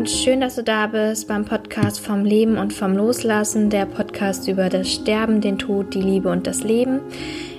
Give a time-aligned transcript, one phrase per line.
[0.00, 4.48] und schön, dass du da bist beim Podcast vom Leben und vom Loslassen, der Podcast
[4.48, 7.00] über das Sterben, den Tod, die Liebe und das Leben.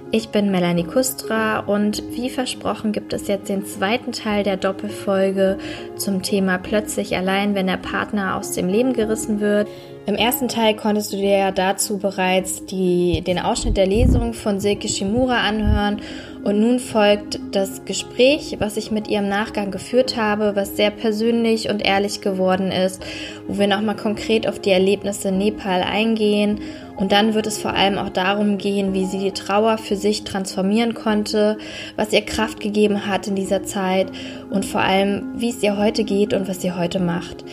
[0.09, 5.59] Ich bin Melanie Kustra und wie versprochen gibt es jetzt den zweiten Teil der Doppelfolge
[5.97, 9.67] zum Thema plötzlich allein, wenn der Partner aus dem Leben gerissen wird.
[10.07, 14.59] Im ersten Teil konntest du dir ja dazu bereits die, den Ausschnitt der Lesung von
[14.59, 16.01] Silke Shimura anhören
[16.43, 20.89] und nun folgt das Gespräch, was ich mit ihr im Nachgang geführt habe, was sehr
[20.89, 23.03] persönlich und ehrlich geworden ist,
[23.47, 26.61] wo wir nochmal konkret auf die Erlebnisse in Nepal eingehen.
[26.97, 30.23] Und dann wird es vor allem auch darum gehen, wie sie die Trauer für sich
[30.23, 31.57] transformieren konnte,
[31.95, 34.07] was ihr Kraft gegeben hat in dieser Zeit
[34.49, 37.45] und vor allem, wie es ihr heute geht und was sie heute macht.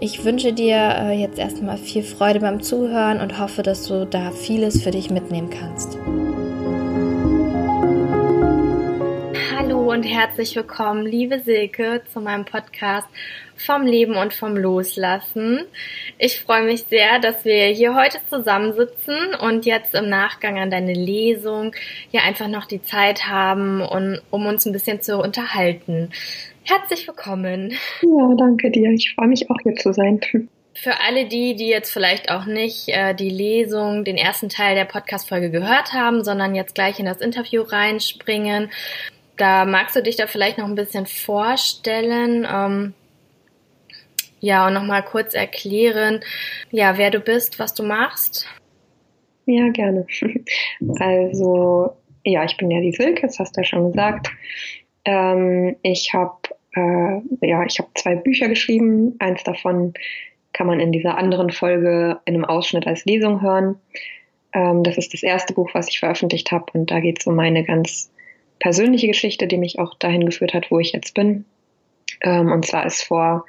[0.00, 4.32] Ich wünsche dir äh, jetzt erstmal viel Freude beim Zuhören und hoffe, dass du da
[4.32, 5.96] vieles für dich mitnehmen kannst.
[9.94, 13.06] Und herzlich willkommen, liebe Silke, zu meinem Podcast
[13.56, 15.60] vom Leben und vom Loslassen.
[16.18, 20.94] Ich freue mich sehr, dass wir hier heute zusammensitzen und jetzt im Nachgang an deine
[20.94, 21.76] Lesung
[22.10, 26.10] hier einfach noch die Zeit haben, um, um uns ein bisschen zu unterhalten.
[26.64, 27.74] Herzlich willkommen.
[28.02, 28.90] Ja, danke dir.
[28.90, 30.20] Ich freue mich auch hier zu sein.
[30.74, 34.86] Für alle die, die jetzt vielleicht auch nicht äh, die Lesung, den ersten Teil der
[34.86, 38.70] Podcast-Folge gehört haben, sondern jetzt gleich in das Interview reinspringen,
[39.36, 42.46] da magst du dich da vielleicht noch ein bisschen vorstellen.
[42.50, 42.94] Ähm,
[44.40, 46.20] ja, und nochmal kurz erklären,
[46.70, 48.46] ja, wer du bist, was du machst.
[49.46, 50.06] Ja, gerne.
[50.98, 54.30] Also, ja, ich bin ja die Silke, das hast du ja schon gesagt.
[55.04, 56.38] Ähm, ich habe
[56.76, 59.14] äh, ja, ich habe zwei Bücher geschrieben.
[59.18, 59.94] Eins davon
[60.52, 63.76] kann man in dieser anderen Folge in einem Ausschnitt als Lesung hören.
[64.52, 67.34] Ähm, das ist das erste Buch, was ich veröffentlicht habe und da geht es um
[67.34, 68.10] meine ganz
[68.58, 71.44] persönliche Geschichte, die mich auch dahin geführt hat, wo ich jetzt bin.
[72.22, 73.44] Ähm, und zwar ist vor,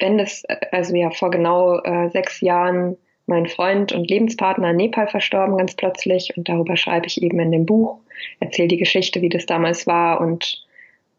[0.00, 2.96] wenn das, also ja, vor genau äh, sechs Jahren
[3.26, 6.36] mein Freund und Lebenspartner in Nepal verstorben, ganz plötzlich.
[6.36, 7.98] Und darüber schreibe ich eben in dem Buch,
[8.40, 10.66] erzähle die Geschichte, wie das damals war und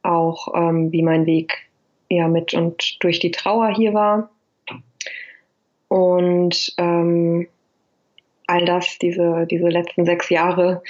[0.03, 1.69] auch ähm, wie mein Weg
[2.09, 4.29] ja mit und durch die Trauer hier war.
[5.87, 7.47] Und ähm,
[8.47, 10.83] all das, diese, diese letzten sechs Jahre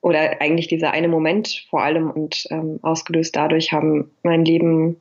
[0.00, 4.96] oder eigentlich dieser eine Moment vor allem und ähm, ausgelöst dadurch haben mein Leben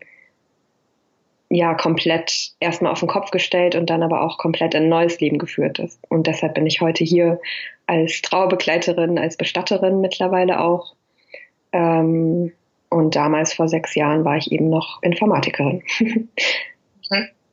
[1.50, 5.40] ja komplett erstmal auf den Kopf gestellt und dann aber auch komplett ein neues Leben
[5.40, 6.00] geführt ist.
[6.10, 7.40] Und deshalb bin ich heute hier
[7.88, 10.94] als Trauerbegleiterin, als Bestatterin mittlerweile auch.
[11.72, 12.52] Ähm,
[12.90, 15.84] und damals vor sechs Jahren war ich eben noch Informatikerin.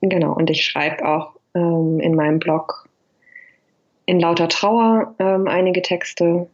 [0.02, 0.34] Genau.
[0.34, 2.88] Und ich schreibe auch ähm, in meinem Blog
[4.04, 6.48] in lauter Trauer ähm, einige Texte.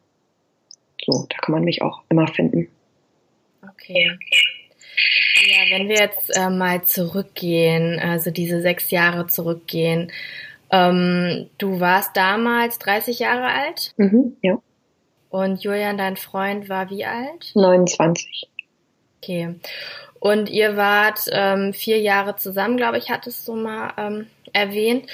[1.04, 2.68] So, da kann man mich auch immer finden.
[3.62, 4.18] Okay.
[5.44, 10.12] Ja, wenn wir jetzt äh, mal zurückgehen, also diese sechs Jahre zurückgehen.
[10.70, 13.92] Ähm, du warst damals 30 Jahre alt?
[13.96, 14.58] Mhm, ja.
[15.30, 17.52] Und Julian, dein Freund, war wie alt?
[17.54, 18.48] 29.
[19.18, 19.54] Okay.
[20.20, 25.06] Und ihr wart ähm, vier Jahre zusammen, glaube ich, hattest du mal ähm, erwähnt.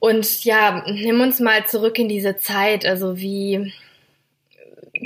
[0.00, 2.84] Und ja, nimm uns mal zurück in diese Zeit.
[2.84, 3.72] Also wie,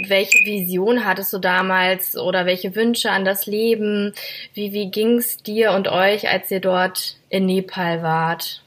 [0.08, 4.12] welche Vision hattest du damals oder welche Wünsche an das Leben?
[4.54, 8.62] Wie, wie ging's dir und euch, als ihr dort in Nepal wart?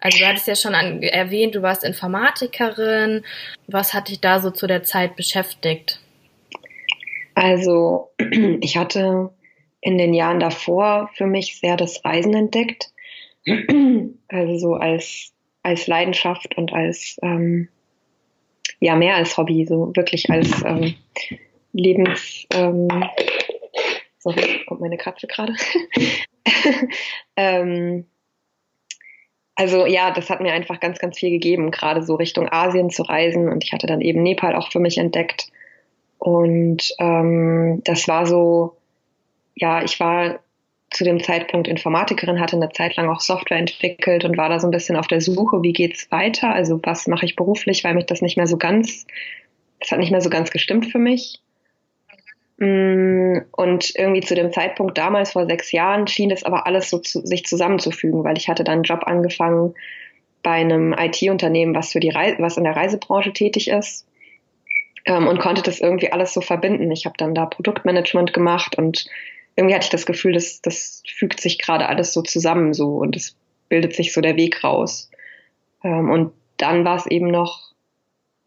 [0.00, 3.22] Also du hattest ja schon an, erwähnt, du warst Informatikerin.
[3.66, 6.00] Was hat dich da so zu der Zeit beschäftigt?
[7.34, 8.10] Also
[8.60, 9.30] ich hatte
[9.80, 12.90] in den Jahren davor für mich sehr das Reisen entdeckt.
[14.32, 15.32] Also so als,
[15.64, 17.68] als Leidenschaft und als, ähm,
[18.80, 20.94] ja, mehr als Hobby, so wirklich als ähm,
[21.72, 22.88] Lebens, ähm,
[24.18, 25.54] sorry, kommt meine Katze gerade.
[27.36, 28.06] ähm,
[29.54, 33.02] also ja, das hat mir einfach ganz, ganz viel gegeben, gerade so Richtung Asien zu
[33.02, 33.48] reisen.
[33.48, 35.48] Und ich hatte dann eben Nepal auch für mich entdeckt.
[36.18, 38.76] Und ähm, das war so,
[39.54, 40.40] ja, ich war
[40.90, 44.66] zu dem Zeitpunkt Informatikerin, hatte eine Zeit lang auch Software entwickelt und war da so
[44.66, 46.52] ein bisschen auf der Suche, wie geht's weiter?
[46.52, 49.06] Also was mache ich beruflich, weil mich das nicht mehr so ganz,
[49.78, 51.40] das hat nicht mehr so ganz gestimmt für mich.
[52.58, 56.98] Mm, und irgendwie zu dem Zeitpunkt damals vor sechs Jahren schien das aber alles so
[56.98, 59.74] zu, sich zusammenzufügen, weil ich hatte dann einen Job angefangen
[60.42, 64.06] bei einem IT-Unternehmen, was für die Reise, was in der Reisebranche tätig ist
[65.04, 66.90] ähm, und konnte das irgendwie alles so verbinden.
[66.90, 69.06] Ich habe dann da Produktmanagement gemacht und
[69.56, 73.16] irgendwie hatte ich das Gefühl, das, das fügt sich gerade alles so zusammen so und
[73.16, 73.36] es
[73.68, 75.10] bildet sich so der Weg raus.
[75.84, 77.70] Ähm, und dann war es eben noch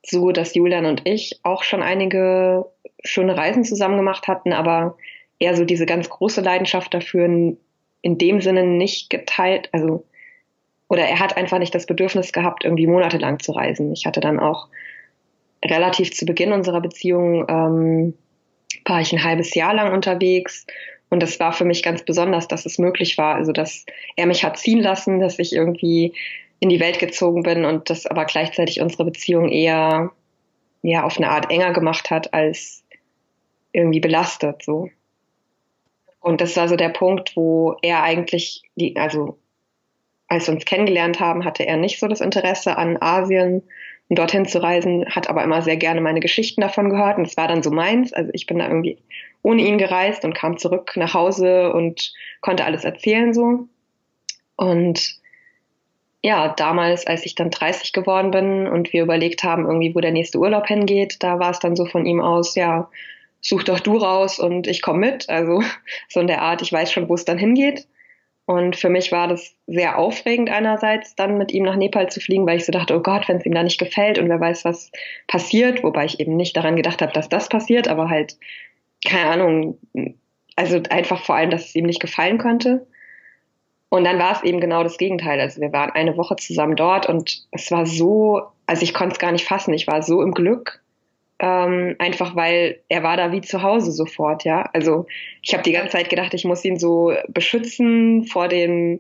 [0.06, 2.66] so, dass Julian und ich auch schon einige
[3.04, 4.98] schöne Reisen zusammen gemacht hatten, aber
[5.40, 7.58] eher so diese ganz große Leidenschaft dafür in
[8.18, 10.06] dem Sinne nicht geteilt, also
[10.90, 13.92] oder er hat einfach nicht das Bedürfnis gehabt, irgendwie monatelang zu reisen.
[13.94, 14.68] Ich hatte dann auch
[15.66, 18.14] relativ zu Beginn unserer Beziehung ähm,
[18.86, 20.66] war ich ein halbes Jahr lang unterwegs
[21.10, 23.86] und das war für mich ganz besonders, dass es möglich war, also dass
[24.16, 26.14] er mich hat ziehen lassen, dass ich irgendwie
[26.60, 30.12] in die Welt gezogen bin und das aber gleichzeitig unsere Beziehung eher
[30.82, 32.84] ja auf eine Art enger gemacht hat als
[33.74, 34.90] irgendwie belastet so.
[36.20, 39.38] Und das war so der Punkt, wo er eigentlich die, also
[40.28, 43.62] als wir uns kennengelernt haben, hatte er nicht so das Interesse an Asien
[44.10, 47.38] und dorthin zu reisen, hat aber immer sehr gerne meine Geschichten davon gehört und es
[47.38, 48.14] war dann so meins.
[48.14, 48.98] Also ich bin da irgendwie
[49.42, 53.68] ohne ihn gereist und kam zurück nach Hause und konnte alles erzählen so.
[54.56, 55.20] Und
[56.22, 60.12] ja, damals, als ich dann 30 geworden bin und wir überlegt haben, irgendwie, wo der
[60.12, 62.90] nächste Urlaub hingeht, da war es dann so von ihm aus, ja,
[63.42, 65.30] such doch du raus und ich komme mit.
[65.30, 65.62] Also
[66.08, 67.88] so in der Art, ich weiß schon, wo es dann hingeht.
[68.46, 72.46] Und für mich war das sehr aufregend einerseits, dann mit ihm nach Nepal zu fliegen,
[72.46, 74.66] weil ich so dachte, oh Gott, wenn es ihm da nicht gefällt und wer weiß,
[74.66, 74.92] was
[75.28, 78.38] passiert, wobei ich eben nicht daran gedacht habe, dass das passiert, aber halt,
[79.06, 79.78] keine Ahnung,
[80.58, 82.86] also einfach vor allem, dass es ihm nicht gefallen könnte.
[83.88, 85.40] Und dann war es eben genau das Gegenteil.
[85.40, 89.20] Also wir waren eine Woche zusammen dort und es war so, also ich konnte es
[89.20, 90.83] gar nicht fassen, ich war so im Glück
[91.44, 94.70] ähm, einfach weil er war da wie zu Hause sofort, ja.
[94.72, 95.08] Also
[95.42, 99.00] ich habe die ganze Zeit gedacht, ich muss ihn so beschützen vor den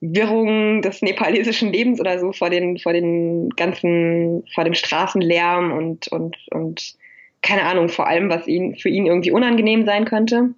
[0.00, 6.08] Wirrungen des nepalesischen Lebens oder so, vor den, vor den ganzen, vor dem Straßenlärm und,
[6.08, 6.94] und, und
[7.42, 10.54] keine Ahnung, vor allem, was ihn, für ihn irgendwie unangenehm sein könnte.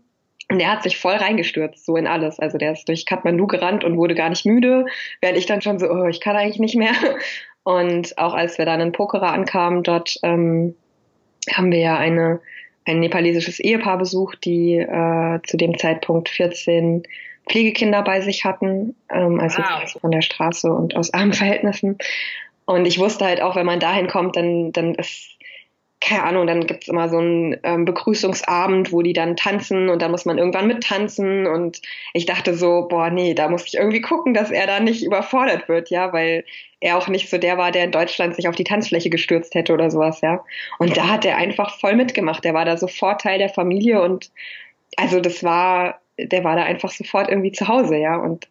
[0.50, 2.38] Und er hat sich voll reingestürzt, so in alles.
[2.38, 4.86] Also der ist durch Kathmandu gerannt und wurde gar nicht müde,
[5.20, 6.94] während ich dann schon so, oh, ich kann eigentlich nicht mehr.
[7.64, 10.74] Und auch als wir dann in Pokhara ankamen, dort ähm,
[11.52, 12.40] haben wir ja eine,
[12.84, 17.02] ein nepalesisches Ehepaar besucht, die äh, zu dem Zeitpunkt 14
[17.48, 19.90] Pflegekinder bei sich hatten, ähm, also wow.
[20.00, 21.98] von der Straße und aus armen Verhältnissen.
[22.64, 25.37] Und ich wusste halt auch, wenn man dahin kommt, dann, dann ist
[26.00, 30.08] keine Ahnung, dann gibt's immer so einen ähm, Begrüßungsabend, wo die dann tanzen und da
[30.08, 31.82] muss man irgendwann mittanzen und
[32.14, 35.68] ich dachte so, boah, nee, da muss ich irgendwie gucken, dass er da nicht überfordert
[35.68, 36.44] wird, ja, weil
[36.80, 39.72] er auch nicht so der war, der in Deutschland sich auf die Tanzfläche gestürzt hätte
[39.72, 40.44] oder sowas, ja.
[40.78, 44.30] Und da hat er einfach voll mitgemacht, der war da sofort Teil der Familie und
[44.96, 48.48] also das war, der war da einfach sofort irgendwie zu Hause, ja, und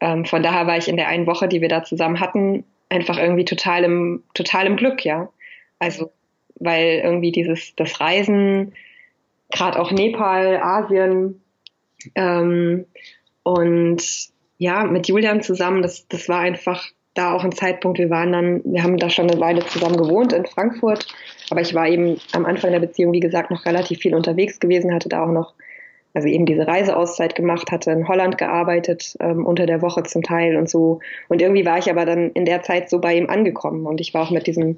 [0.00, 3.18] ähm, von daher war ich in der einen Woche, die wir da zusammen hatten, einfach
[3.18, 5.28] irgendwie total im, total im Glück, ja.
[5.78, 6.10] Also
[6.60, 8.74] weil irgendwie dieses das Reisen,
[9.50, 11.42] gerade auch Nepal, Asien
[12.14, 12.86] ähm,
[13.42, 14.02] und
[14.58, 16.84] ja, mit Julian zusammen, das, das war einfach
[17.14, 20.32] da auch ein Zeitpunkt, wir waren dann, wir haben da schon eine Weile zusammen gewohnt
[20.32, 21.06] in Frankfurt,
[21.50, 24.94] aber ich war eben am Anfang der Beziehung, wie gesagt, noch relativ viel unterwegs gewesen,
[24.94, 25.54] hatte da auch noch,
[26.14, 30.56] also eben diese Reiseauszeit gemacht, hatte in Holland gearbeitet, ähm, unter der Woche zum Teil
[30.56, 31.00] und so.
[31.28, 34.14] Und irgendwie war ich aber dann in der Zeit so bei ihm angekommen und ich
[34.14, 34.76] war auch mit diesem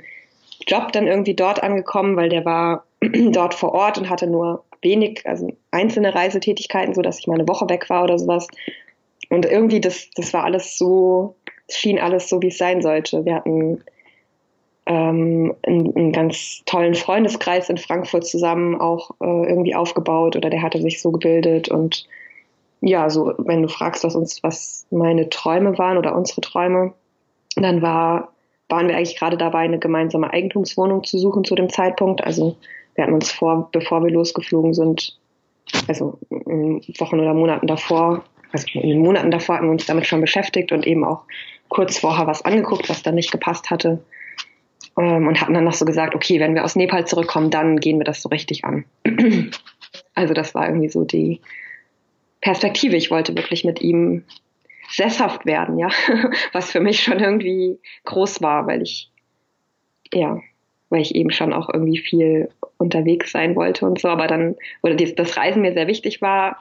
[0.67, 5.23] Job dann irgendwie dort angekommen, weil der war dort vor Ort und hatte nur wenig,
[5.27, 8.49] also einzelne Reisetätigkeiten, so dass ich mal eine Woche weg war oder sowas.
[9.31, 11.37] Und irgendwie, das, das war alles so,
[11.71, 13.25] schien alles so, wie es sein sollte.
[13.25, 13.83] Wir hatten
[14.87, 20.63] ähm, einen, einen, ganz tollen Freundeskreis in Frankfurt zusammen auch äh, irgendwie aufgebaut oder der
[20.63, 22.09] hatte sich so gebildet und
[22.81, 26.93] ja, so wenn du fragst, was uns, was meine Träume waren oder unsere Träume,
[27.55, 28.32] dann war
[28.73, 32.25] waren wir eigentlich gerade dabei, eine gemeinsame Eigentumswohnung zu suchen zu dem Zeitpunkt.
[32.25, 32.57] Also
[32.95, 35.19] wir hatten uns vor, bevor wir losgeflogen sind,
[35.89, 40.07] also in Wochen oder Monaten davor, also in den Monaten davor hatten wir uns damit
[40.07, 41.25] schon beschäftigt und eben auch
[41.69, 44.03] kurz vorher was angeguckt, was dann nicht gepasst hatte.
[44.99, 47.99] Ähm, und hatten dann noch so gesagt, okay, wenn wir aus Nepal zurückkommen, dann gehen
[47.99, 48.87] wir das so richtig an.
[50.15, 51.43] also das war irgendwie so die
[52.41, 52.97] Perspektive.
[52.97, 54.25] Ich wollte wirklich mit ihm
[54.93, 55.89] sesshaft werden, ja,
[56.53, 59.11] was für mich schon irgendwie groß war, weil ich,
[60.13, 60.41] ja,
[60.91, 64.95] weil ich eben schon auch irgendwie viel unterwegs sein wollte und so, aber dann, oder
[64.95, 66.59] das Reisen mir sehr wichtig war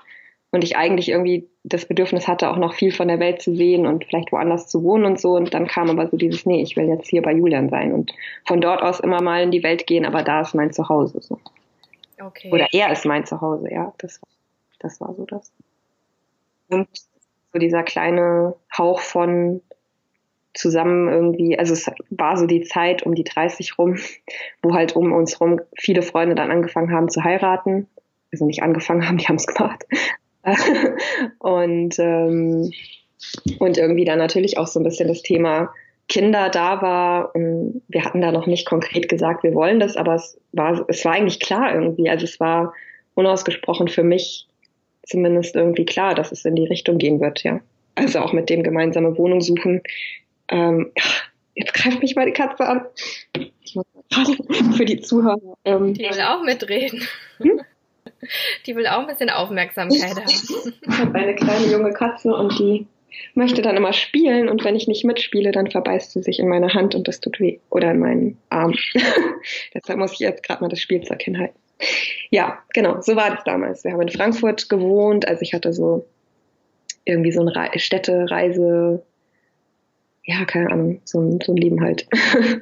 [0.52, 3.86] und ich eigentlich irgendwie das Bedürfnis hatte, auch noch viel von der Welt zu sehen
[3.86, 5.32] und vielleicht woanders zu wohnen und so.
[5.32, 8.12] Und dann kam aber so dieses, nee, ich will jetzt hier bei Julian sein und
[8.46, 11.40] von dort aus immer mal in die Welt gehen, aber da ist mein Zuhause so.
[12.22, 12.52] Okay.
[12.52, 13.94] Oder er ist mein Zuhause, ja.
[13.98, 14.20] Das,
[14.80, 15.52] das war so das.
[16.70, 16.88] Und
[17.54, 19.62] so dieser kleine Hauch von
[20.54, 23.98] zusammen irgendwie, also es war so die Zeit um die 30 rum,
[24.62, 27.88] wo halt um uns rum viele Freunde dann angefangen haben zu heiraten.
[28.32, 29.84] Also nicht angefangen haben, die haben es gemacht.
[31.40, 32.72] und, ähm,
[33.60, 35.74] und irgendwie dann natürlich auch so ein bisschen das Thema
[36.08, 37.36] Kinder da war.
[37.36, 41.06] Und wir hatten da noch nicht konkret gesagt, wir wollen das, aber es war, es
[41.06, 42.10] war eigentlich klar irgendwie.
[42.10, 42.74] Also es war
[43.14, 44.48] unausgesprochen für mich
[45.04, 47.62] zumindest irgendwie klar, dass es in die Richtung gehen wird, ja.
[47.96, 49.82] Also auch mit dem gemeinsame Wohnung suchen.
[50.48, 50.92] Ähm,
[51.56, 52.86] jetzt greift mich mal die Katze an.
[53.64, 53.86] Ich muss
[54.78, 55.58] für die Zuhörer.
[55.66, 57.08] Ähm, die will auch mitreden.
[57.38, 57.62] Hm?
[58.66, 60.74] Die will auch ein bisschen Aufmerksamkeit haben.
[60.82, 62.88] Ich habe eine kleine junge Katze und die
[63.34, 66.74] möchte dann immer spielen und wenn ich nicht mitspiele, dann verbeißt sie sich in meine
[66.74, 67.60] Hand und das tut weh.
[67.70, 68.74] Oder in meinen Arm.
[69.74, 71.61] Deshalb muss ich jetzt gerade mal das Spielzeug hinhalten.
[72.30, 73.84] Ja, genau, so war das damals.
[73.84, 76.06] Wir haben in Frankfurt gewohnt, also ich hatte so
[77.06, 79.04] irgendwie so eine Städtereise,
[80.24, 82.08] ja, keine Ahnung, so ein, so ein Leben halt.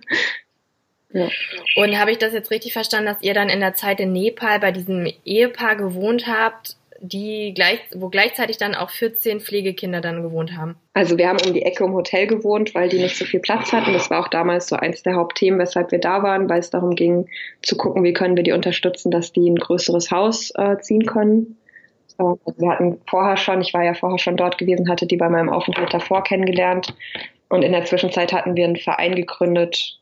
[1.11, 1.27] Ja.
[1.75, 4.59] Und habe ich das jetzt richtig verstanden, dass ihr dann in der Zeit in Nepal
[4.59, 10.55] bei diesem Ehepaar gewohnt habt, die gleich, wo gleichzeitig dann auch 14 Pflegekinder dann gewohnt
[10.57, 10.75] haben?
[10.93, 13.71] Also wir haben um die Ecke im Hotel gewohnt, weil die nicht so viel Platz
[13.71, 13.93] hatten.
[13.93, 16.95] Das war auch damals so eins der Hauptthemen, weshalb wir da waren, weil es darum
[16.95, 17.27] ging,
[17.61, 21.57] zu gucken, wie können wir die unterstützen, dass die ein größeres Haus äh, ziehen können.
[22.17, 25.29] Also wir hatten vorher schon, ich war ja vorher schon dort gewesen, hatte die bei
[25.29, 26.93] meinem Aufenthalt davor kennengelernt.
[27.47, 29.98] Und in der Zwischenzeit hatten wir einen Verein gegründet,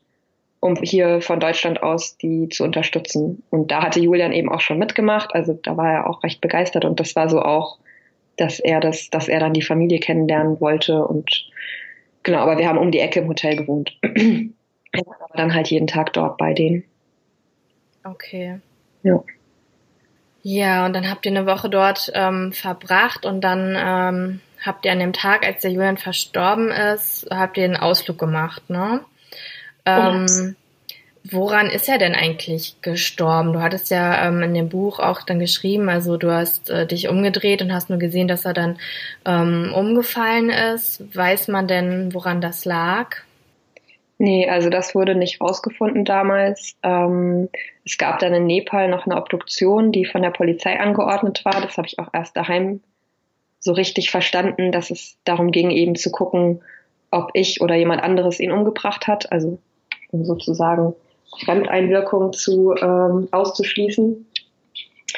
[0.60, 3.42] um hier von Deutschland aus die zu unterstützen.
[3.50, 6.84] Und da hatte Julian eben auch schon mitgemacht, also da war er auch recht begeistert
[6.84, 7.78] und das war so auch,
[8.36, 11.46] dass er das, dass er dann die Familie kennenlernen wollte und
[12.22, 13.96] genau, aber wir haben um die Ecke im Hotel gewohnt.
[14.02, 16.84] aber dann halt jeden Tag dort bei denen.
[18.04, 18.60] Okay.
[19.02, 19.22] Ja.
[20.42, 24.92] Ja, und dann habt ihr eine Woche dort ähm, verbracht und dann ähm, habt ihr
[24.92, 29.04] an dem Tag, als der Julian verstorben ist, habt ihr einen Ausflug gemacht, ne?
[29.88, 30.56] Ähm,
[31.30, 33.52] woran ist er denn eigentlich gestorben?
[33.52, 37.08] Du hattest ja ähm, in dem Buch auch dann geschrieben, also du hast äh, dich
[37.08, 38.78] umgedreht und hast nur gesehen, dass er dann
[39.24, 41.02] ähm, umgefallen ist.
[41.14, 43.16] Weiß man denn, woran das lag?
[44.20, 46.76] Nee, also das wurde nicht rausgefunden damals.
[46.82, 47.48] Ähm,
[47.84, 51.60] es gab dann in Nepal noch eine Obduktion, die von der Polizei angeordnet war.
[51.60, 52.80] Das habe ich auch erst daheim
[53.60, 56.62] so richtig verstanden, dass es darum ging, eben zu gucken,
[57.10, 59.30] ob ich oder jemand anderes ihn umgebracht hat.
[59.30, 59.58] Also
[60.10, 60.94] um sozusagen
[61.44, 64.26] Fremdeinwirkung zu ähm, auszuschließen.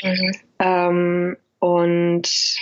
[0.03, 0.33] Mhm.
[0.59, 2.59] Ähm, und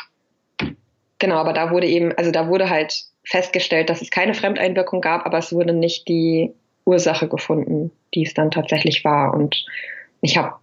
[1.18, 5.26] genau, aber da wurde eben, also da wurde halt festgestellt, dass es keine Fremdeinwirkung gab,
[5.26, 6.52] aber es wurde nicht die
[6.84, 9.34] Ursache gefunden, die es dann tatsächlich war.
[9.34, 9.64] Und
[10.22, 10.54] ich habe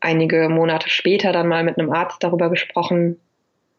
[0.00, 3.18] einige Monate später dann mal mit einem Arzt darüber gesprochen,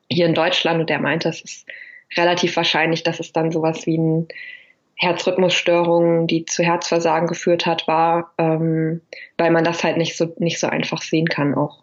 [0.09, 1.65] hier in Deutschland, und der meinte, es ist
[2.17, 4.27] relativ wahrscheinlich, dass es dann sowas wie ein
[4.95, 9.01] Herzrhythmusstörung, die zu Herzversagen geführt hat, war, ähm,
[9.37, 11.81] weil man das halt nicht so nicht so einfach sehen kann auch.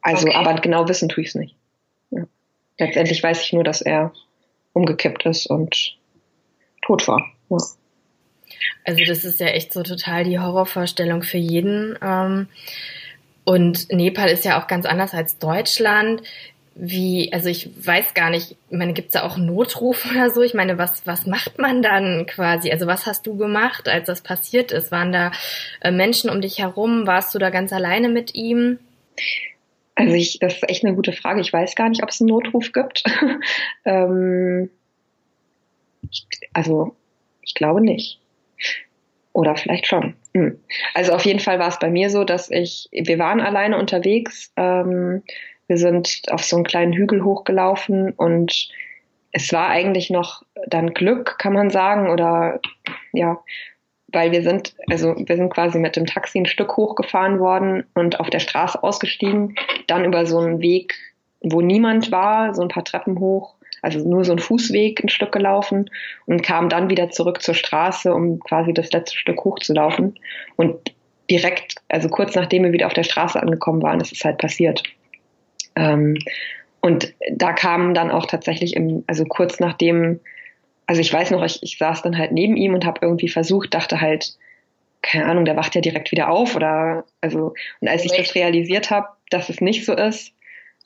[0.00, 0.36] Also, okay.
[0.36, 1.56] aber genau wissen tue ich es nicht.
[2.10, 2.24] Ja.
[2.78, 4.12] Letztendlich weiß ich nur, dass er
[4.72, 5.96] umgekippt ist und
[6.82, 7.24] tot war.
[7.48, 7.56] Ja.
[8.84, 11.98] Also das ist ja echt so total die Horrorvorstellung für jeden.
[12.02, 12.48] Ähm,
[13.44, 16.22] und Nepal ist ja auch ganz anders als Deutschland
[16.76, 20.42] wie, also ich weiß gar nicht, ich meine, gibt's da auch einen Notruf oder so?
[20.42, 22.70] Ich meine, was, was macht man dann quasi?
[22.70, 24.90] Also was hast du gemacht, als das passiert ist?
[24.90, 25.30] Waren da
[25.80, 27.06] äh, Menschen um dich herum?
[27.06, 28.80] Warst du da ganz alleine mit ihm?
[29.94, 31.40] Also ich, das ist echt eine gute Frage.
[31.40, 33.04] Ich weiß gar nicht, ob es einen Notruf gibt.
[33.84, 34.68] ähm,
[36.10, 36.96] ich, also
[37.42, 38.18] ich glaube nicht.
[39.32, 40.14] Oder vielleicht schon.
[40.34, 40.58] Hm.
[40.94, 44.52] Also auf jeden Fall war es bei mir so, dass ich, wir waren alleine unterwegs.
[44.56, 45.22] Ähm,
[45.66, 48.68] wir sind auf so einen kleinen Hügel hochgelaufen und
[49.32, 52.60] es war eigentlich noch dann Glück, kann man sagen, oder
[53.12, 53.42] ja,
[54.08, 58.20] weil wir sind, also wir sind quasi mit dem Taxi ein Stück hochgefahren worden und
[58.20, 59.56] auf der Straße ausgestiegen,
[59.88, 60.94] dann über so einen Weg,
[61.40, 65.32] wo niemand war, so ein paar Treppen hoch, also nur so ein Fußweg ein Stück
[65.32, 65.90] gelaufen
[66.26, 70.18] und kam dann wieder zurück zur Straße, um quasi das letzte Stück hochzulaufen.
[70.56, 70.94] Und
[71.28, 74.82] direkt, also kurz nachdem wir wieder auf der Straße angekommen waren, ist es halt passiert.
[75.76, 76.18] Ähm,
[76.80, 80.20] und da kam dann auch tatsächlich im, also kurz nachdem,
[80.86, 83.72] also ich weiß noch, ich, ich saß dann halt neben ihm und habe irgendwie versucht,
[83.72, 84.36] dachte halt,
[85.00, 88.90] keine Ahnung, der wacht ja direkt wieder auf oder also und als ich das realisiert
[88.90, 90.32] habe, dass es nicht so ist,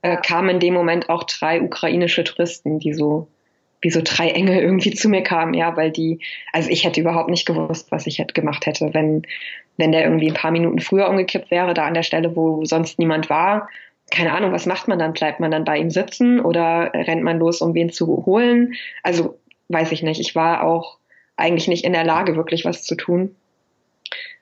[0.03, 3.29] äh, kamen in dem Moment auch drei ukrainische Touristen, die so
[3.81, 6.21] wie so drei Engel irgendwie zu mir kamen, ja, weil die,
[6.53, 9.23] also ich hätte überhaupt nicht gewusst, was ich hätte gemacht hätte, wenn,
[9.77, 12.99] wenn der irgendwie ein paar Minuten früher umgekippt wäre, da an der Stelle, wo sonst
[12.99, 13.69] niemand war
[14.11, 15.13] keine Ahnung, was macht man dann?
[15.13, 18.75] Bleibt man dann bei ihm sitzen oder rennt man los, um wen zu holen?
[19.03, 19.39] Also
[19.69, 20.21] weiß ich nicht.
[20.21, 20.99] Ich war auch
[21.37, 23.35] eigentlich nicht in der Lage, wirklich was zu tun.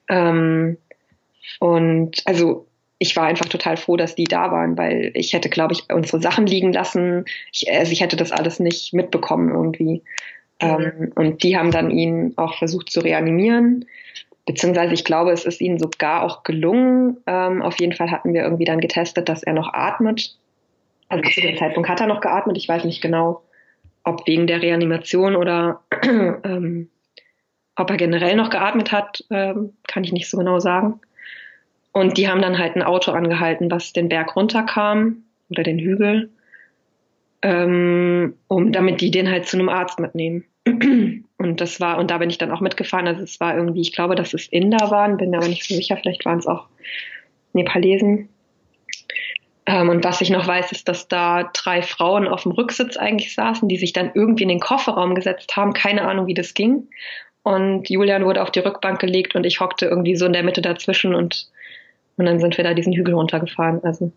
[0.08, 0.78] Ähm,
[1.58, 2.66] und also
[2.98, 6.20] ich war einfach total froh, dass die da waren, weil ich hätte, glaube ich, unsere
[6.20, 7.24] Sachen liegen lassen.
[7.52, 10.02] Ich, also ich hätte das alles nicht mitbekommen irgendwie.
[10.62, 10.68] Mhm.
[10.68, 13.84] Ähm, und die haben dann ihn auch versucht zu reanimieren
[14.46, 17.18] beziehungsweise ich glaube, es ist ihnen sogar auch gelungen.
[17.26, 20.36] Ähm, auf jeden Fall hatten wir irgendwie dann getestet, dass er noch atmet.
[21.08, 22.56] Also zu dem Zeitpunkt hat er noch geatmet.
[22.56, 23.42] Ich weiß nicht genau,
[24.04, 26.88] ob wegen der Reanimation oder ähm,
[27.74, 31.00] ob er generell noch geatmet hat, ähm, kann ich nicht so genau sagen.
[31.92, 36.30] Und die haben dann halt ein Auto angehalten, was den Berg runterkam oder den Hügel,
[37.42, 40.44] ähm, um damit die den halt zu einem Arzt mitnehmen.
[41.38, 43.06] Und das war, und da bin ich dann auch mitgefahren.
[43.06, 45.74] Also es war irgendwie, ich glaube, dass es Inder waren, bin mir aber nicht so
[45.74, 46.66] sicher, vielleicht waren es auch
[47.52, 48.28] Nepalesen.
[49.66, 53.34] Ähm, und was ich noch weiß, ist, dass da drei Frauen auf dem Rücksitz eigentlich
[53.34, 55.72] saßen, die sich dann irgendwie in den Kofferraum gesetzt haben.
[55.72, 56.88] Keine Ahnung, wie das ging.
[57.42, 60.62] Und Julian wurde auf die Rückbank gelegt und ich hockte irgendwie so in der Mitte
[60.62, 61.48] dazwischen und,
[62.16, 63.84] und dann sind wir da diesen Hügel runtergefahren.
[63.84, 64.10] Also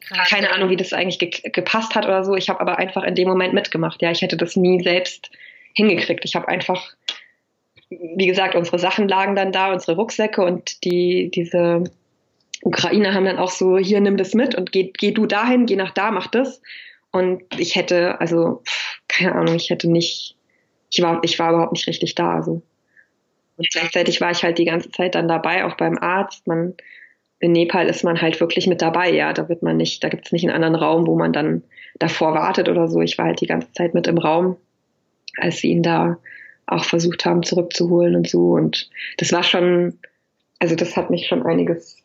[0.00, 0.28] Krass.
[0.28, 2.34] keine Ahnung, wie das eigentlich ge gepasst hat oder so.
[2.34, 4.02] Ich habe aber einfach in dem Moment mitgemacht.
[4.02, 5.30] Ja, ich hätte das nie selbst
[5.74, 6.24] hingekriegt.
[6.24, 6.94] Ich habe einfach,
[7.90, 11.84] wie gesagt, unsere Sachen lagen dann da, unsere Rucksäcke und die, diese
[12.62, 15.76] Ukrainer haben dann auch so, hier nimm das mit und geh, geh du dahin, geh
[15.76, 16.62] nach da, mach das.
[17.10, 18.62] Und ich hätte, also,
[19.08, 20.36] keine Ahnung, ich hätte nicht,
[20.90, 22.34] ich war, ich war überhaupt nicht richtig da.
[22.34, 22.62] Also.
[23.56, 26.46] Und gleichzeitig war ich halt die ganze Zeit dann dabei, auch beim Arzt.
[26.46, 26.74] Man,
[27.38, 29.32] in Nepal ist man halt wirklich mit dabei, ja.
[29.32, 31.64] Da wird man nicht, da gibt es nicht einen anderen Raum, wo man dann
[31.98, 33.00] davor wartet oder so.
[33.02, 34.56] Ich war halt die ganze Zeit mit im Raum,
[35.38, 36.18] als sie ihn da
[36.66, 38.52] auch versucht haben zurückzuholen und so.
[38.52, 39.98] Und das war schon,
[40.58, 41.98] also das hat mich schon einiges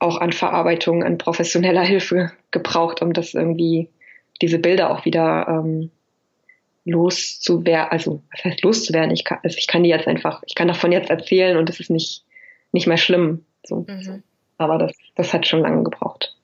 [0.00, 3.88] auch an Verarbeitung, an professioneller Hilfe gebraucht, um das irgendwie,
[4.40, 5.90] diese Bilder auch wieder ähm,
[6.84, 9.10] loszuwerden, also was heißt loszuwerden?
[9.10, 11.80] Ich kann, also ich kann die jetzt einfach, ich kann davon jetzt erzählen und es
[11.80, 12.24] ist nicht,
[12.72, 13.44] nicht mehr schlimm.
[13.64, 13.84] So.
[13.88, 14.22] Mhm.
[14.58, 16.36] Aber das, das hat schon lange gebraucht.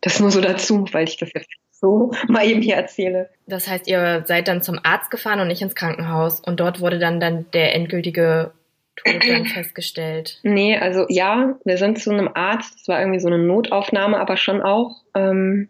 [0.00, 1.48] Das nur so dazu, weil ich das jetzt
[1.84, 3.28] so mal eben hier erzähle.
[3.46, 6.98] Das heißt, ihr seid dann zum Arzt gefahren und nicht ins Krankenhaus und dort wurde
[6.98, 8.52] dann, dann der endgültige
[8.96, 10.40] Tod dann festgestellt?
[10.42, 14.38] Nee, also ja, wir sind zu einem Arzt, das war irgendwie so eine Notaufnahme, aber
[14.38, 15.68] schon auch ähm,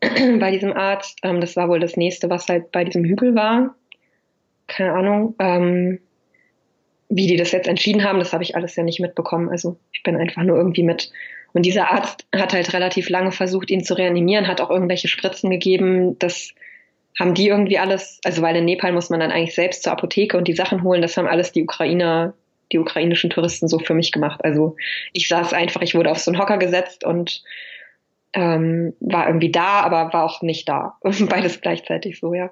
[0.00, 1.18] bei diesem Arzt.
[1.24, 3.74] Ähm, das war wohl das nächste, was halt bei diesem Hügel war.
[4.68, 5.34] Keine Ahnung.
[5.40, 5.98] Ähm,
[7.08, 9.50] wie die das jetzt entschieden haben, das habe ich alles ja nicht mitbekommen.
[9.50, 11.10] Also ich bin einfach nur irgendwie mit.
[11.52, 15.50] Und dieser Arzt hat halt relativ lange versucht, ihn zu reanimieren, hat auch irgendwelche Spritzen
[15.50, 16.18] gegeben.
[16.18, 16.50] Das
[17.18, 20.38] haben die irgendwie alles, also weil in Nepal muss man dann eigentlich selbst zur Apotheke
[20.38, 21.02] und die Sachen holen.
[21.02, 22.34] Das haben alles die Ukrainer
[22.72, 24.40] die ukrainischen Touristen so für mich gemacht.
[24.44, 24.76] Also
[25.12, 27.42] ich saß einfach, ich wurde auf so einen Hocker gesetzt und
[28.32, 30.96] ähm, war irgendwie da, aber war auch nicht da.
[31.02, 32.50] Beides gleichzeitig so, ja.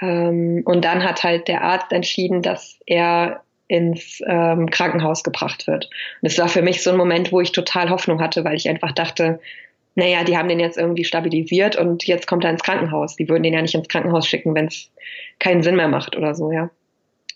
[0.00, 5.88] Ähm, und dann hat halt der Arzt entschieden, dass er ins ähm, Krankenhaus gebracht wird.
[6.20, 8.68] Und es war für mich so ein Moment, wo ich total Hoffnung hatte, weil ich
[8.68, 9.40] einfach dachte,
[9.94, 13.16] naja, die haben den jetzt irgendwie stabilisiert und jetzt kommt er ins Krankenhaus.
[13.16, 14.90] Die würden den ja nicht ins Krankenhaus schicken, wenn es
[15.38, 16.70] keinen Sinn mehr macht oder so, ja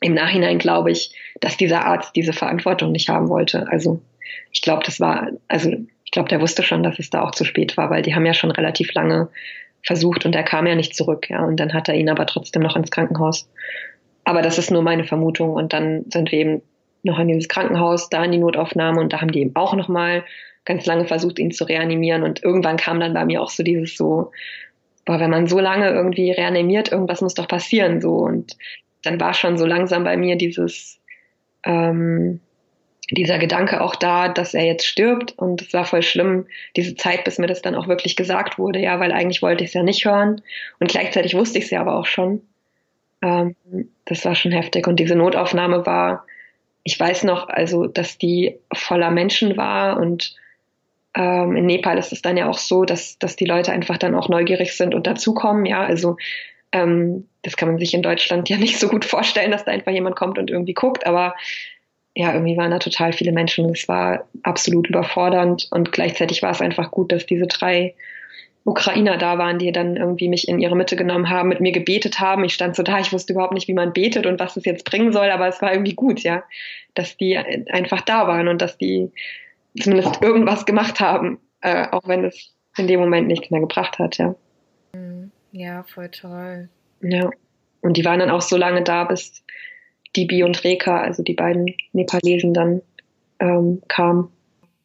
[0.01, 3.67] im Nachhinein glaube ich, dass dieser Arzt diese Verantwortung nicht haben wollte.
[3.71, 4.01] Also
[4.53, 5.71] ich glaube, das war, also
[6.05, 8.27] ich glaube, der wusste schon, dass es da auch zu spät war, weil die haben
[8.27, 9.29] ja schon relativ lange
[9.83, 11.45] versucht und er kam ja nicht zurück, ja.
[11.45, 13.49] Und dann hat er ihn aber trotzdem noch ins Krankenhaus.
[14.25, 15.53] Aber das ist nur meine Vermutung.
[15.53, 16.63] Und dann sind wir eben
[17.03, 19.89] noch in dieses Krankenhaus, da in die Notaufnahme und da haben die eben auch noch
[19.89, 20.25] mal
[20.65, 22.23] ganz lange versucht, ihn zu reanimieren.
[22.23, 24.33] Und irgendwann kam dann bei mir auch so dieses so,
[25.05, 28.17] boah, wenn man so lange irgendwie reanimiert, irgendwas muss doch passieren, so.
[28.17, 28.57] Und
[29.03, 31.01] dann war schon so langsam bei mir dieses,
[31.65, 32.41] ähm,
[33.11, 35.33] dieser Gedanke auch da, dass er jetzt stirbt.
[35.39, 38.81] Und es war voll schlimm, diese Zeit, bis mir das dann auch wirklich gesagt wurde,
[38.81, 40.43] ja, weil eigentlich wollte ich es ja nicht hören.
[40.79, 42.43] Und gleichzeitig wusste ich es ja aber auch schon.
[43.23, 43.55] Ähm,
[44.05, 44.87] das war schon heftig.
[44.87, 46.25] Und diese Notaufnahme war,
[46.85, 50.37] ich weiß noch, also, dass die voller Menschen war und
[51.15, 54.15] ähm, in Nepal ist es dann ja auch so, dass, dass die Leute einfach dann
[54.15, 56.17] auch neugierig sind und dazukommen, ja, also
[56.73, 59.93] ähm, das kann man sich in Deutschland ja nicht so gut vorstellen, dass da einfach
[59.93, 61.35] jemand kommt und irgendwie guckt, aber
[62.15, 63.71] ja, irgendwie waren da total viele Menschen.
[63.71, 67.95] Es war absolut überfordernd und gleichzeitig war es einfach gut, dass diese drei
[68.65, 72.21] Ukrainer da waren, die dann irgendwie mich in ihre Mitte genommen haben, mit mir gebetet
[72.21, 72.45] haben.
[72.45, 74.85] Ich stand so da, ich wusste überhaupt nicht, wie man betet und was es jetzt
[74.85, 76.43] bringen soll, aber es war irgendwie gut, ja,
[76.95, 79.11] dass die einfach da waren und dass die
[79.81, 84.19] zumindest irgendwas gemacht haben, äh, auch wenn es in dem Moment nichts mehr gebracht hat,
[84.19, 84.35] ja.
[85.53, 86.69] Ja, voll toll.
[87.01, 87.31] Ja.
[87.81, 89.45] Und die waren dann auch so lange da, bis
[90.17, 92.83] Dibi und Reka, also die beiden Nepalesen, dann
[93.41, 94.31] ähm, kamen.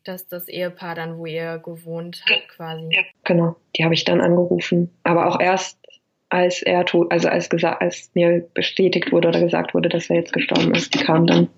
[0.03, 2.89] Dass das Ehepaar dann, wo ihr gewohnt habt, quasi.
[2.91, 3.55] Ja, genau.
[3.75, 4.91] Die habe ich dann angerufen.
[5.03, 5.77] Aber auch erst,
[6.29, 10.17] als er tot, also als gesagt, als mir bestätigt wurde oder gesagt wurde, dass er
[10.17, 11.49] jetzt gestorben ist, die kamen dann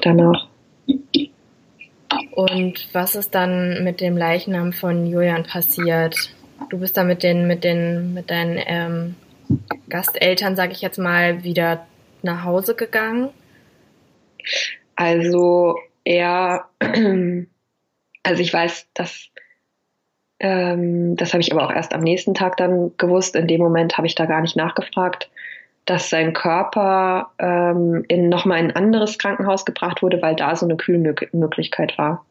[0.00, 0.48] danach.
[2.30, 6.16] Und was ist dann mit dem Leichnam von Julian passiert?
[6.70, 9.14] Du bist da mit den, mit den, mit deinen ähm,
[9.88, 11.86] Gasteltern, sage ich jetzt mal, wieder
[12.22, 13.30] nach Hause gegangen?
[14.94, 16.68] Also er,
[18.26, 19.30] also ich weiß, dass
[20.38, 23.36] ähm, das habe ich aber auch erst am nächsten Tag dann gewusst.
[23.36, 25.30] In dem Moment habe ich da gar nicht nachgefragt,
[25.86, 30.76] dass sein Körper ähm, in nochmal ein anderes Krankenhaus gebracht wurde, weil da so eine
[30.76, 32.26] Kühlmöglichkeit war.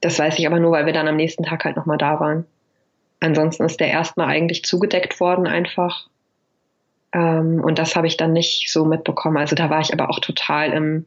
[0.00, 2.46] Das weiß ich aber nur, weil wir dann am nächsten Tag halt nochmal da waren.
[3.20, 6.08] Ansonsten ist der erstmal eigentlich zugedeckt worden einfach.
[7.12, 9.36] Ähm, und das habe ich dann nicht so mitbekommen.
[9.36, 11.04] Also da war ich aber auch total im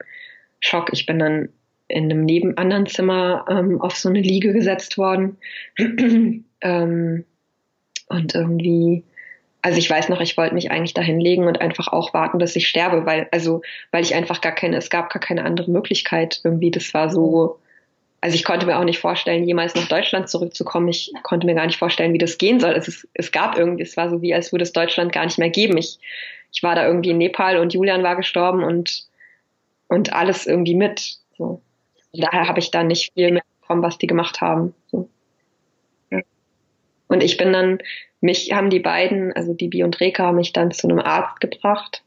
[0.59, 0.89] Schock.
[0.91, 1.49] Ich bin dann
[1.87, 5.37] in einem neben anderen Zimmer ähm, auf so eine Liege gesetzt worden.
[6.61, 7.25] ähm,
[8.09, 9.03] und irgendwie,
[9.61, 12.55] also ich weiß noch, ich wollte mich eigentlich da hinlegen und einfach auch warten, dass
[12.55, 16.41] ich sterbe, weil, also, weil ich einfach gar keine, es gab gar keine andere Möglichkeit
[16.43, 16.71] irgendwie.
[16.71, 17.59] Das war so,
[18.21, 20.87] also ich konnte mir auch nicht vorstellen, jemals nach Deutschland zurückzukommen.
[20.87, 22.71] Ich konnte mir gar nicht vorstellen, wie das gehen soll.
[22.71, 25.37] Es, ist, es gab irgendwie, es war so wie, als würde es Deutschland gar nicht
[25.37, 25.77] mehr geben.
[25.77, 25.99] Ich,
[26.51, 29.05] ich war da irgendwie in Nepal und Julian war gestorben und,
[29.87, 31.17] und alles irgendwie mit.
[31.37, 31.61] So.
[32.21, 34.73] Daher habe ich da nicht viel mitbekommen, was die gemacht haben.
[34.87, 35.09] So.
[36.09, 36.21] Ja.
[37.07, 37.79] Und ich bin dann,
[38.21, 42.03] mich haben die beiden, also Dibi und Reka, haben mich dann zu einem Arzt gebracht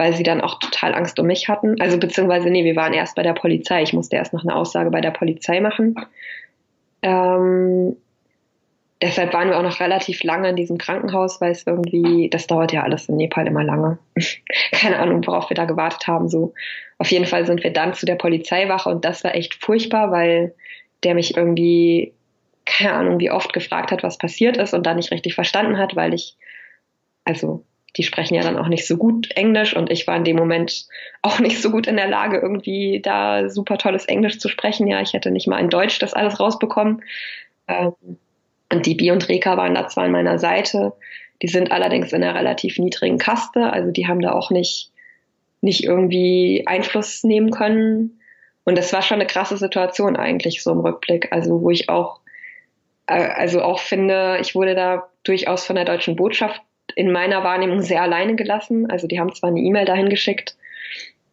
[0.00, 1.78] weil sie dann auch total Angst um mich hatten.
[1.78, 3.82] Also beziehungsweise, nee, wir waren erst bei der Polizei.
[3.82, 5.94] Ich musste erst noch eine Aussage bei der Polizei machen.
[7.02, 7.96] Ähm,
[9.02, 12.72] deshalb waren wir auch noch relativ lange in diesem Krankenhaus, weil es irgendwie, das dauert
[12.72, 13.98] ja alles in Nepal immer lange.
[14.72, 16.28] Keine Ahnung, worauf wir da gewartet haben.
[16.28, 16.54] So,
[16.98, 20.54] auf jeden Fall sind wir dann zu der Polizeiwache und das war echt furchtbar, weil
[21.02, 22.12] der mich irgendwie,
[22.66, 25.96] keine Ahnung, wie oft gefragt hat, was passiert ist und dann nicht richtig verstanden hat,
[25.96, 26.36] weil ich,
[27.24, 27.64] also
[27.96, 30.86] die sprechen ja dann auch nicht so gut Englisch und ich war in dem Moment
[31.22, 34.86] auch nicht so gut in der Lage, irgendwie da super tolles Englisch zu sprechen.
[34.86, 37.02] Ja, ich hätte nicht mal in Deutsch das alles rausbekommen.
[37.66, 37.92] Ähm,
[38.72, 40.92] und die Bi und Reka waren da zwar an meiner Seite,
[41.42, 44.90] die sind allerdings in einer relativ niedrigen Kaste, also die haben da auch nicht,
[45.60, 48.20] nicht irgendwie Einfluss nehmen können.
[48.64, 52.20] Und das war schon eine krasse Situation eigentlich so im Rückblick, also wo ich auch,
[53.06, 56.62] äh, also auch finde, ich wurde da durchaus von der deutschen Botschaft
[56.94, 58.90] in meiner Wahrnehmung sehr alleine gelassen.
[58.90, 60.56] Also die haben zwar eine E-Mail dahin geschickt,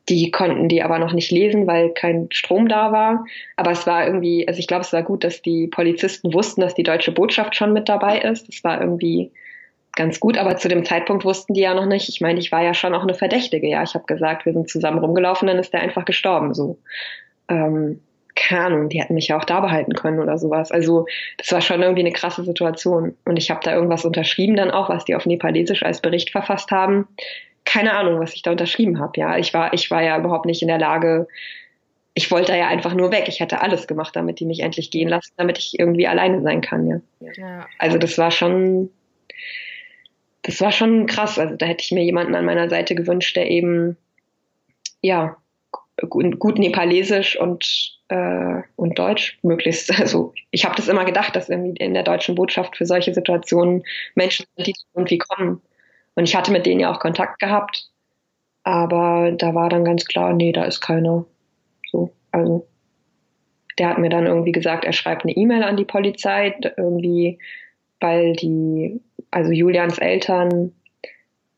[0.10, 3.26] die konnten die aber noch nicht lesen, weil kein Strom da war.
[3.56, 6.76] Aber es war irgendwie, also ich glaube, es war gut, dass die Polizisten wussten, dass
[6.76, 8.48] die deutsche Botschaft schon mit dabei ist.
[8.48, 9.32] Das war irgendwie
[9.96, 12.08] ganz gut, aber zu dem Zeitpunkt wussten die ja noch nicht.
[12.08, 13.84] Ich meine, ich war ja schon auch eine Verdächtige, ja.
[13.84, 16.54] Ich habe gesagt, wir sind zusammen rumgelaufen, dann ist der einfach gestorben.
[16.54, 16.78] So.
[17.50, 18.00] Ähm,
[18.38, 20.72] keine die hätten mich ja auch da behalten können oder sowas.
[20.72, 23.16] Also das war schon irgendwie eine krasse Situation.
[23.26, 26.72] Und ich habe da irgendwas unterschrieben dann auch, was die auf Nepalesisch als Bericht verfasst
[26.72, 27.08] haben.
[27.68, 29.20] Keine Ahnung, was ich da unterschrieben habe.
[29.20, 31.28] Ja, ich war, ich war ja überhaupt nicht in der Lage.
[32.14, 33.26] Ich wollte ja einfach nur weg.
[33.28, 36.62] Ich hätte alles gemacht, damit die mich endlich gehen lassen, damit ich irgendwie alleine sein
[36.62, 36.88] kann.
[36.88, 37.02] Ja.
[37.36, 37.68] ja.
[37.78, 38.90] Also das war schon,
[40.44, 41.38] das war schon krass.
[41.38, 43.98] Also da hätte ich mir jemanden an meiner Seite gewünscht, der eben
[45.02, 45.36] ja
[46.10, 49.92] gut, gut Nepalesisch und, äh, und Deutsch möglichst.
[50.00, 53.84] Also ich habe das immer gedacht, dass irgendwie in der deutschen Botschaft für solche Situationen
[54.16, 55.62] Menschen sind, die irgendwie kommen.
[56.18, 57.92] Und ich hatte mit denen ja auch Kontakt gehabt,
[58.64, 61.26] aber da war dann ganz klar, nee, da ist keiner.
[61.92, 62.66] So, also
[63.78, 67.38] der hat mir dann irgendwie gesagt, er schreibt eine E-Mail an die Polizei, irgendwie,
[68.00, 69.00] weil die,
[69.30, 70.74] also Julians Eltern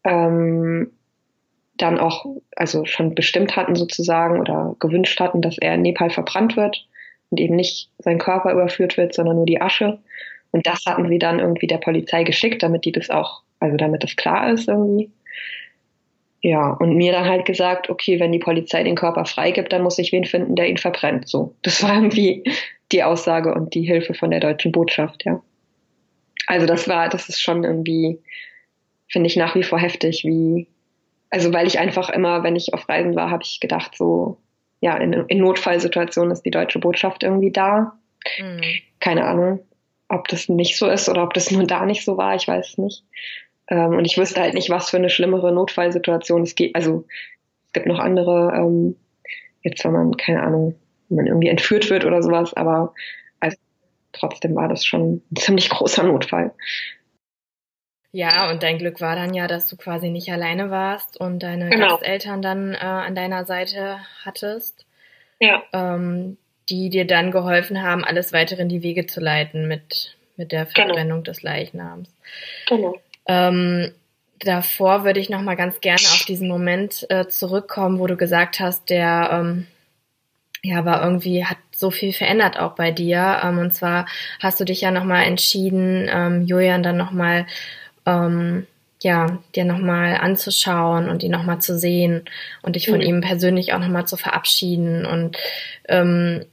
[0.03, 0.91] ähm,
[1.77, 2.25] dann auch
[2.57, 6.85] also schon bestimmt hatten sozusagen oder gewünscht hatten, dass er in Nepal verbrannt wird
[7.29, 9.99] und eben nicht sein Körper überführt wird, sondern nur die Asche.
[10.51, 14.03] Und das hatten sie dann irgendwie der Polizei geschickt, damit die das auch, also damit
[14.03, 15.11] das klar ist irgendwie.
[16.41, 19.99] Ja, und mir dann halt gesagt, okay, wenn die Polizei den Körper freigibt, dann muss
[19.99, 21.27] ich wen finden, der ihn verbrennt.
[21.27, 22.43] So, das war irgendwie
[22.91, 25.41] die Aussage und die Hilfe von der deutschen Botschaft, ja.
[26.47, 28.19] Also das war, das ist schon irgendwie,
[29.07, 30.67] finde ich nach wie vor heftig, wie,
[31.29, 34.37] also weil ich einfach immer, wenn ich auf Reisen war, habe ich gedacht, so,
[34.79, 37.99] ja, in, in, Notfallsituationen ist die deutsche Botschaft irgendwie da.
[38.39, 38.61] Mhm.
[38.99, 39.59] Keine Ahnung,
[40.07, 42.69] ob das nicht so ist oder ob das nur da nicht so war, ich weiß
[42.69, 43.03] es nicht.
[43.69, 46.75] Ähm, und ich wüsste halt nicht, was für eine schlimmere Notfallsituation es gibt.
[46.75, 47.05] Also
[47.67, 48.95] es gibt noch andere, ähm,
[49.61, 50.75] jetzt wenn man, keine Ahnung,
[51.07, 52.93] wenn man irgendwie entführt wird oder sowas, aber
[53.39, 53.57] also,
[54.11, 56.51] trotzdem war das schon ein ziemlich großer Notfall.
[58.11, 61.69] Ja, und dein Glück war dann ja, dass du quasi nicht alleine warst und deine
[61.69, 61.89] genau.
[61.89, 64.87] Gasteltern dann äh, an deiner Seite hattest.
[65.39, 65.63] Ja.
[65.73, 66.37] Ähm,
[66.69, 70.65] die dir dann geholfen haben, alles weitere in die Wege zu leiten mit, mit der
[70.65, 70.87] genau.
[70.87, 71.23] Verbrennung genau.
[71.23, 72.09] des Leichnams.
[72.67, 72.95] Genau.
[73.29, 73.91] Ähm,
[74.39, 78.59] davor würde ich noch mal ganz gerne auf diesen Moment äh, zurückkommen, wo du gesagt
[78.59, 79.67] hast, der ähm,
[80.63, 83.39] ja war irgendwie hat so viel verändert auch bei dir.
[83.43, 84.07] Ähm, und zwar
[84.39, 87.45] hast du dich ja noch mal entschieden, ähm, Julian dann noch mal
[88.07, 88.65] ähm,
[89.01, 92.25] ja, dir nochmal anzuschauen und ihn nochmal zu sehen
[92.63, 93.05] und dich von mhm.
[93.05, 95.05] ihm persönlich auch nochmal zu verabschieden.
[95.05, 95.37] Und
[95.87, 96.45] ähm,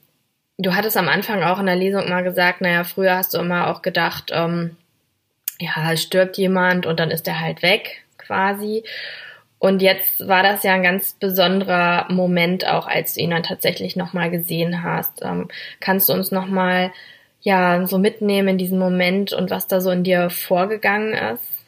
[0.58, 3.68] du hattest am Anfang auch in der Lesung mal gesagt, naja, früher hast du immer
[3.68, 4.76] auch gedacht, ähm,
[5.60, 8.84] ja, stirbt jemand und dann ist er halt weg, quasi.
[9.58, 13.96] Und jetzt war das ja ein ganz besonderer Moment auch, als du ihn dann tatsächlich
[13.96, 15.22] nochmal gesehen hast.
[15.22, 15.48] Ähm,
[15.80, 16.92] kannst du uns nochmal
[17.40, 21.64] ja so mitnehmen in diesen Moment und was da so in dir vorgegangen ist?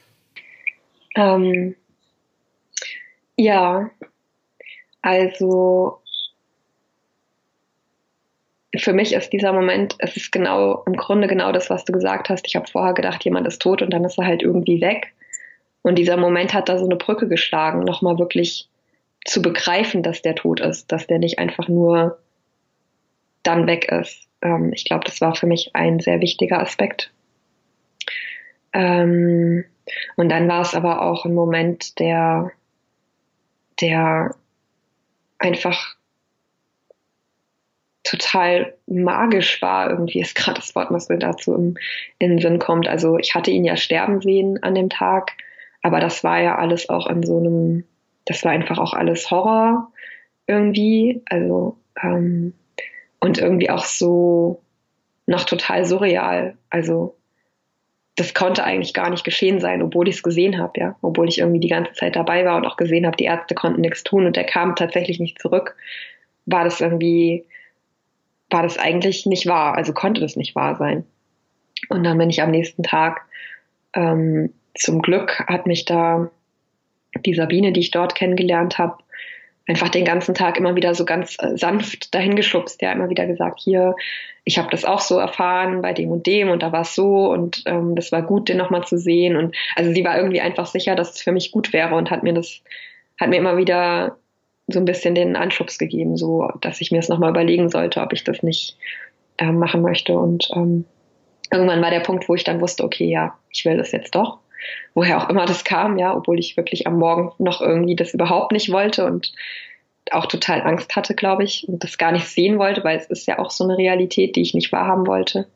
[1.16, 1.77] Ähm,
[3.37, 3.90] ja,
[5.03, 6.01] also
[8.79, 12.29] für mich ist dieser Moment, es ist genau, im Grunde genau das, was du gesagt
[12.29, 12.47] hast.
[12.47, 15.12] Ich habe vorher gedacht, jemand ist tot und dann ist er halt irgendwie weg.
[15.83, 18.69] Und dieser Moment hat da so eine Brücke geschlagen, nochmal wirklich
[19.25, 22.19] zu begreifen, dass der tot ist, dass der nicht einfach nur
[23.43, 24.29] dann weg ist.
[24.43, 27.12] Ähm, ich glaube, das war für mich ein sehr wichtiger Aspekt.
[28.73, 29.64] Ähm,
[30.17, 32.51] und dann war es aber auch ein Moment, der,
[33.81, 34.35] der
[35.38, 35.98] einfach
[38.09, 39.90] total magisch war.
[39.90, 41.77] Irgendwie ist gerade das Wort, was mir dazu im,
[42.18, 42.88] in den Sinn kommt.
[42.88, 45.33] Also ich hatte ihn ja sterben sehen an dem Tag,
[45.83, 47.85] aber das war ja alles auch in so einem,
[48.25, 49.92] das war einfach auch alles Horror
[50.47, 51.23] irgendwie.
[51.27, 52.55] Also ähm,
[53.21, 54.62] und irgendwie auch so
[55.27, 56.57] noch total surreal.
[56.71, 57.14] Also
[58.16, 61.38] das konnte eigentlich gar nicht geschehen sein, obwohl ich es gesehen habe, ja, obwohl ich
[61.38, 64.27] irgendwie die ganze Zeit dabei war und auch gesehen habe, die Ärzte konnten nichts tun
[64.27, 65.77] und er kam tatsächlich nicht zurück,
[66.47, 67.44] war das irgendwie,
[68.51, 71.05] war das eigentlich nicht wahr, also konnte das nicht wahr sein.
[71.89, 73.23] Und dann bin ich am nächsten Tag,
[73.95, 76.31] ähm, zum Glück hat mich da
[77.25, 78.99] die Sabine, die ich dort kennengelernt habe,
[79.67, 83.27] einfach den ganzen Tag immer wieder so ganz äh, sanft dahin geschubst, ja, immer wieder
[83.27, 83.95] gesagt, hier,
[84.45, 87.31] ich habe das auch so erfahren bei dem und dem und da war es so
[87.31, 89.37] und ähm, das war gut, den nochmal zu sehen.
[89.37, 92.23] Und also sie war irgendwie einfach sicher, dass es für mich gut wäre und hat
[92.23, 92.63] mir das,
[93.21, 94.17] hat mir immer wieder
[94.68, 98.12] so ein bisschen den Anschubs gegeben, so dass ich mir es nochmal überlegen sollte, ob
[98.12, 98.76] ich das nicht
[99.38, 100.16] äh, machen möchte.
[100.16, 100.85] Und ähm,
[101.50, 104.38] irgendwann war der Punkt, wo ich dann wusste, okay, ja, ich will das jetzt doch
[104.94, 108.52] woher auch immer das kam, ja, obwohl ich wirklich am Morgen noch irgendwie das überhaupt
[108.52, 109.33] nicht wollte und
[110.11, 113.26] auch total Angst hatte, glaube ich, und das gar nicht sehen wollte, weil es ist
[113.26, 115.46] ja auch so eine Realität, die ich nicht wahrhaben wollte.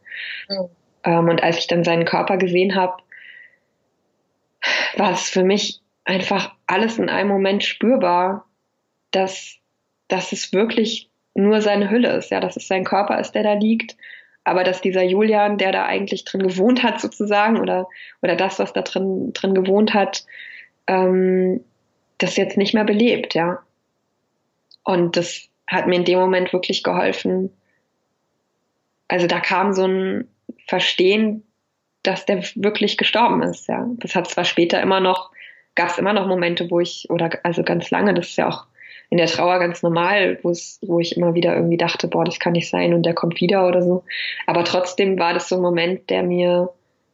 [0.48, 0.68] Mhm.
[1.04, 3.02] Ähm, und als ich dann seinen Körper gesehen habe,
[4.96, 8.44] war es für mich einfach alles in einem Moment spürbar,
[9.12, 9.56] dass,
[10.08, 13.54] dass es wirklich nur seine Hülle ist, ja, dass es sein Körper ist, der da
[13.54, 13.96] liegt
[14.44, 17.88] aber dass dieser Julian, der da eigentlich drin gewohnt hat sozusagen, oder,
[18.22, 20.24] oder das, was da drin, drin gewohnt hat,
[20.86, 21.62] ähm,
[22.18, 23.60] das jetzt nicht mehr belebt, ja.
[24.84, 27.52] Und das hat mir in dem Moment wirklich geholfen.
[29.06, 30.28] Also da kam so ein
[30.66, 31.44] Verstehen,
[32.02, 33.88] dass der wirklich gestorben ist, ja.
[33.98, 35.30] Das hat zwar später immer noch,
[35.76, 38.66] gab es immer noch Momente, wo ich, oder also ganz lange, das ist ja auch
[39.12, 42.70] in der Trauer ganz normal, wo ich immer wieder irgendwie dachte, boah, das kann nicht
[42.70, 44.04] sein und der kommt wieder oder so.
[44.46, 46.70] Aber trotzdem war das so ein Moment, der mir,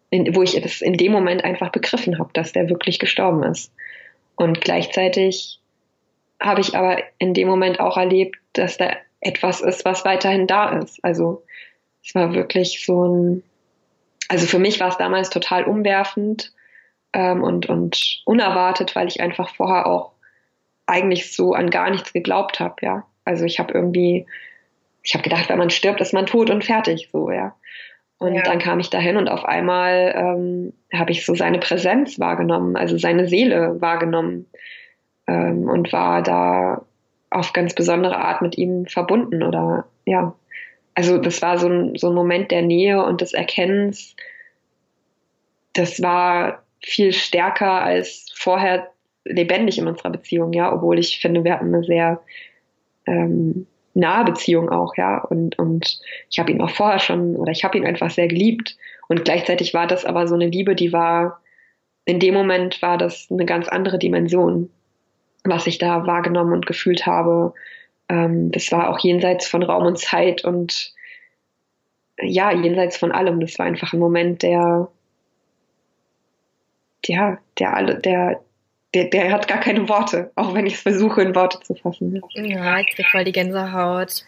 [0.08, 3.72] in, wo ich das in dem Moment einfach begriffen habe, dass der wirklich gestorben ist.
[4.36, 5.58] Und gleichzeitig
[6.38, 10.78] habe ich aber in dem Moment auch erlebt, dass da etwas ist, was weiterhin da
[10.78, 11.04] ist.
[11.04, 11.42] Also
[12.04, 13.42] es war wirklich so ein,
[14.28, 16.52] also für mich war es damals total umwerfend
[17.12, 20.12] ähm, und, und unerwartet, weil ich einfach vorher auch
[20.88, 23.06] eigentlich so an gar nichts geglaubt habe, ja.
[23.24, 24.26] Also ich habe irgendwie,
[25.02, 27.54] ich habe gedacht, wenn man stirbt, ist man tot und fertig, so, ja.
[28.18, 28.42] Und ja.
[28.42, 32.98] dann kam ich dahin und auf einmal ähm, habe ich so seine Präsenz wahrgenommen, also
[32.98, 34.46] seine Seele wahrgenommen
[35.28, 36.82] ähm, und war da
[37.30, 40.34] auf ganz besondere Art mit ihm verbunden oder ja.
[40.94, 44.16] Also das war so ein, so ein Moment der Nähe und des Erkennens.
[45.74, 48.90] Das war viel stärker als vorher
[49.28, 52.20] lebendig in unserer Beziehung, ja, obwohl ich finde, wir hatten eine sehr
[53.06, 57.64] ähm, nahe Beziehung auch, ja, und, und ich habe ihn auch vorher schon, oder ich
[57.64, 58.76] habe ihn einfach sehr geliebt
[59.08, 61.40] und gleichzeitig war das aber so eine Liebe, die war,
[62.04, 64.70] in dem Moment war das eine ganz andere Dimension,
[65.44, 67.54] was ich da wahrgenommen und gefühlt habe.
[68.08, 70.94] Ähm, das war auch jenseits von Raum und Zeit und
[72.20, 73.40] ja, jenseits von allem.
[73.40, 74.88] Das war einfach ein Moment, der,
[77.06, 78.40] ja, der alle, der,
[78.94, 82.20] der, der hat gar keine Worte, auch wenn ich es versuche, in Worte zu fassen.
[82.34, 84.24] Ja, ich krieg voll die Gänsehaut.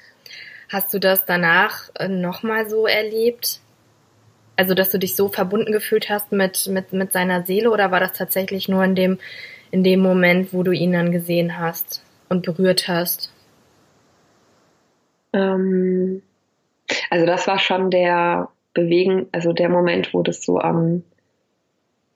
[0.69, 3.61] Hast du das danach äh, nochmal so erlebt?
[4.57, 8.01] Also, dass du dich so verbunden gefühlt hast mit, mit, mit seiner Seele oder war
[8.01, 9.19] das tatsächlich nur in dem,
[9.71, 13.33] in dem Moment, wo du ihn dann gesehen hast und berührt hast?
[15.33, 16.23] Ähm,
[17.09, 21.03] also, das war schon der Bewegen, also der Moment, wo das so am,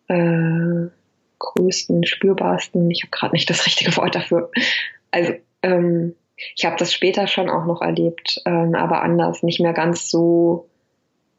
[0.08, 0.90] äh,
[1.44, 4.50] größten, spürbarsten, ich habe gerade nicht das richtige Wort dafür.
[5.10, 6.14] Also ähm,
[6.56, 10.68] ich habe das später schon auch noch erlebt, ähm, aber anders, nicht mehr ganz so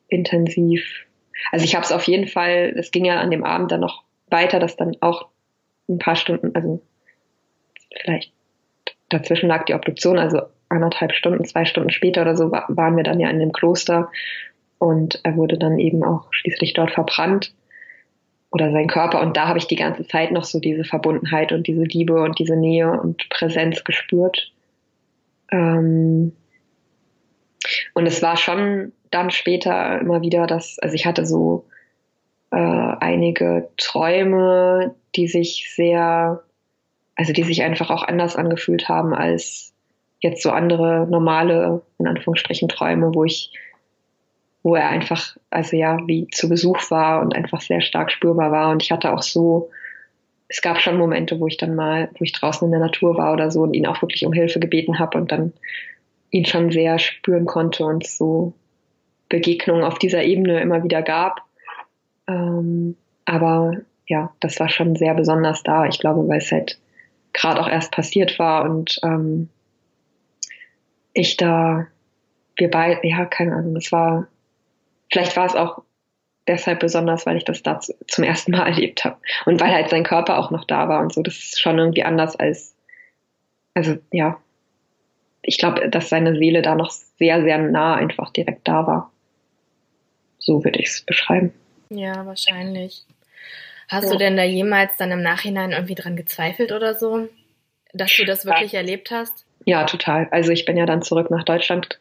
[0.08, 1.06] intensiv.
[1.52, 4.04] Also ich habe es auf jeden Fall, es ging ja an dem Abend dann noch
[4.28, 5.28] weiter, dass dann auch
[5.90, 6.82] ein paar Stunden, also
[8.02, 8.32] vielleicht
[9.10, 13.20] dazwischen lag die Obduktion, also anderthalb Stunden, zwei Stunden später oder so waren wir dann
[13.20, 14.10] ja in dem Kloster
[14.80, 17.54] und er wurde dann eben auch schließlich dort verbrannt
[18.56, 21.68] oder sein Körper und da habe ich die ganze Zeit noch so diese Verbundenheit und
[21.68, 24.54] diese Liebe und diese Nähe und Präsenz gespürt.
[25.52, 26.32] Ähm
[27.96, 31.66] und es war schon dann später immer wieder, dass, also ich hatte so
[32.52, 36.42] äh, einige Träume, die sich sehr,
[37.18, 39.74] also die sich einfach auch anders angefühlt haben als
[40.22, 43.52] jetzt so andere normale, in Anführungsstrichen, Träume, wo ich,
[44.66, 48.72] wo er einfach, also ja, wie zu Besuch war und einfach sehr stark spürbar war.
[48.72, 49.70] Und ich hatte auch so,
[50.48, 53.34] es gab schon Momente, wo ich dann mal, wo ich draußen in der Natur war
[53.34, 55.54] oder so und ihn auch wirklich um Hilfe gebeten habe und dann
[56.32, 58.54] ihn schon sehr spüren konnte und so
[59.30, 61.44] Begegnungen auf dieser Ebene immer wieder gab.
[62.28, 65.86] Ähm, aber ja, das war schon sehr besonders da.
[65.86, 66.80] Ich glaube, weil es halt
[67.34, 69.48] gerade auch erst passiert war und ähm,
[71.14, 71.86] ich da,
[72.56, 74.28] wir beide, ja, keine Ahnung, es war,
[75.12, 75.82] vielleicht war es auch
[76.48, 79.18] deshalb besonders, weil ich das da zum ersten Mal erlebt habe.
[79.46, 81.22] Und weil halt sein Körper auch noch da war und so.
[81.22, 82.76] Das ist schon irgendwie anders als,
[83.74, 84.38] also ja,
[85.42, 89.12] ich glaube, dass seine Seele da noch sehr, sehr nah einfach direkt da war.
[90.40, 91.54] So würde ich es beschreiben.
[91.90, 93.04] Ja, wahrscheinlich.
[93.88, 94.12] Hast ja.
[94.12, 97.28] du denn da jemals dann im Nachhinein irgendwie dran gezweifelt oder so,
[97.94, 98.80] dass du das wirklich ja.
[98.80, 99.46] erlebt hast?
[99.66, 100.28] Ja, total.
[100.32, 102.00] Also ich bin ja dann zurück nach Deutschland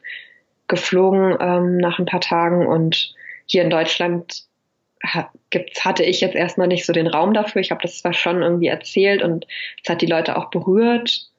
[0.67, 2.67] geflogen ähm, nach ein paar Tagen.
[2.67, 3.13] Und
[3.45, 4.43] hier in Deutschland
[5.03, 7.61] ha gibt's, hatte ich jetzt erstmal nicht so den Raum dafür.
[7.61, 9.47] Ich habe das zwar schon irgendwie erzählt und
[9.83, 11.29] es hat die Leute auch berührt,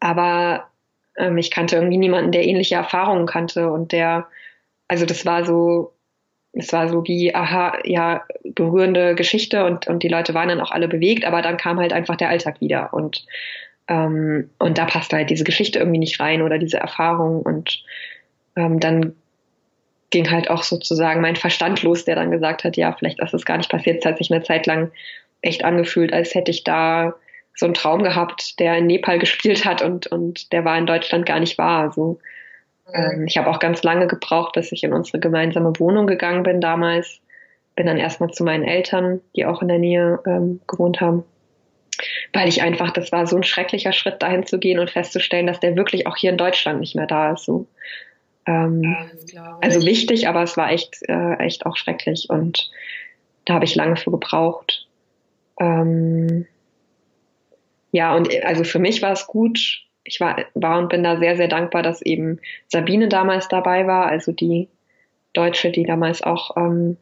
[0.00, 0.68] aber
[1.16, 4.28] ähm, ich kannte irgendwie niemanden, der ähnliche Erfahrungen kannte und der,
[4.88, 5.92] also das war so,
[6.52, 10.70] es war so wie, aha, ja, berührende Geschichte und, und die Leute waren dann auch
[10.70, 12.94] alle bewegt, aber dann kam halt einfach der Alltag wieder.
[12.94, 13.26] Und,
[13.88, 17.42] ähm, und da passte halt diese Geschichte irgendwie nicht rein oder diese Erfahrung.
[17.42, 17.84] Und
[18.56, 19.14] ähm, dann
[20.10, 23.44] ging halt auch sozusagen mein Verstand los, der dann gesagt hat, ja, vielleicht ist es
[23.44, 23.98] gar nicht passiert.
[23.98, 24.90] Es hat sich eine Zeit lang
[25.42, 27.14] echt angefühlt, als hätte ich da
[27.54, 31.26] so einen Traum gehabt, der in Nepal gespielt hat und, und der war in Deutschland
[31.26, 31.82] gar nicht wahr.
[31.82, 32.18] Also,
[32.92, 36.60] ähm, ich habe auch ganz lange gebraucht, bis ich in unsere gemeinsame Wohnung gegangen bin
[36.60, 37.20] damals.
[37.74, 41.24] Bin dann erstmal zu meinen Eltern, die auch in der Nähe ähm, gewohnt haben.
[42.32, 45.60] Weil ich einfach, das war so ein schrecklicher Schritt, dahin zu gehen und festzustellen, dass
[45.60, 47.44] der wirklich auch hier in Deutschland nicht mehr da ist.
[47.44, 47.66] So.
[48.46, 48.96] Ähm,
[49.60, 52.70] also wichtig, aber es war echt, äh, echt auch schrecklich und
[53.44, 54.86] da habe ich lange für gebraucht.
[55.58, 56.46] Ähm,
[57.92, 59.82] ja, und also für mich war es gut.
[60.04, 64.06] Ich war, war und bin da sehr, sehr dankbar, dass eben Sabine damals dabei war,
[64.06, 64.68] also die
[65.32, 66.96] Deutsche, die damals auch ähm,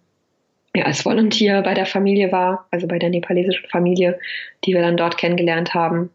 [0.75, 4.19] ja, als Volunteer bei der Familie war, also bei der nepalesischen Familie,
[4.65, 6.11] die wir dann dort kennengelernt haben.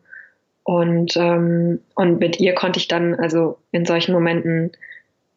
[0.63, 4.71] Und, ähm, und mit ihr konnte ich dann, also in solchen Momenten,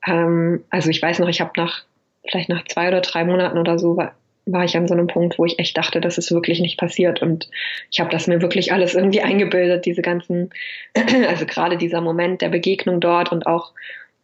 [0.07, 1.85] ähm, also ich weiß noch, ich habe nach,
[2.29, 3.99] vielleicht nach zwei oder drei Monaten oder so,
[4.45, 7.23] war ich an so einem Punkt, wo ich echt dachte, das ist wirklich nicht passiert.
[7.23, 7.49] Und
[7.91, 10.51] ich habe das mir wirklich alles irgendwie eingebildet, diese ganzen,
[11.29, 13.73] also gerade dieser Moment der Begegnung dort und auch,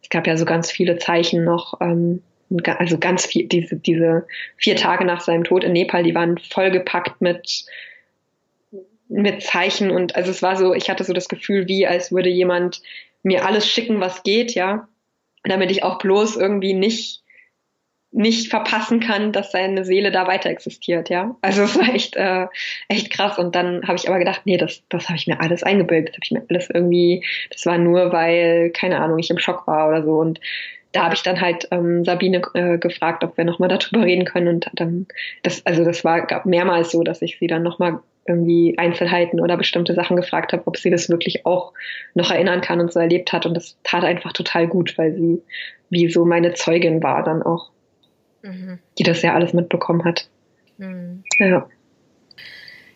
[0.01, 2.21] es gab ja so ganz viele Zeichen noch, ähm,
[2.65, 4.25] also ganz viel, diese, diese
[4.57, 7.65] vier Tage nach seinem Tod in Nepal, die waren vollgepackt mit,
[9.07, 12.29] mit Zeichen und also es war so, ich hatte so das Gefühl, wie als würde
[12.29, 12.81] jemand
[13.21, 14.87] mir alles schicken, was geht, ja,
[15.43, 17.23] damit ich auch bloß irgendwie nicht
[18.11, 21.35] nicht verpassen kann, dass seine Seele da weiter existiert, ja.
[21.41, 22.47] Also es war echt, äh,
[22.87, 23.37] echt krass.
[23.37, 26.09] Und dann habe ich aber gedacht, nee, das, das habe ich mir alles eingebildet.
[26.09, 29.67] Das habe ich mir alles irgendwie, das war nur, weil, keine Ahnung, ich im Schock
[29.67, 30.17] war oder so.
[30.17, 30.39] Und
[30.91, 34.55] da habe ich dann halt ähm, Sabine äh, gefragt, ob wir nochmal darüber reden können.
[34.55, 35.05] Und dann,
[35.43, 37.99] das, also das war gab mehrmals so, dass ich sie dann nochmal
[38.29, 41.73] irgendwie Einzelheiten oder bestimmte Sachen gefragt habe, ob sie das wirklich auch
[42.13, 43.45] noch erinnern kann und so erlebt hat.
[43.45, 45.41] Und das tat einfach total gut, weil sie
[45.89, 47.71] wie so meine Zeugin war dann auch
[48.41, 48.79] mhm.
[48.97, 50.27] die das ja alles mitbekommen hat.
[50.77, 51.23] Mhm.
[51.37, 51.67] Ja.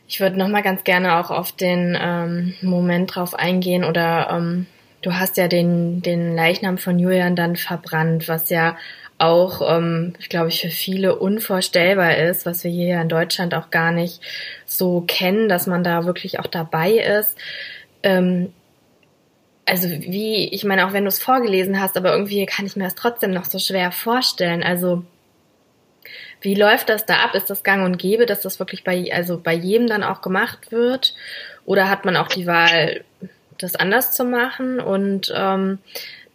[0.08, 4.68] Ich würde noch mal ganz gerne auch auf den ähm, Moment drauf eingehen oder ähm,
[5.02, 8.78] du hast ja den, den Leichnam von Julian dann verbrannt, was ja
[9.24, 13.92] auch, ähm, ich glaube für viele unvorstellbar ist, was wir hier in Deutschland auch gar
[13.92, 14.22] nicht
[14.66, 17.38] so kennen, dass man da wirklich auch dabei ist.
[18.04, 18.54] Ähm,
[19.66, 22.84] also wie, ich meine, auch wenn du es vorgelesen hast, aber irgendwie kann ich mir
[22.84, 24.62] das trotzdem noch so schwer vorstellen.
[24.62, 25.04] Also
[26.42, 27.34] wie läuft das da ab?
[27.36, 30.72] Ist das gang und gäbe, dass das wirklich bei, also bei jedem dann auch gemacht
[30.74, 31.16] wird?
[31.66, 33.06] Oder hat man auch die Wahl,
[33.58, 35.80] das anders zu machen und ähm,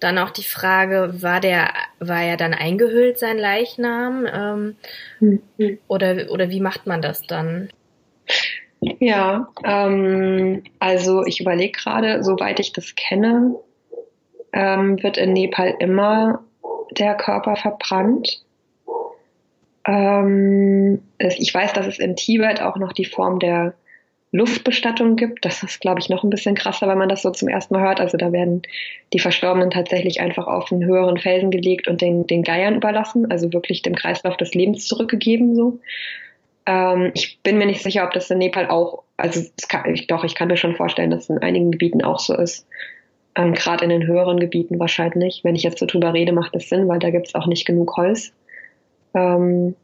[0.00, 4.26] dann auch die Frage, war der, war er dann eingehüllt, sein Leichnam?
[4.32, 4.76] Ähm,
[5.20, 5.78] mhm.
[5.88, 7.68] oder, oder wie macht man das dann?
[8.80, 13.56] Ja, ähm, also ich überlege gerade, soweit ich das kenne,
[14.52, 16.44] ähm, wird in Nepal immer
[16.92, 18.44] der Körper verbrannt.
[19.84, 23.74] Ähm, ich weiß, dass es in Tibet auch noch die Form der
[24.30, 25.44] Luftbestattung gibt.
[25.44, 27.82] Das ist, glaube ich, noch ein bisschen krasser, wenn man das so zum ersten Mal
[27.82, 28.00] hört.
[28.00, 28.62] Also da werden
[29.12, 33.52] die Verstorbenen tatsächlich einfach auf einen höheren Felsen gelegt und den, den Geiern überlassen, also
[33.52, 35.54] wirklich dem Kreislauf des Lebens zurückgegeben.
[35.54, 35.80] So.
[36.66, 40.24] Ähm, ich bin mir nicht sicher, ob das in Nepal auch, also kann, ich, doch,
[40.24, 42.66] ich kann mir schon vorstellen, dass es in einigen Gebieten auch so ist.
[43.34, 45.40] Ähm, Gerade in den höheren Gebieten wahrscheinlich.
[45.42, 47.66] Wenn ich jetzt so drüber rede, macht das Sinn, weil da gibt es auch nicht
[47.66, 48.32] genug Holz
[49.14, 49.74] ähm,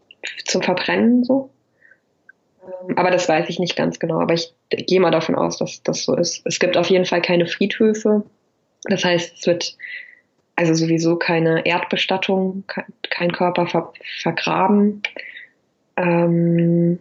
[0.44, 1.24] zum Verbrennen.
[1.24, 1.48] So.
[2.96, 4.20] Aber das weiß ich nicht ganz genau.
[4.20, 6.42] Aber ich gehe mal davon aus, dass das so ist.
[6.44, 8.24] Es gibt auf jeden Fall keine Friedhöfe.
[8.84, 9.76] Das heißt, es wird
[10.56, 12.64] also sowieso keine Erdbestattung,
[13.10, 15.02] kein Körper ver vergraben.
[15.96, 16.98] Ähm,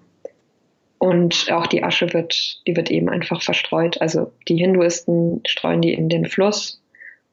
[0.97, 3.99] und auch die Asche wird, die wird eben einfach verstreut.
[4.01, 6.81] Also die Hinduisten streuen die in den Fluss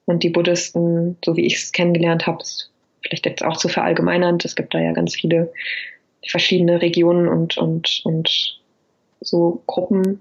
[0.07, 2.43] und die Buddhisten, so wie ich es kennengelernt habe,
[3.03, 5.53] vielleicht jetzt auch zu verallgemeinern, es gibt da ja ganz viele
[6.27, 8.61] verschiedene Regionen und, und, und
[9.21, 10.21] so Gruppen.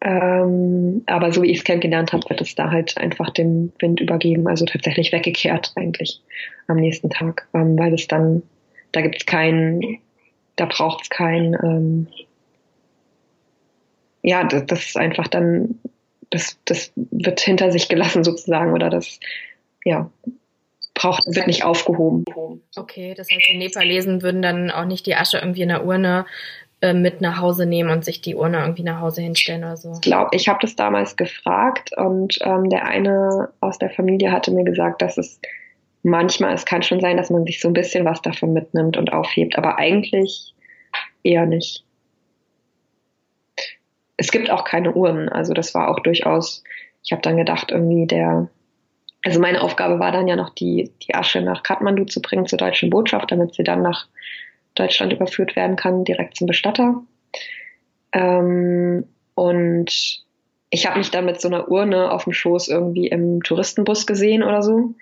[0.00, 4.00] Ähm, aber so wie ich es kennengelernt habe, wird es da halt einfach dem Wind
[4.00, 6.20] übergeben, also tatsächlich weggekehrt eigentlich
[6.66, 8.42] am nächsten Tag, ähm, weil es dann,
[8.92, 9.98] da gibt es keinen,
[10.56, 12.06] da braucht es kein, ähm,
[14.22, 15.78] ja, das, das ist einfach dann,
[16.30, 19.18] das, das wird hinter sich gelassen sozusagen oder das,
[19.84, 20.10] ja,
[20.96, 22.24] braucht, wird nicht aufgehoben.
[22.74, 26.26] Okay, das heißt, die Nepalesen würden dann auch nicht die Asche irgendwie in der Urne
[26.80, 29.92] äh, mit nach Hause nehmen und sich die Urne irgendwie nach Hause hinstellen oder so.
[29.92, 34.50] Ich glaube, ich habe das damals gefragt und ähm, der eine aus der Familie hatte
[34.50, 35.38] mir gesagt, dass es
[36.02, 39.12] manchmal, es kann schon sein, dass man sich so ein bisschen was davon mitnimmt und
[39.12, 40.54] aufhebt, aber eigentlich
[41.22, 41.84] eher nicht.
[44.16, 46.64] Es gibt auch keine Urnen, also das war auch durchaus,
[47.04, 48.48] ich habe dann gedacht, irgendwie der
[49.26, 52.58] also meine Aufgabe war dann ja noch, die, die Asche nach Kathmandu zu bringen zur
[52.58, 54.06] deutschen Botschaft, damit sie dann nach
[54.76, 57.02] Deutschland überführt werden kann, direkt zum Bestatter.
[58.12, 59.04] Ähm,
[59.34, 60.22] und
[60.70, 64.44] ich habe mich dann mit so einer Urne auf dem Schoß irgendwie im Touristenbus gesehen
[64.44, 64.94] oder so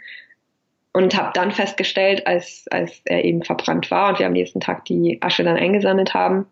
[0.95, 4.87] und habe dann festgestellt, als, als er eben verbrannt war und wir am nächsten Tag
[4.87, 6.47] die Asche dann eingesammelt haben,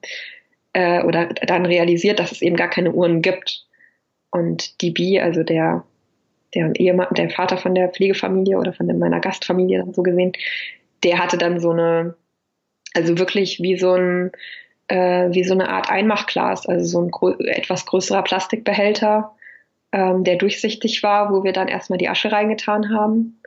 [0.75, 3.65] äh, oder dann realisiert, dass es eben gar keine Uhren gibt.
[4.31, 5.85] Und die Bi, also der
[6.55, 10.33] der Ehemann, der Vater von der Pflegefamilie oder von meiner Gastfamilie so gesehen,
[11.03, 12.15] der hatte dann so eine,
[12.95, 14.33] also wirklich wie so ein,
[14.89, 19.33] äh, wie so eine Art Einmachglas, also so ein grö etwas größerer Plastikbehälter,
[19.93, 23.39] ähm, der durchsichtig war, wo wir dann erstmal die Asche reingetan haben.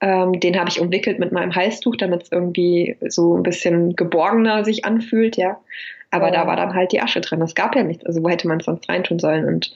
[0.00, 4.64] Ähm, den habe ich umwickelt mit meinem Halstuch, damit es irgendwie so ein bisschen geborgener
[4.64, 5.58] sich anfühlt, ja.
[6.10, 6.32] Aber oh.
[6.32, 7.42] da war dann halt die Asche drin.
[7.42, 8.06] Es gab ja nichts.
[8.06, 9.46] Also wo hätte man es sonst reintun sollen?
[9.46, 9.74] Und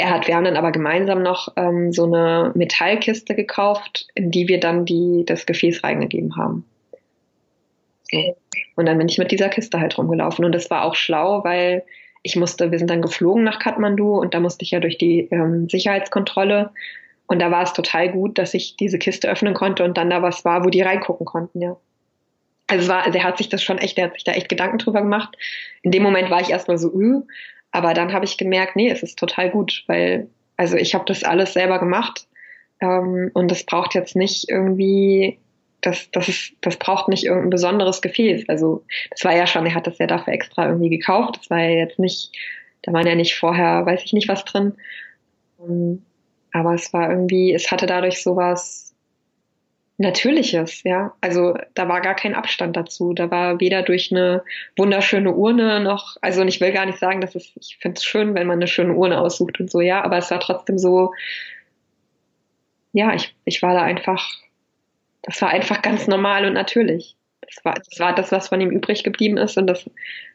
[0.00, 4.48] er hat, wir haben dann aber gemeinsam noch ähm, so eine Metallkiste gekauft, in die
[4.48, 6.64] wir dann die, das Gefäß reingegeben haben.
[8.76, 10.44] Und dann bin ich mit dieser Kiste halt rumgelaufen.
[10.44, 11.84] Und das war auch schlau, weil
[12.22, 15.28] ich musste, wir sind dann geflogen nach Kathmandu und da musste ich ja durch die
[15.30, 16.70] ähm, Sicherheitskontrolle.
[17.26, 20.20] Und da war es total gut, dass ich diese Kiste öffnen konnte und dann da
[20.20, 21.76] was war, wo die reingucken konnten, ja.
[22.66, 24.48] Also es war, also er hat sich das schon echt, der hat sich da echt
[24.48, 25.36] Gedanken drüber gemacht.
[25.82, 27.22] In dem Moment war ich erstmal so, öh,
[27.72, 31.24] aber dann habe ich gemerkt, nee, es ist total gut, weil also ich habe das
[31.24, 32.26] alles selber gemacht
[32.80, 35.38] ähm, und das braucht jetzt nicht irgendwie,
[35.80, 38.48] das, das, ist, das braucht nicht irgendein besonderes Gefäß.
[38.48, 41.38] Also das war ja schon, er hat das ja dafür extra irgendwie gekauft.
[41.38, 42.32] Das war ja jetzt nicht,
[42.82, 44.74] da waren ja nicht vorher, weiß ich nicht was drin.
[45.60, 46.02] Ähm,
[46.52, 48.89] aber es war irgendwie, es hatte dadurch sowas
[50.00, 51.12] Natürliches, ja.
[51.20, 53.12] Also da war gar kein Abstand dazu.
[53.12, 54.42] Da war weder durch eine
[54.78, 58.04] wunderschöne Urne noch, also und ich will gar nicht sagen, dass es, ich finde es
[58.04, 61.12] schön, wenn man eine schöne Urne aussucht und so, ja, aber es war trotzdem so,
[62.94, 64.26] ja, ich, ich war da einfach,
[65.20, 67.14] das war einfach ganz normal und natürlich.
[67.42, 69.84] Das war, das war das, was von ihm übrig geblieben ist und das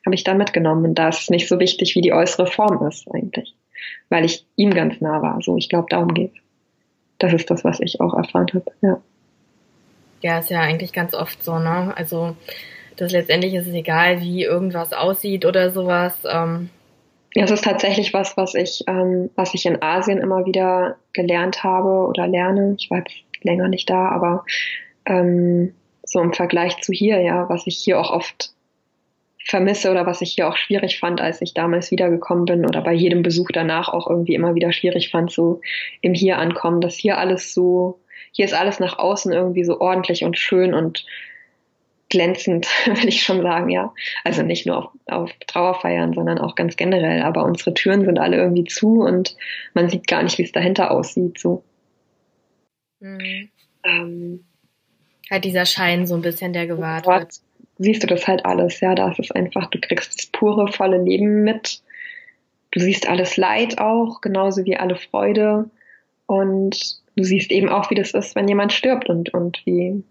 [0.05, 0.85] habe ich dann mitgenommen.
[0.85, 3.55] Und da ist es nicht so wichtig, wie die äußere Form ist eigentlich,
[4.09, 5.41] weil ich ihm ganz nah war.
[5.41, 6.37] So, ich glaube, darum geht's.
[7.17, 9.01] Das ist das, was ich auch erfahren habe, ja.
[10.21, 11.93] Ja, ist ja eigentlich ganz oft so, ne?
[11.95, 12.35] Also
[12.97, 16.13] das letztendlich ist es egal, wie irgendwas aussieht oder sowas.
[16.29, 16.69] Ähm.
[17.33, 21.63] Ja, es ist tatsächlich was, was ich, ähm, was ich in Asien immer wieder gelernt
[21.63, 22.75] habe oder lerne.
[22.77, 23.13] Ich war jetzt
[23.43, 24.45] länger nicht da, aber
[25.05, 28.55] ähm, so im Vergleich zu hier, ja, was ich hier auch oft
[29.45, 32.93] vermisse oder was ich hier auch schwierig fand, als ich damals wiedergekommen bin oder bei
[32.93, 35.61] jedem Besuch danach auch irgendwie immer wieder schwierig fand, so
[36.01, 37.99] im Hier ankommen, dass hier alles so,
[38.31, 41.05] hier ist alles nach außen irgendwie so ordentlich und schön und
[42.09, 43.93] glänzend, will ich schon sagen, ja.
[44.23, 47.21] Also nicht nur auf, auf Trauerfeiern, sondern auch ganz generell.
[47.21, 49.35] Aber unsere Türen sind alle irgendwie zu und
[49.73, 51.63] man sieht gar nicht, wie es dahinter aussieht, so.
[52.99, 53.49] Mhm.
[53.83, 54.45] Ähm,
[55.29, 57.39] halt dieser Schein so ein bisschen, der gewahrt wird
[57.77, 61.01] siehst du das halt alles, ja, da ist es einfach, du kriegst das pure, volle
[61.01, 61.81] Leben mit.
[62.71, 65.69] Du siehst alles Leid auch, genauso wie alle Freude.
[66.25, 70.03] Und du siehst eben auch, wie das ist, wenn jemand stirbt und, und wie,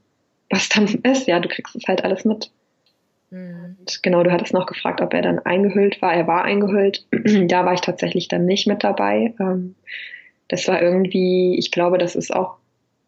[0.50, 2.50] was dann ist, ja, du kriegst es halt alles mit.
[3.30, 3.76] Mhm.
[3.78, 6.14] Und genau, du hattest noch gefragt, ob er dann eingehüllt war.
[6.14, 7.06] Er war eingehüllt.
[7.48, 9.34] da war ich tatsächlich dann nicht mit dabei.
[9.40, 9.74] Ähm,
[10.48, 12.56] das war irgendwie, ich glaube, das ist auch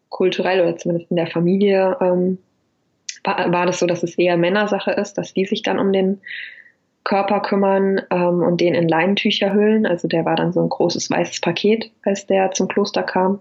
[0.09, 2.39] kulturell oder zumindest in der Familie ähm,
[3.23, 6.21] war, war das so, dass es eher Männersache ist, dass die sich dann um den
[7.03, 9.85] Körper kümmern ähm, und den in Leintücher hüllen.
[9.85, 13.39] Also der war dann so ein großes weißes Paket, als der zum Kloster kam.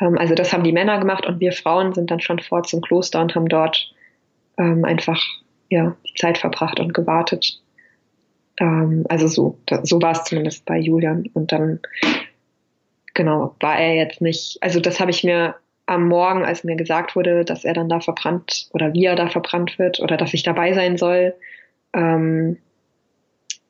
[0.00, 2.80] Ähm, also das haben die Männer gemacht und wir Frauen sind dann schon vor zum
[2.80, 3.92] Kloster und haben dort
[4.58, 5.22] ähm, einfach
[5.70, 7.60] ja die Zeit verbracht und gewartet.
[8.58, 11.28] Ähm, also so, so war es zumindest bei Julian.
[11.34, 11.80] Und dann
[13.14, 14.58] genau war er jetzt nicht.
[14.62, 18.00] Also das habe ich mir am Morgen, als mir gesagt wurde, dass er dann da
[18.00, 21.34] verbrannt oder wie er da verbrannt wird oder dass ich dabei sein soll,
[21.92, 22.58] ähm,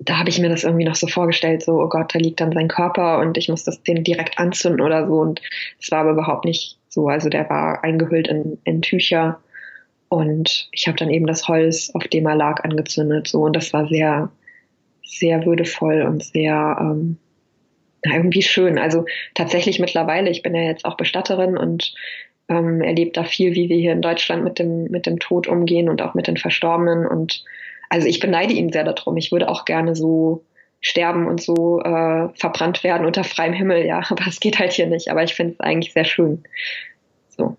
[0.05, 2.52] da habe ich mir das irgendwie noch so vorgestellt, so, oh Gott, da liegt dann
[2.52, 5.20] sein Körper und ich muss das den direkt anzünden oder so.
[5.20, 5.40] Und
[5.80, 7.09] es war aber überhaupt nicht so.
[7.09, 9.40] Also der war eingehüllt in, in Tücher
[10.09, 13.28] und ich habe dann eben das Holz, auf dem er lag, angezündet.
[13.28, 14.30] So und das war sehr,
[15.02, 17.16] sehr würdevoll und sehr ähm,
[18.05, 18.78] irgendwie schön.
[18.78, 21.94] Also tatsächlich mittlerweile, ich bin ja jetzt auch Bestatterin und
[22.48, 25.88] ähm, erlebt da viel, wie wir hier in Deutschland mit dem, mit dem Tod umgehen
[25.88, 27.07] und auch mit den Verstorbenen.
[27.07, 27.44] Und
[27.95, 29.16] also ich beneide ihn sehr darum.
[29.16, 30.45] Ich würde auch gerne so
[30.80, 34.88] sterben und so äh, verbrannt werden unter freiem Himmel, ja, aber es geht halt hier
[34.88, 35.09] nicht.
[35.09, 36.42] Aber ich finde es eigentlich sehr schön.
[37.28, 37.57] So.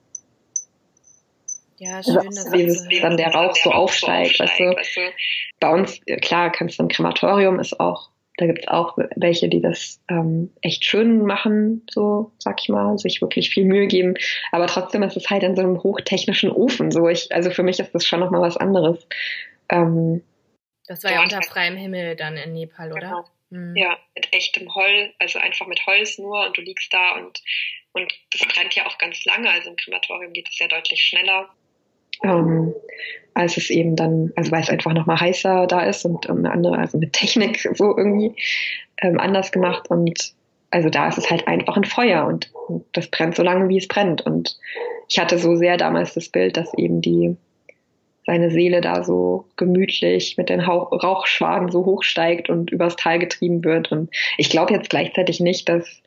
[1.78, 4.76] Ja, schön, dass dieses, dann der Rauch so aufsteigt, weißt du.
[5.62, 9.62] Bei uns, klar, kannst du ein Krematorium ist auch da gibt es auch welche, die
[9.62, 14.16] das ähm, echt schön machen, so sag ich mal, sich wirklich viel Mühe geben.
[14.52, 16.92] Aber trotzdem ist es halt in so einem hochtechnischen Ofen.
[16.92, 19.08] So ich, also für mich ist das schon nochmal was anderes.
[19.70, 20.24] Ähm,
[20.88, 23.02] das war ja, unter freiem Himmel dann in Nepal, oder?
[23.02, 23.26] Genau.
[23.50, 23.76] Mhm.
[23.76, 27.42] Ja, mit echtem Holz, also einfach mit Holz nur und du liegst da und,
[27.94, 29.50] und das brennt ja auch ganz lange.
[29.50, 31.50] Also im Krematorium geht es ja deutlich schneller
[32.24, 32.74] ähm,
[33.34, 36.78] als es eben dann, also weil es einfach nochmal heißer da ist und eine andere,
[36.78, 38.36] also mit Technik so irgendwie
[39.02, 40.34] ähm, anders gemacht und
[40.72, 43.78] also da ist es halt einfach ein Feuer und, und, das brennt so lange, wie
[43.78, 44.58] es brennt und
[45.08, 47.38] ich hatte so sehr damals das Bild, dass eben die
[48.26, 53.92] seine Seele da so gemütlich mit den Rauchschwaden so hochsteigt und übers Tal getrieben wird
[53.92, 56.02] und ich glaube jetzt gleichzeitig nicht, dass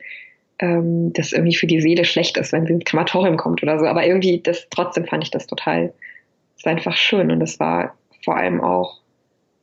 [0.59, 3.85] ähm, das irgendwie für die Seele schlecht ist, wenn sie ins Krematorium kommt oder so.
[3.85, 5.93] Aber irgendwie, das trotzdem fand ich das total,
[6.63, 8.99] war einfach schön und es war vor allem auch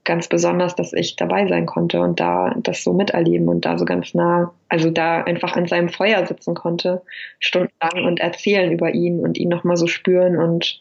[0.04, 3.84] ganz besonders, dass ich dabei sein konnte und da das so miterleben und da so
[3.84, 7.02] ganz nah, also da einfach an seinem Feuer sitzen konnte,
[7.40, 10.80] stundenlang und erzählen über ihn und ihn nochmal so spüren und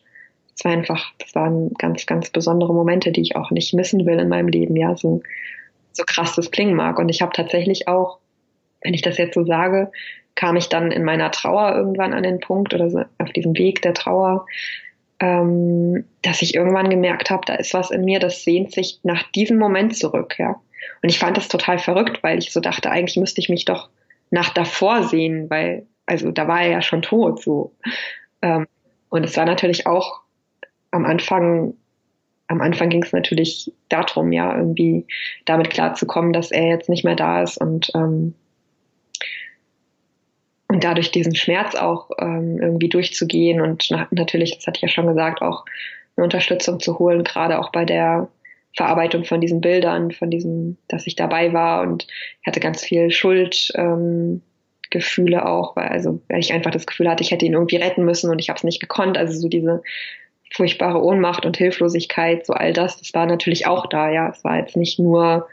[0.56, 4.20] es war einfach, das waren ganz, ganz besondere Momente, die ich auch nicht missen will
[4.20, 5.22] in meinem Leben, ja, so,
[5.92, 6.98] so krass das klingen mag.
[6.98, 8.20] Und ich habe tatsächlich auch
[8.86, 9.92] wenn ich das jetzt so sage,
[10.36, 13.82] kam ich dann in meiner Trauer irgendwann an den Punkt oder so auf diesem Weg
[13.82, 14.46] der Trauer,
[15.20, 19.24] ähm, dass ich irgendwann gemerkt habe, da ist was in mir, das sehnt sich nach
[19.32, 20.62] diesem Moment zurück, ja.
[21.02, 23.90] Und ich fand das total verrückt, weil ich so dachte, eigentlich müsste ich mich doch
[24.30, 27.72] nach davor sehen, weil, also da war er ja schon tot, so.
[28.42, 28.68] Ähm,
[29.10, 30.22] und es war natürlich auch
[30.96, 31.74] am Anfang,
[32.48, 35.06] am Anfang ging es natürlich darum, ja, irgendwie
[35.46, 38.34] damit klarzukommen, dass er jetzt nicht mehr da ist und ähm,
[40.68, 44.88] und dadurch diesen Schmerz auch ähm, irgendwie durchzugehen und na natürlich, das hatte ich ja
[44.88, 45.64] schon gesagt, auch
[46.18, 48.28] eine Unterstützung zu holen, gerade auch bei der
[48.76, 52.08] Verarbeitung von diesen Bildern, von diesem, dass ich dabei war und
[52.42, 54.42] ich hatte ganz viel Schuldgefühle
[55.38, 58.04] ähm, auch, weil also weil ich einfach das Gefühl hatte, ich hätte ihn irgendwie retten
[58.04, 59.18] müssen und ich habe es nicht gekonnt.
[59.18, 59.82] Also so diese
[60.56, 64.10] furchtbare Ohnmacht und Hilflosigkeit, so all das, das war natürlich auch da.
[64.10, 65.48] Ja, es war jetzt nicht nur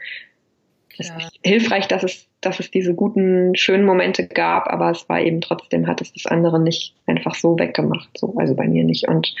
[0.97, 1.11] ist
[1.43, 5.87] hilfreich, dass es dass es diese guten, schönen Momente gab, aber es war eben trotzdem,
[5.87, 9.07] hat es das andere nicht einfach so weggemacht, so, also bei mir nicht.
[9.07, 9.33] Und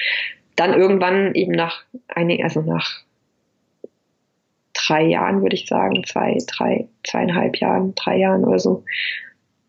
[0.55, 3.01] dann irgendwann eben nach einig, also nach
[4.73, 8.83] drei Jahren, würde ich sagen, zwei, drei, zweieinhalb Jahren, drei Jahren oder so,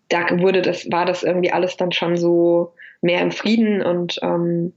[0.08, 4.72] da wurde das, war das irgendwie alles dann schon so mehr im Frieden und, ähm,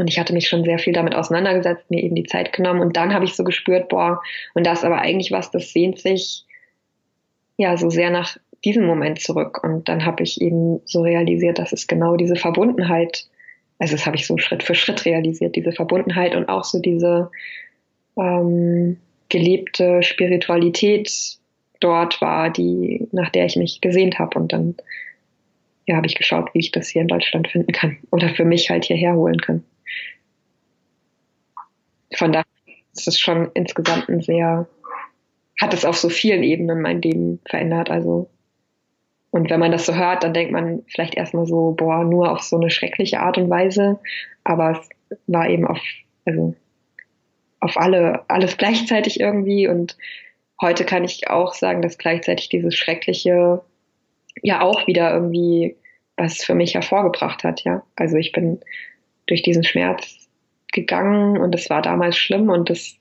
[0.00, 2.80] Und ich hatte mich schon sehr viel damit auseinandergesetzt, mir eben die Zeit genommen.
[2.80, 4.22] Und dann habe ich so gespürt, boah,
[4.54, 6.44] und das ist aber eigentlich was, das sehnt sich
[7.56, 9.62] ja so sehr nach diesem Moment zurück.
[9.62, 13.26] Und dann habe ich eben so realisiert, dass es genau diese Verbundenheit,
[13.78, 17.30] also das habe ich so Schritt für Schritt realisiert, diese Verbundenheit und auch so diese
[18.16, 21.38] ähm, gelebte Spiritualität
[21.80, 24.38] dort war, die, nach der ich mich gesehnt habe.
[24.38, 24.76] Und dann
[25.86, 28.70] ja, habe ich geschaut, wie ich das hier in Deutschland finden kann oder für mich
[28.70, 29.64] halt hierher holen kann.
[32.14, 32.46] Von daher
[32.94, 34.66] ist es schon insgesamt ein sehr,
[35.60, 37.90] hat es auf so vielen Ebenen mein Leben verändert.
[37.90, 38.30] Also,
[39.30, 42.42] und wenn man das so hört, dann denkt man vielleicht erstmal so, boah, nur auf
[42.42, 43.98] so eine schreckliche Art und Weise.
[44.44, 44.80] Aber
[45.10, 45.80] es war eben auf,
[46.24, 46.54] also,
[47.60, 49.68] auf alle, alles gleichzeitig irgendwie.
[49.68, 49.96] Und
[50.60, 53.62] heute kann ich auch sagen, dass gleichzeitig dieses Schreckliche
[54.42, 55.76] ja auch wieder irgendwie
[56.18, 57.82] was für mich hervorgebracht hat, ja.
[57.96, 58.60] Also ich bin
[59.26, 60.27] durch diesen Schmerz
[60.72, 62.96] gegangen und es war damals schlimm und das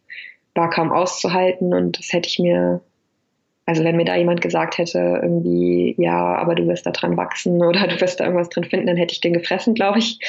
[0.55, 2.81] war kaum auszuhalten und das hätte ich mir,
[3.65, 7.63] also wenn mir da jemand gesagt hätte, irgendwie, ja, aber du wirst da dran wachsen
[7.63, 10.19] oder du wirst da irgendwas drin finden, dann hätte ich den gefressen, glaube ich.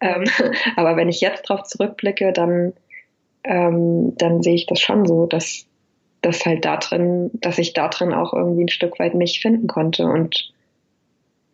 [0.00, 0.24] Ähm,
[0.76, 2.72] aber wenn ich jetzt drauf zurückblicke, dann,
[3.44, 5.66] ähm, dann sehe ich das schon so, dass,
[6.20, 9.66] dass halt da drin, dass ich da drin auch irgendwie ein Stück weit mich finden
[9.66, 10.52] konnte und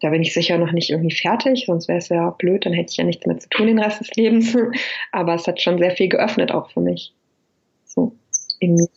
[0.01, 2.91] da bin ich sicher noch nicht irgendwie fertig, sonst wäre es ja blöd, dann hätte
[2.91, 4.57] ich ja nichts mehr zu tun den Rest des Lebens.
[5.13, 7.13] Aber es hat schon sehr viel geöffnet auch für mich.
[7.85, 8.13] So
[8.61, 8.89] mir.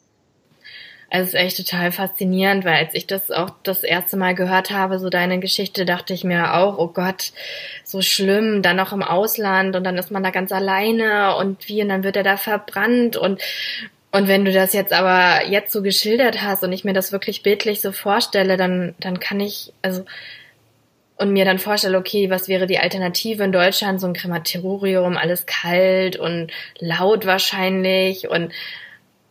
[1.13, 4.71] Also es ist echt total faszinierend, weil als ich das auch das erste Mal gehört
[4.71, 7.33] habe, so deine Geschichte, dachte ich mir auch, oh Gott,
[7.83, 11.81] so schlimm, dann noch im Ausland und dann ist man da ganz alleine und wie
[11.81, 13.41] und dann wird er da verbrannt und
[14.13, 17.43] und wenn du das jetzt aber jetzt so geschildert hast und ich mir das wirklich
[17.43, 20.05] bildlich so vorstelle, dann dann kann ich also
[21.21, 24.01] und mir dann vorstelle, okay, was wäre die Alternative in Deutschland?
[24.01, 28.51] So ein Krematorium, alles kalt und laut wahrscheinlich und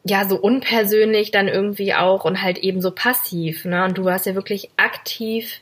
[0.04, 3.84] ja, so unpersönlich dann irgendwie auch und halt eben so passiv, ne?
[3.84, 5.60] Und du warst ja wirklich aktiv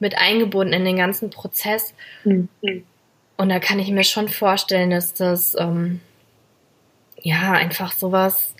[0.00, 1.94] mit eingebunden in den ganzen Prozess.
[2.24, 2.48] Mhm.
[3.36, 6.00] Und da kann ich mir schon vorstellen, dass das ähm,
[7.20, 8.54] ja einfach sowas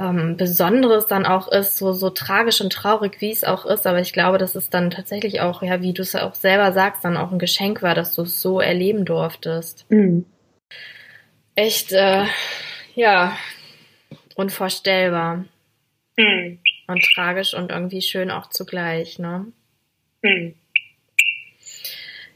[0.00, 3.86] ähm, Besonderes dann auch ist, so, so tragisch und traurig, wie es auch ist.
[3.86, 7.04] Aber ich glaube, dass es dann tatsächlich auch, ja, wie du es auch selber sagst,
[7.04, 9.84] dann auch ein Geschenk war, dass du es so erleben durftest.
[9.90, 10.24] Mhm.
[11.54, 12.24] Echt, äh,
[12.94, 13.36] ja,
[14.36, 15.44] unvorstellbar.
[16.16, 16.58] Mhm.
[16.86, 19.46] Und tragisch und irgendwie schön auch zugleich, ne?
[20.22, 20.54] Mhm.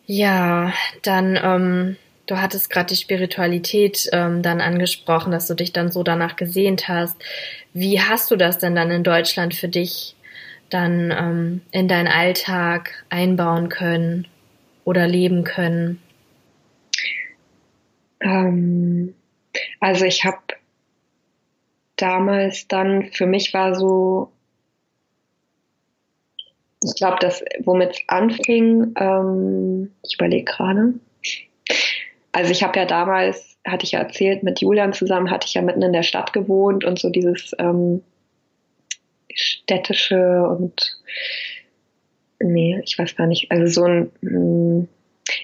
[0.07, 1.97] Ja, dann, ähm,
[2.27, 6.89] Du hattest gerade die Spiritualität ähm, dann angesprochen, dass du dich dann so danach gesehnt
[6.89, 7.17] hast.
[7.75, 10.17] Wie hast du das denn dann in Deutschland für dich
[10.71, 14.27] dann ähm, in deinen Alltag einbauen können
[14.85, 16.01] oder leben können?
[18.21, 19.15] Ähm,
[19.81, 20.39] also ich habe
[21.97, 24.33] damals dann, für mich war so,
[26.83, 30.95] ich glaube, das, womit es anfing, ähm, ich überlege gerade,
[32.35, 35.63] also ich habe ja damals, hatte ich ja erzählt, mit Julian zusammen hatte ich ja
[35.63, 38.03] mitten in der Stadt gewohnt und so dieses ähm,
[39.33, 40.99] städtische und
[42.41, 44.89] nee, ich weiß gar nicht, also so ein hm,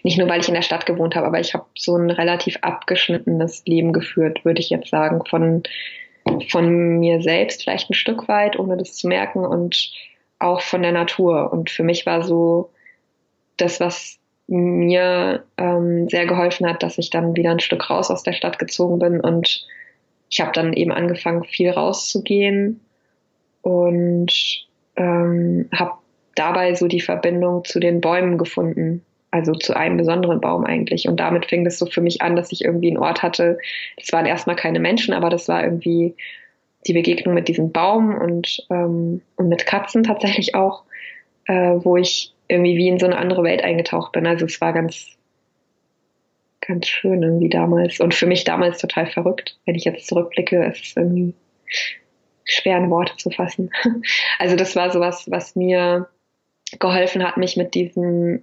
[0.03, 2.59] nicht nur weil ich in der Stadt gewohnt habe, aber ich habe so ein relativ
[2.61, 5.63] abgeschnittenes Leben geführt, würde ich jetzt sagen, von
[6.51, 9.93] von mir selbst vielleicht ein Stück weit, ohne das zu merken und
[10.39, 11.53] auch von der Natur.
[11.53, 12.71] Und für mich war so
[13.57, 14.20] das, was
[14.51, 18.59] mir ähm, sehr geholfen hat, dass ich dann wieder ein Stück raus aus der Stadt
[18.59, 19.67] gezogen bin und
[20.31, 22.81] ich habe dann eben angefangen, viel rauszugehen
[23.63, 24.33] und
[24.97, 25.93] ähm, habe
[26.35, 31.09] dabei so die Verbindung zu den Bäumen gefunden, also zu einem besonderen Baum eigentlich.
[31.09, 33.59] Und damit fing es so für mich an, dass ich irgendwie einen Ort hatte.
[33.97, 36.15] Das waren erstmal keine Menschen, aber das war irgendwie
[36.87, 40.85] die Begegnung mit diesem Baum und, ähm, und mit Katzen tatsächlich auch,
[41.47, 44.27] äh, wo ich irgendwie wie in so eine andere Welt eingetaucht bin.
[44.27, 45.07] Also es war ganz,
[46.61, 49.59] ganz schön irgendwie damals und für mich damals total verrückt.
[49.65, 51.35] Wenn ich jetzt zurückblicke, ist es irgendwie
[52.45, 53.71] schwer in Worte zu fassen.
[54.39, 56.09] Also das war sowas, was mir
[56.79, 58.43] geholfen hat, mich mit diesem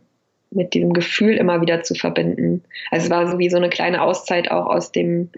[0.50, 2.64] mit diesem Gefühl immer wieder zu verbinden.
[2.90, 5.30] Also es war so wie so eine kleine Auszeit auch aus dem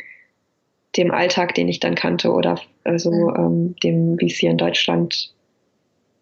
[0.97, 3.36] dem Alltag, den ich dann kannte oder also mhm.
[3.38, 5.34] ähm, dem, wie es hier in Deutschland,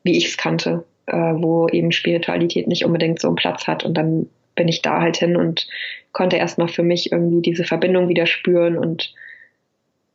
[0.04, 3.84] wie ich es kannte äh, wo eben Spiritualität nicht unbedingt so einen Platz hat.
[3.84, 5.68] Und dann bin ich da halt hin und
[6.12, 9.14] konnte erstmal für mich irgendwie diese Verbindung wieder spüren und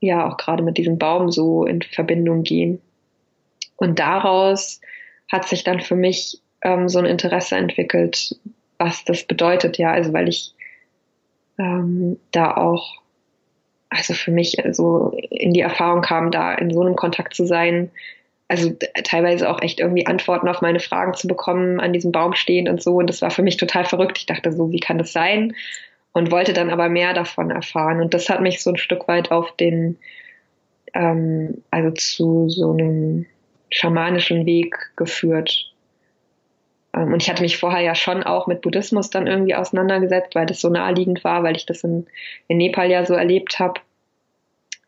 [0.01, 2.81] ja, auch gerade mit diesem Baum so in Verbindung gehen.
[3.77, 4.81] Und daraus
[5.31, 8.37] hat sich dann für mich ähm, so ein Interesse entwickelt,
[8.79, 10.55] was das bedeutet, ja, also weil ich
[11.59, 13.01] ähm, da auch,
[13.89, 17.91] also für mich so in die Erfahrung kam, da in so einem Kontakt zu sein,
[18.53, 18.71] also
[19.05, 22.83] teilweise auch echt irgendwie Antworten auf meine Fragen zu bekommen, an diesem Baum stehend und
[22.83, 22.97] so.
[22.97, 24.19] Und das war für mich total verrückt.
[24.19, 25.55] Ich dachte so, wie kann das sein?
[26.13, 28.03] Und wollte dann aber mehr davon erfahren.
[28.03, 29.97] Und das hat mich so ein Stück weit auf den,
[30.93, 33.25] ähm, also zu so einem
[33.71, 35.73] schamanischen Weg geführt.
[36.95, 40.45] Ähm, und ich hatte mich vorher ja schon auch mit Buddhismus dann irgendwie auseinandergesetzt, weil
[40.45, 42.07] das so naheliegend war, weil ich das in,
[42.49, 43.81] in Nepal ja so erlebt habe.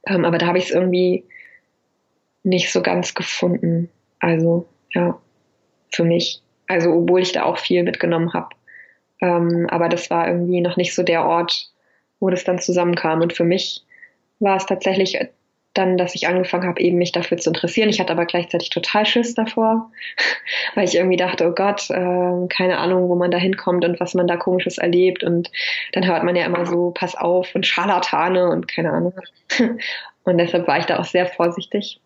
[0.06, 1.24] Ähm, aber da habe ich es irgendwie
[2.44, 3.90] nicht so ganz gefunden.
[4.20, 5.18] Also ja,
[5.90, 6.40] für mich.
[6.66, 8.50] Also obwohl ich da auch viel mitgenommen habe.
[9.20, 11.70] Ähm, aber das war irgendwie noch nicht so der Ort,
[12.20, 13.20] wo das dann zusammenkam.
[13.20, 13.82] Und für mich
[14.38, 15.18] war es tatsächlich
[15.74, 17.88] dann, dass ich angefangen habe, eben mich dafür zu interessieren.
[17.88, 19.90] Ich hatte aber gleichzeitig total Schiss davor,
[20.74, 24.14] weil ich irgendwie dachte, oh Gott, äh, keine Ahnung, wo man da hinkommt und was
[24.14, 25.24] man da komisches erlebt.
[25.24, 25.50] Und
[25.92, 29.14] dann hört man ja immer so, pass auf und Scharlatane und keine Ahnung.
[30.26, 32.00] Und deshalb war ich da auch sehr vorsichtig.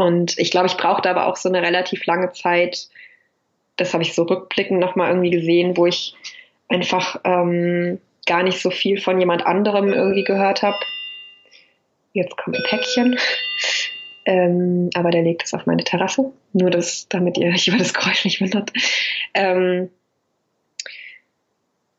[0.00, 2.88] Und ich glaube, ich brauchte aber auch so eine relativ lange Zeit,
[3.76, 6.14] das habe ich so rückblickend nochmal irgendwie gesehen, wo ich
[6.70, 10.78] einfach ähm, gar nicht so viel von jemand anderem irgendwie gehört habe.
[12.14, 13.18] Jetzt kommt ein Päckchen.
[14.24, 16.32] Ähm, aber der legt es auf meine Terrasse.
[16.54, 18.70] Nur das, damit ihr euch über das Geräusch nicht wundert.
[19.34, 19.90] Ähm,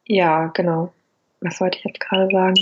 [0.07, 0.91] ja, genau.
[1.41, 2.55] Was wollte ich jetzt gerade sagen?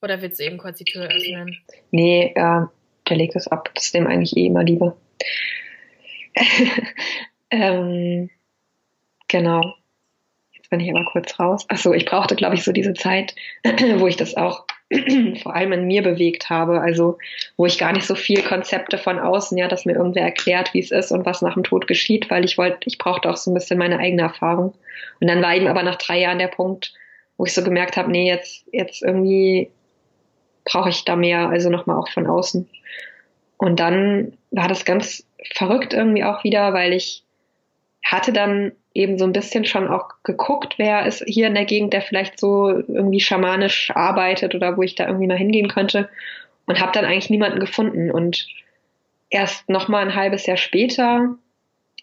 [0.00, 1.58] Oder willst du eben kurz die Tür öffnen?
[1.90, 2.66] Nee, äh,
[3.08, 3.70] der legt es ab.
[3.74, 4.96] Das ist dem eigentlich eh immer lieber.
[7.50, 8.30] ähm,
[9.28, 9.74] genau.
[10.52, 11.64] Jetzt bin ich aber kurz raus.
[11.68, 13.34] Achso, ich brauchte, glaube ich, so diese Zeit,
[13.96, 14.64] wo ich das auch
[15.42, 16.80] vor allem in mir bewegt habe.
[16.80, 17.18] Also,
[17.56, 20.80] wo ich gar nicht so viel Konzepte von außen, ja, dass mir irgendwer erklärt, wie
[20.80, 23.50] es ist und was nach dem Tod geschieht, weil ich wollte, ich brauchte auch so
[23.50, 24.74] ein bisschen meine eigene Erfahrung.
[25.20, 26.94] Und dann war eben aber nach drei Jahren der Punkt,
[27.36, 29.70] wo ich so gemerkt habe, nee, jetzt, jetzt irgendwie
[30.68, 32.68] brauche ich da mehr, also nochmal auch von außen.
[33.56, 37.24] Und dann war das ganz verrückt irgendwie auch wieder, weil ich
[38.04, 41.92] hatte dann eben so ein bisschen schon auch geguckt, wer ist hier in der Gegend,
[41.92, 46.08] der vielleicht so irgendwie schamanisch arbeitet oder wo ich da irgendwie mal hingehen könnte
[46.66, 48.10] und habe dann eigentlich niemanden gefunden.
[48.10, 48.46] Und
[49.30, 51.34] erst nochmal ein halbes Jahr später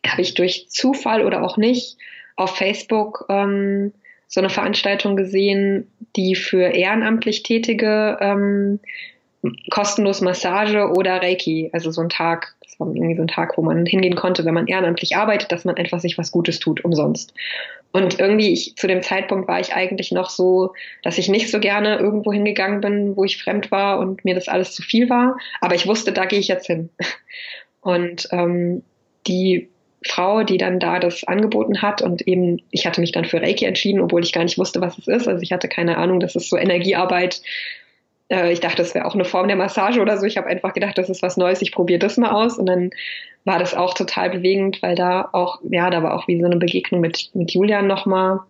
[0.06, 1.98] habe ich durch Zufall oder auch nicht
[2.36, 3.94] auf Facebook ähm,
[4.28, 8.80] so eine Veranstaltung gesehen, die für ehrenamtlich Tätige ähm,
[9.70, 13.62] kostenlos Massage oder Reiki, also so ein Tag, das war irgendwie so ein Tag, wo
[13.62, 17.34] man hingehen konnte, wenn man ehrenamtlich arbeitet, dass man einfach sich was Gutes tut, umsonst.
[17.92, 20.74] Und irgendwie, ich, zu dem Zeitpunkt war ich eigentlich noch so,
[21.04, 24.50] dass ich nicht so gerne irgendwo hingegangen bin, wo ich fremd war und mir das
[24.50, 25.38] alles zu viel war.
[25.62, 26.90] Aber ich wusste, da gehe ich jetzt hin.
[27.80, 28.84] Und ähm,
[29.28, 29.70] die
[30.08, 33.66] Frau, die dann da das angeboten hat und eben, ich hatte mich dann für Reiki
[33.66, 35.28] entschieden, obwohl ich gar nicht wusste, was es ist.
[35.28, 37.42] Also ich hatte keine Ahnung, das ist so Energiearbeit.
[38.30, 40.26] Äh, ich dachte, das wäre auch eine Form der Massage oder so.
[40.26, 42.58] Ich habe einfach gedacht, das ist was Neues, ich probiere das mal aus.
[42.58, 42.92] Und dann
[43.46, 46.58] war das auch total bewegend, weil da auch, ja, da war auch wie so eine
[46.58, 48.42] Begegnung mit, mit Julian nochmal.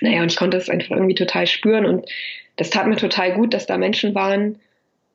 [0.00, 2.06] Naja, und ich konnte es einfach irgendwie total spüren und
[2.56, 4.60] das tat mir total gut, dass da Menschen waren,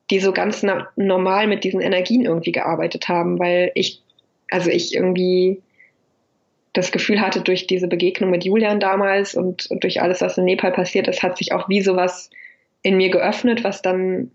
[0.09, 0.65] die so ganz
[0.95, 4.01] normal mit diesen Energien irgendwie gearbeitet haben, weil ich,
[4.49, 5.61] also ich irgendwie
[6.76, 10.45] das Gefühl hatte, durch diese Begegnung mit Julian damals und, und durch alles, was in
[10.45, 12.30] Nepal passiert ist, hat sich auch wie sowas
[12.84, 14.32] in mir geöffnet, was dann,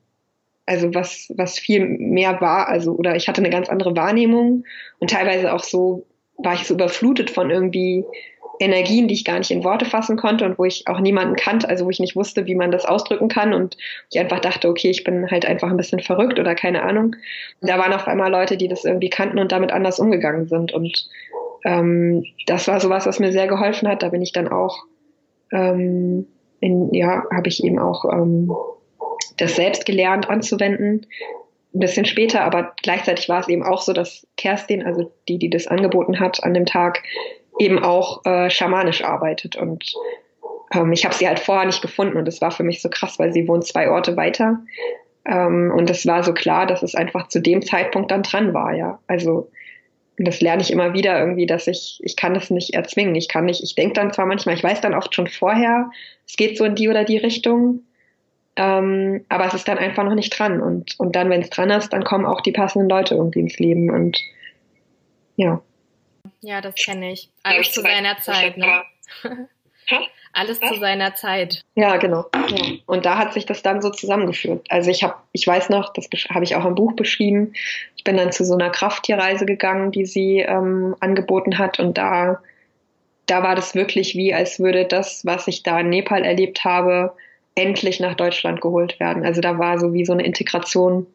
[0.67, 4.65] also was, was viel mehr war, also, oder ich hatte eine ganz andere Wahrnehmung
[4.99, 6.07] und teilweise auch so,
[6.39, 8.05] war ich so überflutet von irgendwie
[8.61, 11.69] Energien, die ich gar nicht in Worte fassen konnte und wo ich auch niemanden kannte,
[11.69, 13.77] also wo ich nicht wusste, wie man das ausdrücken kann und
[14.11, 17.17] ich einfach dachte, okay, ich bin halt einfach ein bisschen verrückt oder keine Ahnung.
[17.63, 21.09] Da waren auf einmal Leute, die das irgendwie kannten und damit anders umgegangen sind und
[21.65, 24.03] ähm, das war sowas, was mir sehr geholfen hat.
[24.03, 24.85] Da bin ich dann auch,
[25.53, 26.27] ähm,
[26.61, 28.53] in, ja, habe ich eben auch ähm,
[29.37, 31.07] das selbst gelernt anzuwenden.
[31.73, 35.51] Ein bisschen später, aber gleichzeitig war es eben auch so, dass Kerstin, also die, die
[35.51, 37.03] das angeboten hat an dem Tag,
[37.59, 39.57] eben auch äh, schamanisch arbeitet.
[39.57, 39.93] Und
[40.75, 43.19] ähm, ich habe sie halt vorher nicht gefunden und es war für mich so krass,
[43.19, 44.61] weil sie wohnt zwei Orte weiter.
[45.27, 48.75] Ähm, und es war so klar, dass es einfach zu dem Zeitpunkt dann dran war,
[48.75, 48.99] ja.
[49.07, 49.51] Also
[50.21, 53.15] und das lerne ich immer wieder irgendwie, dass ich, ich kann das nicht erzwingen.
[53.15, 55.91] Ich kann nicht, ich denke dann zwar manchmal, ich weiß dann oft schon vorher,
[56.27, 57.85] es geht so in die oder die Richtung,
[58.55, 60.61] ähm, aber es ist dann einfach noch nicht dran.
[60.61, 63.59] Und, und dann, wenn es dran ist, dann kommen auch die passenden Leute irgendwie ins
[63.59, 64.21] Leben und
[65.37, 65.63] ja.
[66.43, 67.31] Ja, das kenne ich.
[67.43, 68.83] Alles zu seiner Zeit, ne?
[70.33, 71.63] Alles zu seiner Zeit.
[71.75, 72.27] Ja, genau.
[72.35, 72.65] Ja.
[72.87, 74.65] Und da hat sich das dann so zusammengeführt.
[74.69, 77.53] Also ich habe, ich weiß noch, das habe ich auch im Buch beschrieben.
[77.97, 82.41] Ich bin dann zu so einer Krafttierreise gegangen, die sie ähm, angeboten hat, und da,
[83.27, 87.13] da war das wirklich wie, als würde das, was ich da in Nepal erlebt habe,
[87.55, 89.25] endlich nach Deutschland geholt werden.
[89.25, 91.07] Also da war so wie so eine Integration,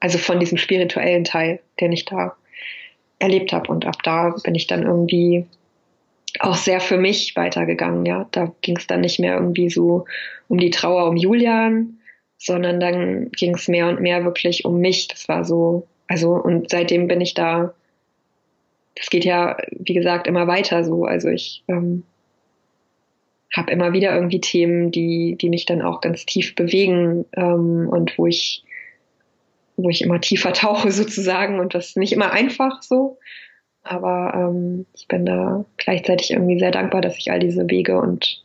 [0.00, 2.36] also von diesem spirituellen Teil, den ich da
[3.18, 3.70] erlebt habe.
[3.70, 5.46] Und ab da bin ich dann irgendwie
[6.40, 8.04] auch sehr für mich weitergegangen.
[8.06, 10.04] Ja, da ging es dann nicht mehr irgendwie so
[10.48, 11.98] um die Trauer um Julian,
[12.38, 15.08] sondern dann ging es mehr und mehr wirklich um mich.
[15.08, 17.74] Das war so, also und seitdem bin ich da.
[18.94, 21.04] Das geht ja, wie gesagt, immer weiter so.
[21.04, 22.02] Also ich ähm,
[23.54, 28.16] habe immer wieder irgendwie Themen, die, die mich dann auch ganz tief bewegen ähm, und
[28.18, 28.64] wo ich,
[29.76, 33.18] wo ich immer tiefer tauche sozusagen und das ist nicht immer einfach so.
[33.86, 38.42] Aber ähm, ich bin da gleichzeitig irgendwie sehr dankbar, dass ich all diese Wege und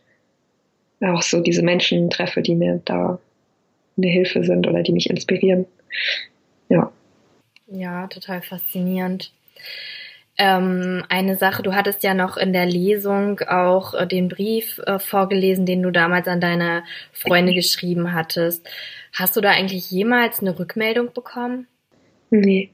[1.01, 3.19] auch so diese Menschen treffe, die mir da
[3.97, 5.65] eine Hilfe sind oder die mich inspirieren.
[6.69, 6.91] Ja.
[7.67, 9.31] Ja, total faszinierend.
[10.37, 14.99] Ähm, eine Sache, du hattest ja noch in der Lesung auch äh, den Brief äh,
[14.99, 18.67] vorgelesen, den du damals an deine Freunde geschrieben hattest.
[19.13, 21.67] Hast du da eigentlich jemals eine Rückmeldung bekommen?
[22.29, 22.71] Nee.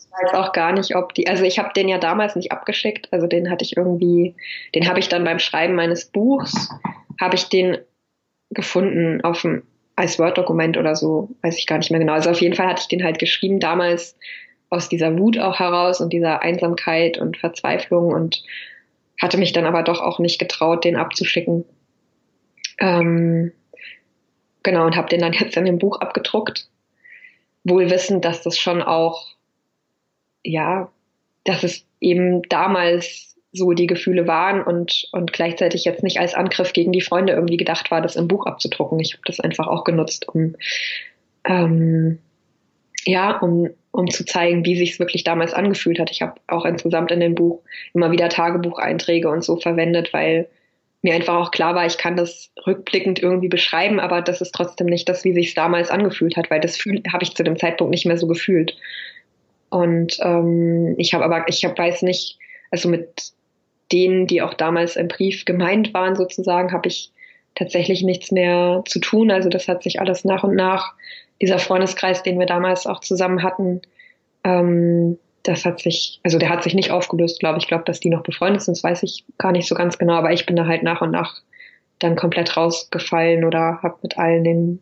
[0.00, 3.08] Ich weiß auch gar nicht, ob die, also ich habe den ja damals nicht abgeschickt,
[3.12, 4.34] also den hatte ich irgendwie,
[4.74, 6.70] den habe ich dann beim Schreiben meines Buchs,
[7.20, 7.78] habe ich den
[8.50, 9.62] gefunden auf dem,
[9.96, 12.14] als Word-Dokument oder so, weiß ich gar nicht mehr genau.
[12.14, 14.16] Also auf jeden Fall hatte ich den halt geschrieben damals
[14.70, 18.42] aus dieser Wut auch heraus und dieser Einsamkeit und Verzweiflung und
[19.20, 21.64] hatte mich dann aber doch auch nicht getraut, den abzuschicken.
[22.78, 23.52] Ähm,
[24.62, 26.68] genau, und habe den dann jetzt in dem Buch abgedruckt,
[27.64, 29.26] wohl wissend, dass das schon auch
[30.44, 30.90] ja,
[31.44, 36.72] dass es eben damals so die Gefühle waren und, und gleichzeitig jetzt nicht als Angriff
[36.72, 39.00] gegen die Freunde irgendwie gedacht war, das im Buch abzudrucken.
[39.00, 40.54] Ich habe das einfach auch genutzt, um
[41.44, 42.18] ähm,
[43.04, 46.10] ja, um, um zu zeigen, wie sich es wirklich damals angefühlt hat.
[46.10, 47.62] Ich habe auch insgesamt in dem Buch
[47.94, 50.48] immer wieder Tagebucheinträge und so verwendet, weil
[51.02, 54.86] mir einfach auch klar war, ich kann das rückblickend irgendwie beschreiben, aber das ist trotzdem
[54.86, 57.90] nicht das, wie sich es damals angefühlt hat, weil das habe ich zu dem Zeitpunkt
[57.90, 58.76] nicht mehr so gefühlt.
[59.70, 62.38] Und ähm, ich habe aber, ich hab, weiß nicht,
[62.70, 63.32] also mit
[63.92, 67.12] denen, die auch damals im Brief gemeint waren, sozusagen, habe ich
[67.54, 69.30] tatsächlich nichts mehr zu tun.
[69.30, 70.94] Also das hat sich alles nach und nach,
[71.40, 73.80] dieser Freundeskreis, den wir damals auch zusammen hatten,
[74.44, 77.64] ähm, das hat sich, also der hat sich nicht aufgelöst, glaube ich.
[77.64, 80.14] Ich glaube, dass die noch befreundet sind, das weiß ich gar nicht so ganz genau,
[80.14, 81.40] aber ich bin da halt nach und nach
[81.98, 84.80] dann komplett rausgefallen oder habe mit allen den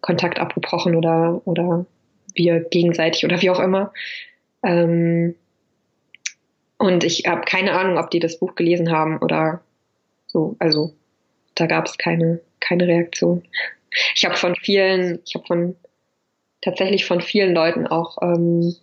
[0.00, 1.86] Kontakt abgebrochen oder, oder
[2.36, 3.92] wir gegenseitig oder wie auch immer.
[4.62, 5.34] Ähm,
[6.78, 9.62] und ich habe keine Ahnung, ob die das Buch gelesen haben oder
[10.26, 10.56] so.
[10.58, 10.92] Also
[11.54, 13.42] da gab es keine, keine Reaktion.
[14.14, 15.76] Ich habe von vielen, ich habe von
[16.60, 18.74] tatsächlich von vielen Leuten auch ähm,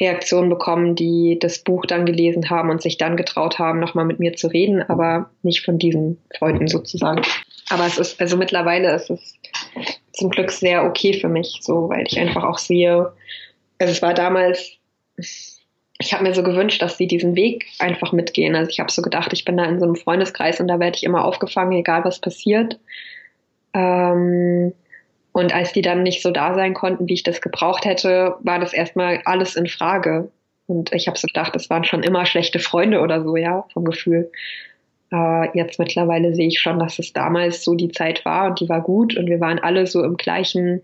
[0.00, 4.18] Reaktionen bekommen, die das Buch dann gelesen haben und sich dann getraut haben, nochmal mit
[4.18, 7.22] mir zu reden, aber nicht von diesen Freunden sozusagen.
[7.68, 9.34] Aber es ist, also mittlerweile ist es
[10.12, 13.12] zum Glück sehr okay für mich, so, weil ich einfach auch sehe,
[13.78, 14.76] also es war damals,
[15.16, 18.54] ich habe mir so gewünscht, dass sie diesen Weg einfach mitgehen.
[18.54, 20.96] Also ich habe so gedacht, ich bin da in so einem Freundeskreis und da werde
[20.96, 22.78] ich immer aufgefangen, egal was passiert.
[23.74, 24.72] Ähm,
[25.32, 28.58] und als die dann nicht so da sein konnten, wie ich das gebraucht hätte, war
[28.58, 30.30] das erstmal alles in Frage.
[30.66, 33.84] Und ich habe so gedacht, das waren schon immer schlechte Freunde oder so, ja, vom
[33.84, 34.30] Gefühl.
[35.12, 38.68] Äh, jetzt mittlerweile sehe ich schon, dass es damals so die Zeit war und die
[38.68, 40.82] war gut und wir waren alle so im gleichen,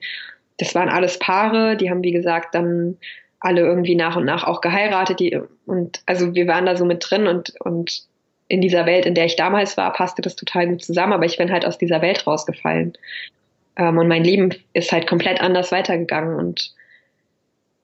[0.58, 2.96] das waren alles Paare, die haben wie gesagt dann
[3.40, 7.04] alle irgendwie nach und nach auch geheiratet, die, und also wir waren da so mit
[7.08, 8.02] drin und, und
[8.48, 11.36] in dieser Welt, in der ich damals war, passte das total gut zusammen, aber ich
[11.36, 12.94] bin halt aus dieser Welt rausgefallen.
[13.76, 16.74] Ähm, und mein Leben ist halt komplett anders weitergegangen und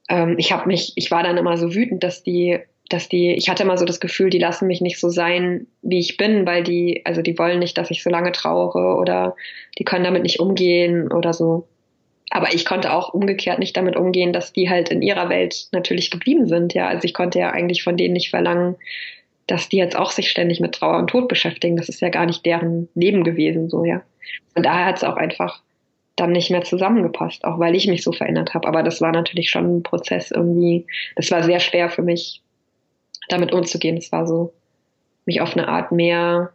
[0.08, 2.58] ähm, ich habe mich, ich war dann immer so wütend, dass die
[2.92, 5.98] dass die, ich hatte immer so das Gefühl, die lassen mich nicht so sein, wie
[5.98, 9.36] ich bin, weil die, also die wollen nicht, dass ich so lange trauere oder
[9.78, 11.66] die können damit nicht umgehen oder so.
[12.30, 16.10] Aber ich konnte auch umgekehrt nicht damit umgehen, dass die halt in ihrer Welt natürlich
[16.10, 16.88] geblieben sind, ja.
[16.88, 18.76] Also ich konnte ja eigentlich von denen nicht verlangen,
[19.46, 21.76] dass die jetzt auch sich ständig mit Trauer und Tod beschäftigen.
[21.76, 24.02] Das ist ja gar nicht deren Leben gewesen, so, ja.
[24.54, 25.60] Und daher hat es auch einfach
[26.16, 28.68] dann nicht mehr zusammengepasst, auch weil ich mich so verändert habe.
[28.68, 30.86] Aber das war natürlich schon ein Prozess irgendwie,
[31.16, 32.42] das war sehr schwer für mich,
[33.28, 33.96] damit umzugehen.
[33.96, 34.52] Es war so,
[35.26, 36.52] mich auf eine Art mehr,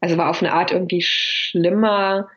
[0.00, 2.28] also war auf eine Art irgendwie schlimmer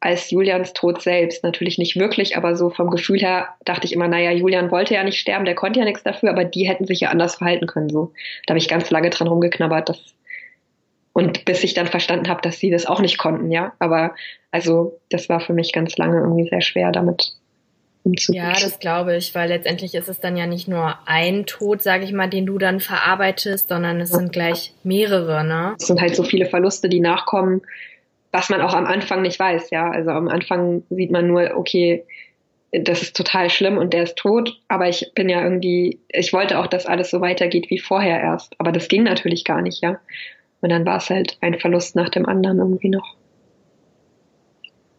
[0.00, 1.44] als Julians Tod selbst.
[1.44, 5.04] Natürlich nicht wirklich, aber so vom Gefühl her dachte ich immer, naja, Julian wollte ja
[5.04, 7.90] nicht sterben, der konnte ja nichts dafür, aber die hätten sich ja anders verhalten können.
[7.90, 8.12] So,
[8.46, 10.14] da habe ich ganz lange dran rumgeknabbert, dass
[11.12, 13.72] und bis ich dann verstanden habe, dass sie das auch nicht konnten, ja.
[13.78, 14.14] Aber
[14.52, 17.34] also das war für mich ganz lange irgendwie sehr schwer, damit
[18.28, 22.04] Ja, das glaube ich, weil letztendlich ist es dann ja nicht nur ein Tod, sage
[22.04, 25.74] ich mal, den du dann verarbeitest, sondern es sind gleich mehrere, ne?
[25.78, 27.60] Es sind halt so viele Verluste, die nachkommen,
[28.32, 29.90] was man auch am Anfang nicht weiß, ja.
[29.90, 32.04] Also am Anfang sieht man nur, okay,
[32.72, 36.58] das ist total schlimm und der ist tot, aber ich bin ja irgendwie, ich wollte
[36.58, 39.98] auch, dass alles so weitergeht wie vorher erst, aber das ging natürlich gar nicht, ja.
[40.60, 43.16] Und dann war es halt ein Verlust nach dem anderen irgendwie noch.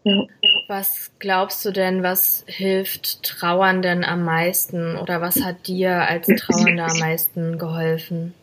[0.04, 0.26] Ja.
[0.68, 6.86] Was glaubst du denn, was hilft Trauernden am meisten oder was hat dir als Trauernder
[6.86, 8.34] am meisten geholfen?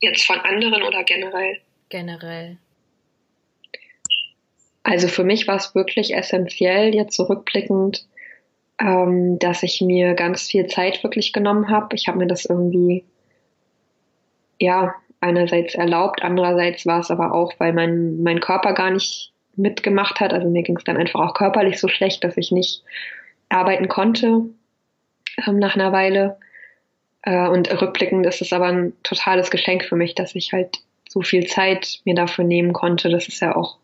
[0.00, 1.60] Jetzt von anderen oder generell?
[1.88, 2.58] Generell.
[4.82, 8.06] Also für mich war es wirklich essentiell, jetzt zurückblickend,
[8.80, 11.96] ähm, dass ich mir ganz viel Zeit wirklich genommen habe.
[11.96, 13.04] Ich habe mir das irgendwie,
[14.58, 20.20] ja, einerseits erlaubt, andererseits war es aber auch, weil mein, mein Körper gar nicht mitgemacht
[20.20, 20.32] hat.
[20.32, 22.82] Also mir ging es dann einfach auch körperlich so schlecht, dass ich nicht
[23.48, 24.42] arbeiten konnte
[25.46, 26.36] ähm, nach einer Weile.
[27.22, 31.22] Äh, und rückblickend ist es aber ein totales Geschenk für mich, dass ich halt so
[31.22, 33.08] viel Zeit mir dafür nehmen konnte.
[33.08, 33.78] Das ist ja auch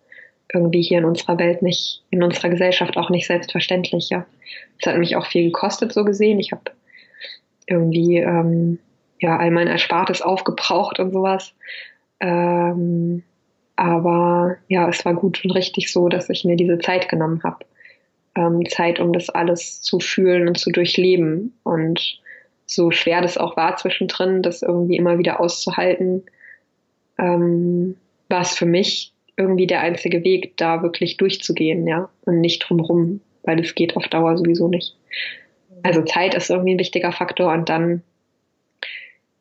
[0.53, 4.11] irgendwie hier in unserer Welt nicht, in unserer Gesellschaft auch nicht selbstverständlich.
[4.11, 4.27] Ja,
[4.79, 6.39] es hat mich auch viel gekostet so gesehen.
[6.39, 6.63] Ich habe
[7.67, 8.79] irgendwie ähm,
[9.23, 11.55] ja all mein Erspartes aufgebraucht und sowas.
[12.21, 13.23] Ähm,
[13.77, 17.65] aber ja, es war gut und richtig so, dass ich mir diese Zeit genommen habe.
[18.35, 21.55] Ähm, Zeit, um das alles zu fühlen und zu durchleben.
[21.63, 22.21] Und
[22.67, 26.25] so schwer das auch war zwischendrin, das irgendwie immer wieder auszuhalten,
[27.19, 27.97] ähm,
[28.29, 33.21] war es für mich irgendwie der einzige Weg, da wirklich durchzugehen, ja, und nicht drumrum,
[33.43, 34.95] weil es geht auf Dauer sowieso nicht.
[35.83, 38.03] Also Zeit ist irgendwie ein wichtiger Faktor und dann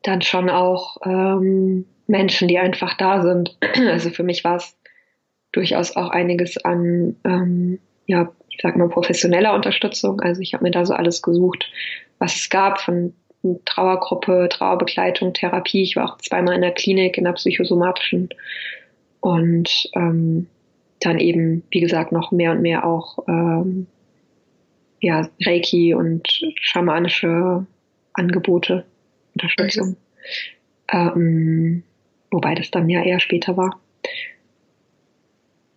[0.02, 3.56] dann schon auch ähm, Menschen, die einfach da sind.
[3.88, 4.76] Also für mich war es
[5.52, 10.20] durchaus auch einiges an, ähm, ja, ich sag mal, professioneller Unterstützung.
[10.20, 11.70] Also ich habe mir da so alles gesucht,
[12.18, 13.14] was es gab von
[13.64, 15.82] Trauergruppe, Trauerbegleitung, Therapie.
[15.82, 18.28] Ich war auch zweimal in der Klinik, in der psychosomatischen.
[19.20, 20.46] Und ähm,
[21.00, 23.86] dann eben, wie gesagt, noch mehr und mehr auch ähm,
[25.00, 26.28] ja, Reiki und
[26.60, 27.66] schamanische
[28.12, 28.84] Angebote.
[29.34, 29.96] Unterstützung.
[30.88, 31.10] Okay.
[31.16, 31.82] Ähm,
[32.30, 33.80] wobei das dann ja eher später war.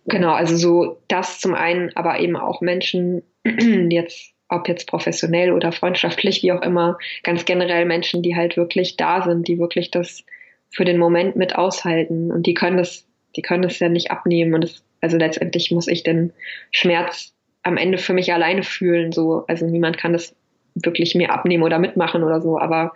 [0.06, 3.22] Genau, also so das zum einen, aber eben auch Menschen,
[3.90, 8.96] jetzt, ob jetzt professionell oder freundschaftlich, wie auch immer, ganz generell Menschen, die halt wirklich
[8.96, 10.24] da sind, die wirklich das
[10.70, 14.54] für den Moment mit aushalten und die können das, die können das ja nicht abnehmen
[14.54, 16.32] und das, also letztendlich muss ich den
[16.70, 20.36] Schmerz am Ende für mich alleine fühlen, so, also niemand kann das
[20.76, 22.92] wirklich mir abnehmen oder mitmachen oder so, aber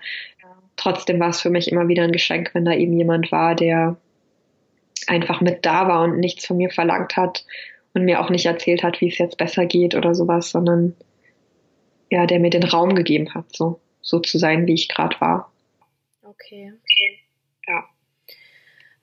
[0.81, 3.97] trotzdem war es für mich immer wieder ein Geschenk, wenn da eben jemand war, der
[5.07, 7.45] einfach mit da war und nichts von mir verlangt hat
[7.95, 10.97] und mir auch nicht erzählt hat, wie es jetzt besser geht oder sowas, sondern
[12.11, 15.53] ja, der mir den Raum gegeben hat, so, so zu sein, wie ich gerade war.
[16.23, 16.73] Okay.
[17.69, 17.85] Ja.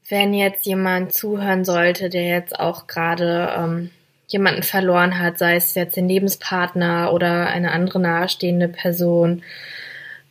[0.10, 3.92] Wenn jetzt jemand zuhören sollte, der jetzt auch gerade ähm,
[4.28, 9.44] jemanden verloren hat, sei es jetzt den Lebenspartner oder eine andere nahestehende Person,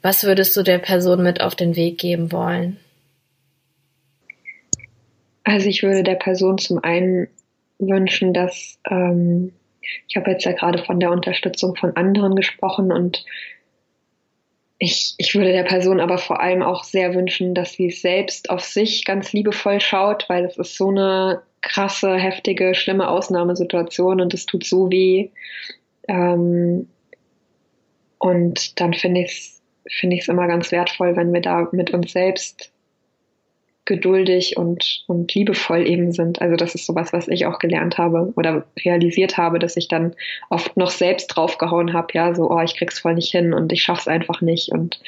[0.06, 2.76] was würdest du der Person mit auf den Weg geben wollen?
[5.42, 7.26] Also ich würde der Person zum einen
[7.80, 9.52] wünschen, dass ähm,
[10.06, 13.24] ich habe jetzt ja gerade von der Unterstützung von anderen gesprochen und
[14.78, 18.62] ich, ich würde der Person aber vor allem auch sehr wünschen, dass sie selbst auf
[18.62, 24.46] sich ganz liebevoll schaut, weil es ist so eine krasse, heftige, schlimme Ausnahmesituation und es
[24.46, 25.30] tut so weh.
[26.06, 26.88] Ähm,
[28.18, 29.55] und dann finde ich es
[29.90, 32.72] finde ich es immer ganz wertvoll, wenn wir da mit uns selbst
[33.86, 36.42] geduldig und, und liebevoll eben sind.
[36.42, 40.14] Also das ist sowas, was ich auch gelernt habe oder realisiert habe, dass ich dann
[40.50, 43.82] oft noch selbst draufgehauen habe, ja, so, oh, ich krieg's voll nicht hin und ich
[43.82, 45.00] schaff's einfach nicht und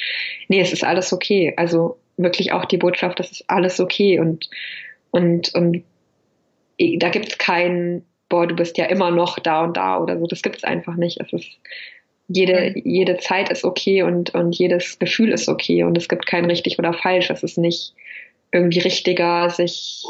[0.47, 1.53] nee, es ist alles okay.
[1.57, 4.49] Also wirklich auch die Botschaft, das ist alles okay und,
[5.11, 5.83] und, und
[6.99, 10.27] da gibt's kein, boah, du bist ja immer noch da und da oder so.
[10.27, 11.21] Das gibt's einfach nicht.
[11.21, 11.59] Es ist,
[12.29, 16.45] jede, jede Zeit ist okay und, und jedes Gefühl ist okay und es gibt kein
[16.45, 17.31] richtig oder falsch.
[17.31, 17.95] Es ist nicht
[18.53, 20.05] irgendwie richtiger, sich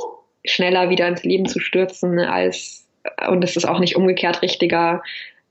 [0.45, 2.87] schneller wieder ins Leben zu stürzen, als,
[3.29, 5.03] und es ist auch nicht umgekehrt richtiger,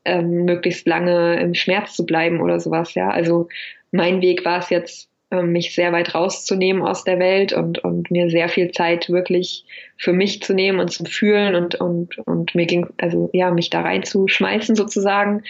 [0.05, 3.09] ähm, möglichst lange im Schmerz zu bleiben oder sowas, ja.
[3.09, 3.47] Also
[3.91, 8.09] mein Weg war es jetzt, ähm, mich sehr weit rauszunehmen aus der Welt und, und
[8.11, 9.65] mir sehr viel Zeit wirklich
[9.97, 13.69] für mich zu nehmen und zu fühlen und, und, und mir ging, also ja, mich
[13.69, 15.43] da reinzuschmeißen sozusagen.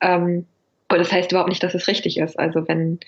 [0.00, 0.46] Ähm,
[0.88, 2.38] aber das heißt überhaupt nicht, dass es richtig ist.
[2.38, 3.00] Also wenn,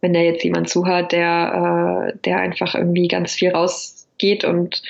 [0.00, 4.82] wenn da jetzt jemand zuhört, der, äh, der einfach irgendwie ganz viel rausgeht und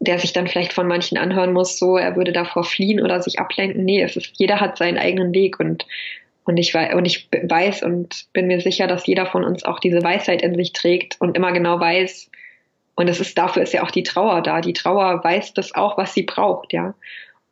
[0.00, 3.38] der sich dann vielleicht von manchen anhören muss, so er würde davor fliehen oder sich
[3.38, 3.84] ablenken.
[3.84, 5.86] Nee, es ist, jeder hat seinen eigenen Weg und
[6.46, 10.02] und ich, und ich weiß und bin mir sicher, dass jeder von uns auch diese
[10.02, 12.28] Weisheit in sich trägt und immer genau weiß,
[12.96, 14.60] und das ist, dafür ist ja auch die Trauer da.
[14.60, 16.94] Die Trauer weiß das auch, was sie braucht, ja.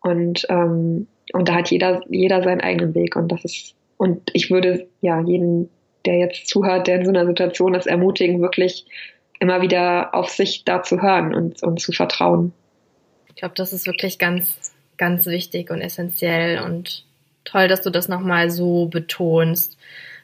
[0.00, 3.16] Und, ähm, und da hat jeder, jeder seinen eigenen Weg.
[3.16, 5.70] Und das ist, und ich würde ja jeden,
[6.06, 8.84] der jetzt zuhört, der in so einer Situation ist, ermutigen, wirklich
[9.38, 12.52] immer wieder auf sich da zu hören und, und zu vertrauen.
[13.28, 17.04] Ich glaube, das ist wirklich ganz, ganz wichtig und essentiell und
[17.44, 19.78] toll, dass du das nochmal so betonst.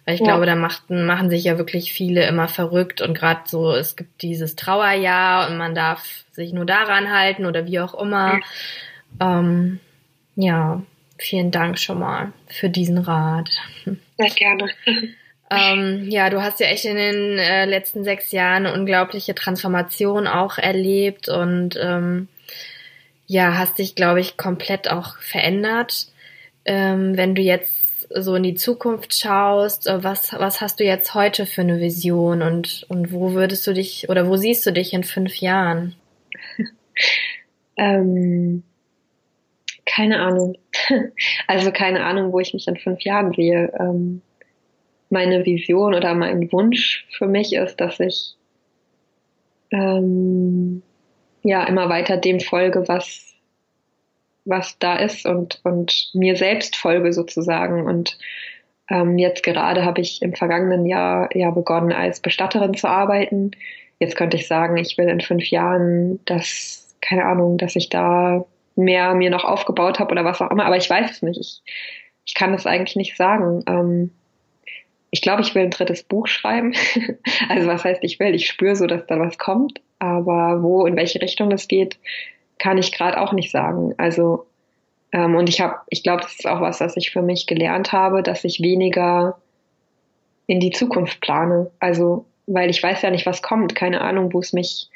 [0.04, 0.26] Weil ich ja.
[0.26, 4.22] glaube, da machten, machen sich ja wirklich viele immer verrückt und gerade so, es gibt
[4.22, 8.40] dieses Trauerjahr und man darf sich nur daran halten oder wie auch immer.
[9.20, 9.78] Ja, ähm,
[10.34, 10.82] ja
[11.18, 13.50] vielen Dank schon mal für diesen Rat.
[13.84, 14.70] Sehr gerne.
[15.50, 20.26] Ähm, ja, du hast ja echt in den äh, letzten sechs Jahren eine unglaubliche Transformation
[20.26, 22.28] auch erlebt und ähm,
[23.26, 26.08] ja, hast dich, glaube ich, komplett auch verändert
[26.68, 31.14] ähm, wenn du jetzt so in die Zukunft schaust, äh, was, was hast du jetzt
[31.14, 34.92] heute für eine Vision und, und wo würdest du dich oder wo siehst du dich
[34.92, 35.96] in fünf Jahren?
[37.76, 38.64] ähm,
[39.88, 40.56] keine Ahnung.
[41.46, 43.72] also keine Ahnung, wo ich mich in fünf Jahren sehe.
[43.78, 44.22] Ähm,
[45.10, 48.34] meine Vision oder mein Wunsch für mich ist, dass ich
[49.70, 50.82] ähm,
[51.42, 53.24] ja immer weiter dem folge, was
[54.48, 57.86] was da ist und, und mir selbst folge sozusagen.
[57.86, 58.18] Und
[58.88, 63.50] ähm, jetzt gerade habe ich im vergangenen Jahr ja begonnen, als Bestatterin zu arbeiten.
[63.98, 68.46] Jetzt könnte ich sagen, ich will in fünf Jahren das, keine Ahnung, dass ich da
[68.78, 71.38] mehr mir noch aufgebaut habe oder was auch immer, aber ich weiß es nicht.
[71.38, 71.62] Ich,
[72.24, 73.62] ich kann das eigentlich nicht sagen.
[73.66, 74.10] Ähm,
[75.10, 76.74] ich glaube, ich will ein drittes Buch schreiben.
[77.48, 78.34] also was heißt, ich will?
[78.34, 81.98] Ich spüre so, dass da was kommt, aber wo, in welche Richtung das geht,
[82.58, 83.94] kann ich gerade auch nicht sagen.
[83.98, 84.46] Also
[85.12, 87.92] ähm, und ich habe, ich glaube, das ist auch was, was ich für mich gelernt
[87.92, 89.38] habe, dass ich weniger
[90.46, 91.70] in die Zukunft plane.
[91.78, 94.88] Also weil ich weiß ja nicht, was kommt, keine Ahnung, wo es mich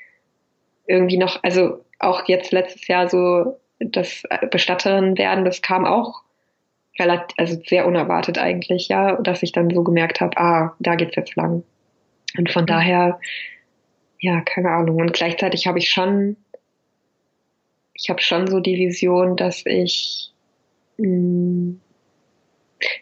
[0.87, 6.23] irgendwie noch, also auch jetzt letztes Jahr so das Bestatterin werden, das kam auch
[6.99, 11.17] relativ, also sehr unerwartet eigentlich, ja, dass ich dann so gemerkt habe, ah, da geht's
[11.17, 11.63] jetzt lang.
[12.37, 12.67] Und von mhm.
[12.67, 13.21] daher,
[14.21, 14.97] ja, keine Ahnung.
[14.97, 16.37] Und gleichzeitig habe ich schon
[17.95, 20.31] ich habe schon so die Vision, dass ich,
[20.99, 21.81] mh, hm,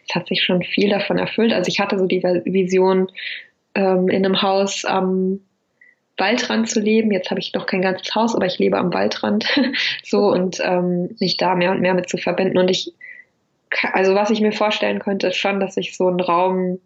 [0.07, 1.53] es hat sich schon viel davon erfüllt.
[1.53, 3.11] Also ich hatte so die Vision,
[3.73, 5.39] ähm, in einem Haus am
[6.21, 7.11] Waldrand zu leben.
[7.11, 9.45] Jetzt habe ich noch kein ganzes Haus, aber ich lebe am Waldrand
[10.03, 12.57] so und ähm, mich da mehr und mehr mit zu verbinden.
[12.57, 12.93] Und ich,
[13.91, 16.79] also was ich mir vorstellen könnte, ist schon, dass ich so einen Raum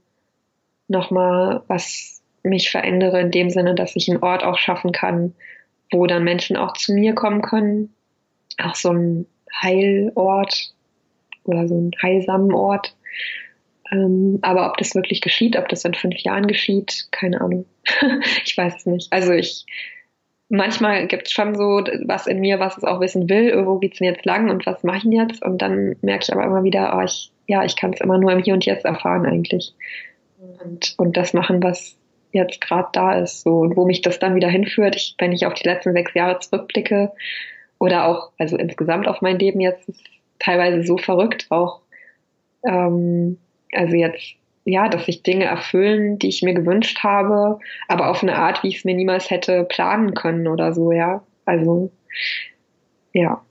[0.87, 5.33] nochmal was mich verändere in dem Sinne, dass ich einen Ort auch schaffen kann,
[5.91, 7.93] wo dann Menschen auch zu mir kommen können,
[8.59, 9.25] auch so ein
[9.61, 10.73] Heilort
[11.43, 12.95] oder so ein heilsamen Ort.
[13.91, 17.65] Ähm, aber ob das wirklich geschieht, ob das in fünf Jahren geschieht, keine Ahnung.
[18.45, 19.13] ich weiß es nicht.
[19.13, 19.65] Also ich,
[20.49, 23.99] manchmal gibt es schon so was in mir, was es auch wissen will, wo geht's
[23.99, 25.43] denn jetzt lang und was mache ich denn jetzt?
[25.43, 28.31] Und dann merke ich aber immer wieder, oh, ich, ja, ich kann es immer nur
[28.31, 29.73] im Hier und Jetzt erfahren eigentlich.
[30.63, 31.95] Und, und das machen, was
[32.31, 33.41] jetzt gerade da ist.
[33.41, 36.13] So, und wo mich das dann wieder hinführt, ich, wenn ich auf die letzten sechs
[36.13, 37.11] Jahre zurückblicke,
[37.79, 40.03] oder auch, also insgesamt auf mein Leben jetzt ist
[40.39, 41.81] teilweise so verrückt auch.
[42.65, 43.37] Ähm,
[43.75, 48.35] also jetzt, ja, dass sich Dinge erfüllen, die ich mir gewünscht habe, aber auf eine
[48.35, 51.23] Art, wie ich es mir niemals hätte planen können oder so, ja.
[51.45, 51.91] Also,
[53.13, 53.41] ja.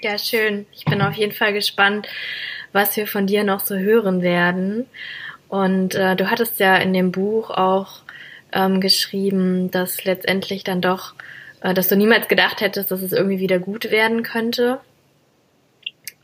[0.00, 0.66] Ja, schön.
[0.72, 2.08] Ich bin auf jeden Fall gespannt,
[2.72, 4.86] was wir von dir noch so hören werden.
[5.48, 8.02] Und äh, du hattest ja in dem Buch auch
[8.52, 11.14] ähm, geschrieben, dass letztendlich dann doch
[11.64, 14.80] äh, dass du niemals gedacht hättest, dass es irgendwie wieder gut werden könnte.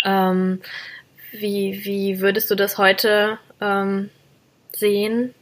[0.05, 0.61] Ähm,
[1.33, 4.11] wie, wie würdest du das heute ähm,
[4.73, 5.35] sehen,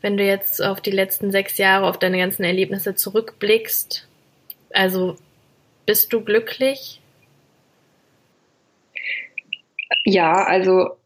[0.00, 4.06] wenn du jetzt auf die letzten sechs Jahre, auf deine ganzen Erlebnisse zurückblickst?
[4.72, 5.16] Also
[5.86, 7.00] bist du glücklich?
[10.04, 10.96] Ja, also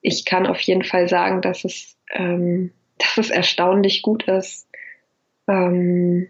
[0.00, 4.66] ich kann auf jeden Fall sagen, dass es, ähm, dass es erstaunlich gut ist,
[5.48, 6.28] ähm,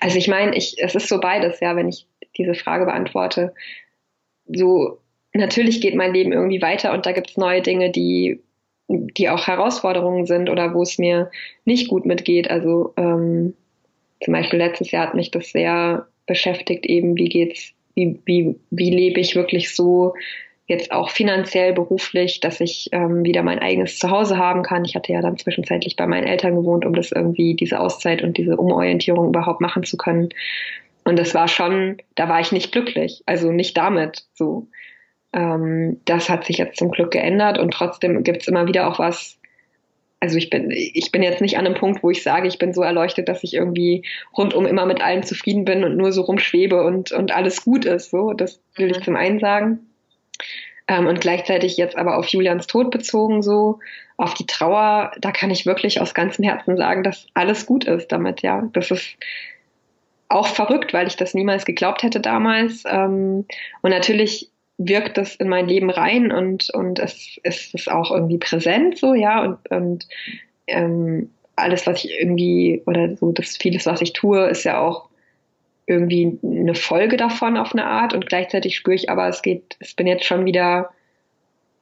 [0.00, 2.06] also ich meine, ich, es ist so beides, ja, wenn ich
[2.36, 3.54] diese Frage beantworte.
[4.46, 4.98] So,
[5.34, 8.40] natürlich geht mein Leben irgendwie weiter und da gibt es neue Dinge, die,
[8.88, 11.30] die auch Herausforderungen sind oder wo es mir
[11.64, 12.50] nicht gut mitgeht.
[12.50, 13.54] Also ähm,
[14.22, 18.90] zum Beispiel letztes Jahr hat mich das sehr beschäftigt, eben wie geht's, wie, wie, wie
[18.90, 20.14] lebe ich wirklich so,
[20.66, 24.84] jetzt auch finanziell, beruflich, dass ich ähm, wieder mein eigenes Zuhause haben kann.
[24.84, 28.38] Ich hatte ja dann zwischenzeitlich bei meinen Eltern gewohnt, um das irgendwie, diese Auszeit und
[28.38, 30.30] diese Umorientierung überhaupt machen zu können.
[31.04, 34.68] Und das war schon, da war ich nicht glücklich, also nicht damit so.
[35.32, 39.38] Ähm, das hat sich jetzt zum Glück geändert und trotzdem gibt's immer wieder auch was,
[40.20, 42.72] also ich bin, ich bin jetzt nicht an einem Punkt, wo ich sage, ich bin
[42.72, 44.04] so erleuchtet, dass ich irgendwie
[44.36, 48.10] rundum immer mit allem zufrieden bin und nur so rumschwebe und, und alles gut ist.
[48.10, 49.04] So, das will ich mhm.
[49.04, 49.80] zum einen sagen.
[50.86, 53.80] Ähm, und gleichzeitig jetzt aber auf Julians Tod bezogen, so
[54.16, 58.12] auf die Trauer, da kann ich wirklich aus ganzem Herzen sagen, dass alles gut ist
[58.12, 58.68] damit, ja.
[58.74, 59.16] Das ist
[60.28, 62.84] auch verrückt, weil ich das niemals geglaubt hätte damals.
[62.86, 63.44] Ähm,
[63.80, 68.38] und natürlich wirkt das in mein Leben rein und, und es, es ist auch irgendwie
[68.38, 70.08] präsent so, ja, und, und
[70.66, 75.08] ähm, alles, was ich irgendwie, oder so das vieles, was ich tue, ist ja auch
[75.86, 79.94] irgendwie eine Folge davon auf eine Art und gleichzeitig spüre ich aber, es geht, es
[79.94, 80.90] bin jetzt schon wieder,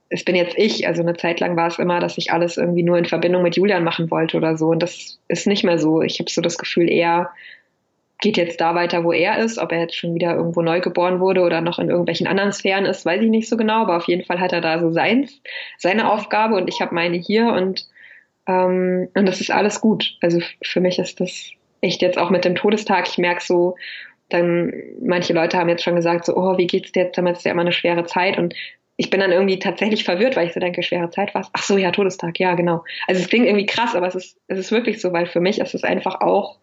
[0.08, 0.86] es bin jetzt ich.
[0.86, 3.56] Also eine Zeit lang war es immer, dass ich alles irgendwie nur in Verbindung mit
[3.56, 6.02] Julian machen wollte oder so und das ist nicht mehr so.
[6.02, 7.30] Ich habe so das Gefühl eher,
[8.20, 9.58] geht jetzt da weiter, wo er ist.
[9.58, 12.84] Ob er jetzt schon wieder irgendwo neu geboren wurde oder noch in irgendwelchen anderen Sphären
[12.84, 13.82] ist, weiß ich nicht so genau.
[13.82, 15.40] Aber auf jeden Fall hat er da so seins,
[15.78, 17.86] seine Aufgabe und ich habe meine hier und,
[18.46, 20.16] ähm, und das ist alles gut.
[20.20, 23.08] Also für mich ist das echt jetzt auch mit dem Todestag.
[23.08, 23.76] Ich merke so,
[24.28, 24.72] dann
[25.02, 27.36] manche Leute haben jetzt schon gesagt, so, oh, wie geht's dir jetzt damit?
[27.36, 28.54] Ist ja immer eine schwere Zeit und
[28.96, 31.78] ich bin dann irgendwie tatsächlich verwirrt, weil ich so denke, schwere Zeit war Ach so,
[31.78, 32.84] ja, Todestag, ja, genau.
[33.06, 35.58] Also es klingt irgendwie krass, aber es ist, es ist wirklich so, weil für mich
[35.58, 36.58] ist es einfach auch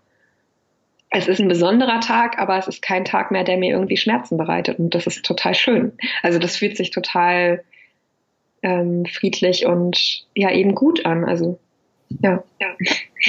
[1.09, 4.37] es ist ein besonderer Tag, aber es ist kein Tag mehr, der mir irgendwie Schmerzen
[4.37, 4.79] bereitet.
[4.79, 5.93] Und das ist total schön.
[6.21, 7.63] Also das fühlt sich total
[8.61, 11.23] ähm, friedlich und ja eben gut an.
[11.23, 11.59] Also
[12.21, 12.43] ja.
[12.59, 12.75] ja.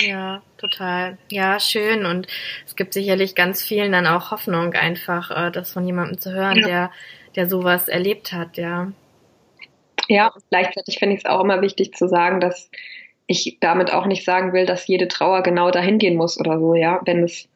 [0.06, 1.18] Ja, total.
[1.30, 2.06] Ja, schön.
[2.06, 2.26] Und
[2.66, 6.58] es gibt sicherlich ganz vielen dann auch Hoffnung, einfach äh, das von jemandem zu hören,
[6.58, 6.66] ja.
[6.66, 6.90] der,
[7.36, 8.92] der sowas erlebt hat, ja.
[10.08, 12.70] Ja, gleichzeitig finde ich es auch immer wichtig zu sagen, dass
[13.26, 16.74] ich damit auch nicht sagen will, dass jede Trauer genau dahin gehen muss oder so,
[16.74, 17.00] ja.
[17.04, 17.48] Wenn es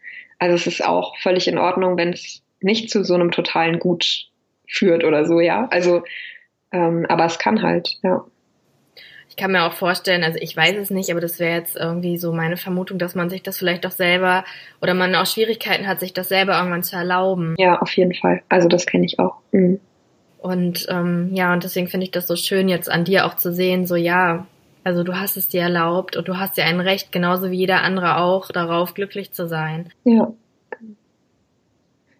[0.42, 4.26] also es ist auch völlig in Ordnung, wenn es nicht zu so einem totalen Gut
[4.66, 5.68] führt oder so, ja.
[5.70, 6.02] Also,
[6.72, 8.24] ähm, aber es kann halt, ja.
[9.28, 12.18] Ich kann mir auch vorstellen, also ich weiß es nicht, aber das wäre jetzt irgendwie
[12.18, 14.44] so meine Vermutung, dass man sich das vielleicht doch selber
[14.80, 17.54] oder man auch Schwierigkeiten hat, sich das selber irgendwann zu erlauben.
[17.56, 18.42] Ja, auf jeden Fall.
[18.48, 19.36] Also das kenne ich auch.
[19.52, 19.78] Mhm.
[20.38, 23.52] Und ähm, ja, und deswegen finde ich das so schön, jetzt an dir auch zu
[23.52, 24.48] sehen, so ja,
[24.84, 27.82] also du hast es dir erlaubt und du hast ja ein Recht, genauso wie jeder
[27.82, 29.90] andere auch, darauf glücklich zu sein.
[30.04, 30.32] Ja.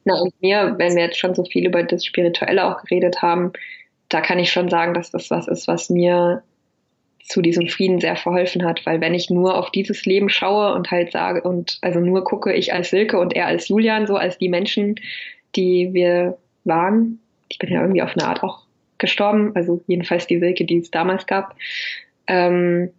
[0.04, 3.52] Na und mir, wenn wir jetzt schon so viel über das Spirituelle auch geredet haben,
[4.08, 6.42] da kann ich schon sagen, dass das was ist, was mir
[7.24, 10.90] zu diesem Frieden sehr verholfen hat, weil wenn ich nur auf dieses Leben schaue und
[10.90, 14.38] halt sage und also nur gucke, ich als Silke und er als Julian, so als
[14.38, 14.96] die Menschen,
[15.54, 18.62] die wir waren, ich bin ja irgendwie auf eine Art auch
[18.98, 21.54] gestorben, also jedenfalls die Silke, die es damals gab,
[22.26, 22.90] ähm,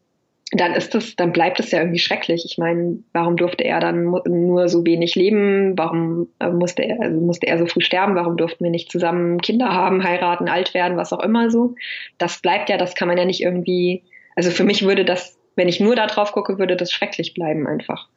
[0.55, 2.45] dann ist das, dann bleibt es ja irgendwie schrecklich.
[2.45, 5.77] Ich meine, warum durfte er dann nur so wenig leben?
[5.77, 8.15] Warum äh, musste er, also musste er so früh sterben?
[8.15, 11.75] Warum durften wir nicht zusammen Kinder haben, heiraten, alt werden, was auch immer so?
[12.17, 14.03] Das bleibt ja, das kann man ja nicht irgendwie,
[14.35, 17.65] also für mich würde das, wenn ich nur da drauf gucke, würde das schrecklich bleiben
[17.65, 18.09] einfach.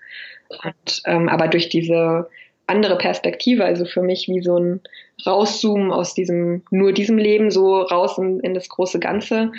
[0.63, 2.29] Und, ähm, aber durch diese
[2.67, 4.81] andere Perspektive, also für mich wie so ein
[5.25, 9.53] Rauszoomen aus diesem, nur diesem Leben, so raus in, in das große Ganze,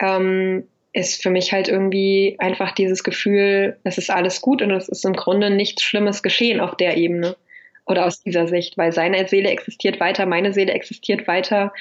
[0.00, 4.88] ähm, ist für mich halt irgendwie einfach dieses Gefühl, es ist alles gut und es
[4.88, 7.36] ist im Grunde nichts Schlimmes geschehen auf der Ebene
[7.86, 11.72] oder aus dieser Sicht, weil seine Seele existiert weiter, meine Seele existiert weiter.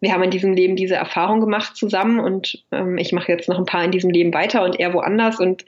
[0.00, 3.58] Wir haben in diesem Leben diese Erfahrung gemacht zusammen und ähm, ich mache jetzt noch
[3.58, 5.64] ein paar in diesem Leben weiter und er woanders und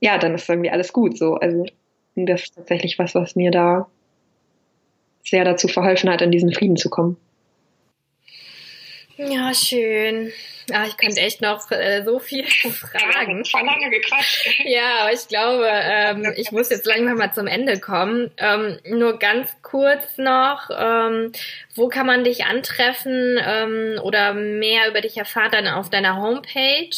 [0.00, 1.34] ja, dann ist irgendwie alles gut so.
[1.34, 1.66] Also
[2.16, 3.88] das ist tatsächlich was, was mir da
[5.24, 7.16] sehr dazu verholfen hat, in diesen Frieden zu kommen.
[9.16, 10.32] Ja, schön.
[10.72, 13.44] Ah, ich könnte echt noch äh, so viel fragen.
[13.44, 14.48] Voll lange gequatscht.
[14.64, 18.30] Ja, aber ich glaube, ähm, ich muss jetzt langsam mal zum Ende kommen.
[18.36, 21.32] Ähm, nur ganz kurz noch, ähm,
[21.74, 26.90] wo kann man dich antreffen ähm, oder mehr über dich erfahren dann auf deiner Homepage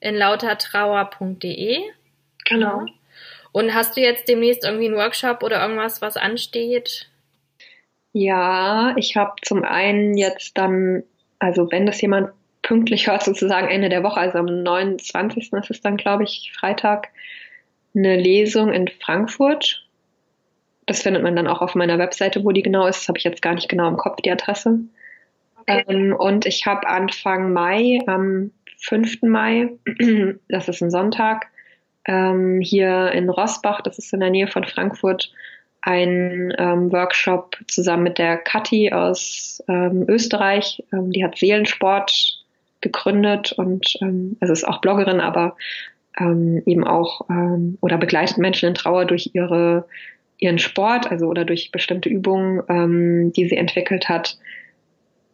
[0.00, 1.80] in lautertrauer.de?
[2.44, 2.86] Genau.
[3.52, 7.08] Und hast du jetzt demnächst irgendwie einen Workshop oder irgendwas, was ansteht?
[8.12, 11.04] Ja, ich habe zum einen jetzt dann,
[11.38, 12.30] also wenn das jemand
[12.62, 15.52] pünktlich hört, sozusagen Ende der Woche, also am 29.
[15.52, 17.08] ist es dann, glaube ich, Freitag,
[17.94, 19.86] eine Lesung in Frankfurt.
[20.86, 23.00] Das findet man dann auch auf meiner Webseite, wo die genau ist.
[23.00, 24.80] Das habe ich jetzt gar nicht genau im Kopf, die Adresse.
[25.60, 25.84] Okay.
[25.88, 29.22] Ähm, und ich habe Anfang Mai, am 5.
[29.22, 29.70] Mai,
[30.48, 31.46] das ist ein Sonntag,
[32.04, 35.32] ähm, hier in Rossbach, das ist in der Nähe von Frankfurt,
[35.86, 40.82] einen ähm, Workshop zusammen mit der Kathi aus ähm, Österreich.
[40.92, 42.42] Ähm, die hat Seelensport
[42.80, 45.56] gegründet und ähm, also ist auch Bloggerin, aber
[46.18, 49.86] ähm, eben auch ähm, oder begleitet Menschen in Trauer durch ihre
[50.38, 54.38] ihren Sport, also oder durch bestimmte Übungen, ähm, die sie entwickelt hat,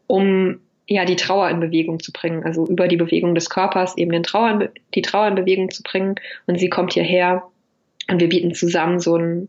[0.06, 4.12] um ja die Trauer in Bewegung zu bringen, also über die Bewegung des Körpers eben
[4.12, 6.16] den Trauer, die Trauer in Bewegung zu bringen.
[6.46, 7.44] Und sie kommt hierher
[8.10, 9.48] und wir bieten zusammen so einen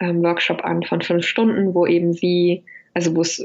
[0.00, 2.64] ähm, Workshop an von fünf Stunden, wo eben sie,
[2.94, 3.44] also wo es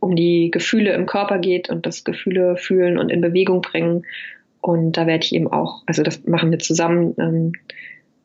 [0.00, 4.04] um die Gefühle im Körper geht und das Gefühle fühlen und in Bewegung bringen.
[4.60, 7.52] Und da werde ich eben auch, also das machen wir zusammen, ähm,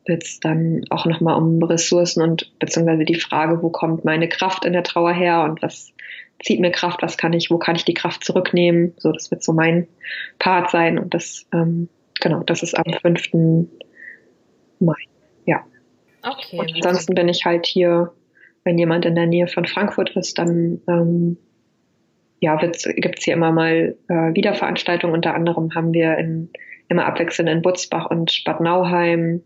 [0.06, 4.64] wird es dann auch nochmal um Ressourcen und beziehungsweise die Frage, wo kommt meine Kraft
[4.64, 5.92] in der Trauer her und was
[6.42, 8.94] zieht mir Kraft, was kann ich, wo kann ich die Kraft zurücknehmen?
[8.96, 9.86] So, das wird so mein
[10.38, 11.88] Part sein und das, ähm,
[12.20, 13.68] genau, das ist am 5.
[14.80, 14.94] Mai.
[15.44, 15.64] Ja.
[16.28, 16.58] Okay.
[16.58, 18.12] Und ansonsten bin ich halt hier,
[18.64, 21.38] wenn jemand in der Nähe von Frankfurt ist, dann ähm,
[22.40, 25.14] ja, gibt es hier immer mal äh, Wiederveranstaltungen.
[25.14, 26.50] Unter anderem haben wir in,
[26.88, 29.42] immer abwechselnd in Butzbach und Bad Nauheim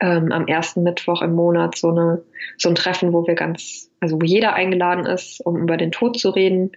[0.00, 2.22] ähm, am ersten Mittwoch im Monat so, eine,
[2.58, 6.18] so ein Treffen, wo wir ganz, also wo jeder eingeladen ist, um über den Tod
[6.18, 6.72] zu reden.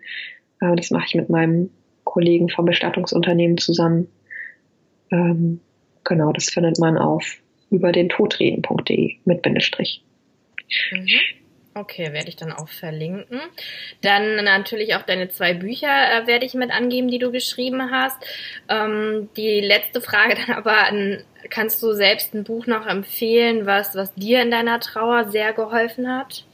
[0.62, 1.70] Äh, das mache ich mit meinem
[2.04, 4.08] Kollegen vom Bestattungsunternehmen zusammen.
[5.12, 5.60] Ähm,
[6.04, 7.38] genau, das findet man auf
[7.70, 10.02] über den Todreden.de mit Bindestrich.
[10.92, 11.08] Mhm.
[11.80, 13.40] Okay, werde ich dann auch verlinken.
[14.02, 18.18] Dann natürlich auch deine zwei Bücher äh, werde ich mit angeben, die du geschrieben hast.
[18.68, 20.76] Ähm, die letzte Frage dann aber,
[21.52, 26.10] kannst du selbst ein Buch noch empfehlen, was, was dir in deiner Trauer sehr geholfen
[26.10, 26.46] hat?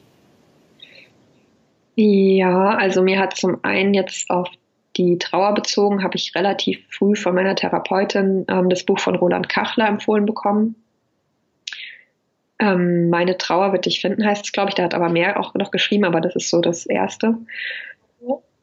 [1.96, 4.50] Ja, also mir hat zum einen jetzt auf
[4.98, 9.48] die Trauer bezogen, habe ich relativ früh von meiner Therapeutin ähm, das Buch von Roland
[9.48, 10.76] Kachler empfohlen bekommen.
[12.64, 14.76] Ähm, Meine Trauer wird dich finden, heißt es, glaube ich.
[14.76, 17.36] Der hat aber mehr auch noch geschrieben, aber das ist so das Erste.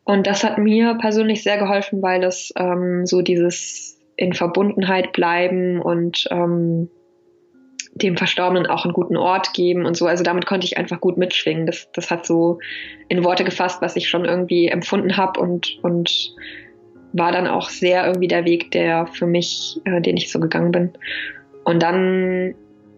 [0.05, 5.81] Und das hat mir persönlich sehr geholfen, weil das ähm, so dieses in Verbundenheit bleiben
[5.81, 6.89] und ähm,
[7.94, 10.06] dem Verstorbenen auch einen guten Ort geben und so.
[10.06, 11.66] Also damit konnte ich einfach gut mitschwingen.
[11.66, 12.59] Das, das hat so
[13.09, 16.35] in Worte gefasst, was ich schon irgendwie empfunden habe und, und
[17.12, 20.72] war dann auch sehr irgendwie der Weg, der für mich, äh, den ich so gegangen
[20.72, 20.93] bin.
[21.64, 22.55] Und dann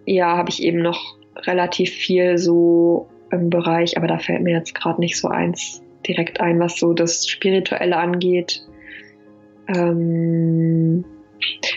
[0.07, 4.75] ja, habe ich eben noch relativ viel so im Bereich, aber da fällt mir jetzt
[4.75, 8.63] gerade nicht so eins direkt ein, was so das Spirituelle angeht.
[9.69, 11.05] Ähm,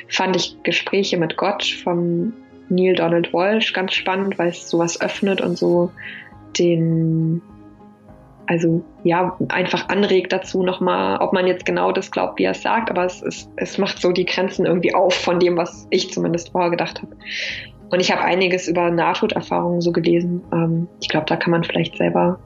[0.08, 2.34] fand ich Gespräche mit Gott vom
[2.70, 5.92] Neil Donald Walsh ganz spannend, weil es sowas öffnet und so
[6.58, 7.42] den,
[8.48, 12.62] also ja, einfach anregt dazu nochmal, ob man jetzt genau das glaubt, wie er es
[12.62, 16.12] sagt, aber es, es, es macht so die Grenzen irgendwie auf von dem, was ich
[16.12, 17.16] zumindest vorher gedacht habe.
[17.96, 20.44] Und ich habe einiges über Nahtoderfahrungen so gelesen.
[20.52, 22.38] Ähm, ich glaube, da kann man vielleicht selber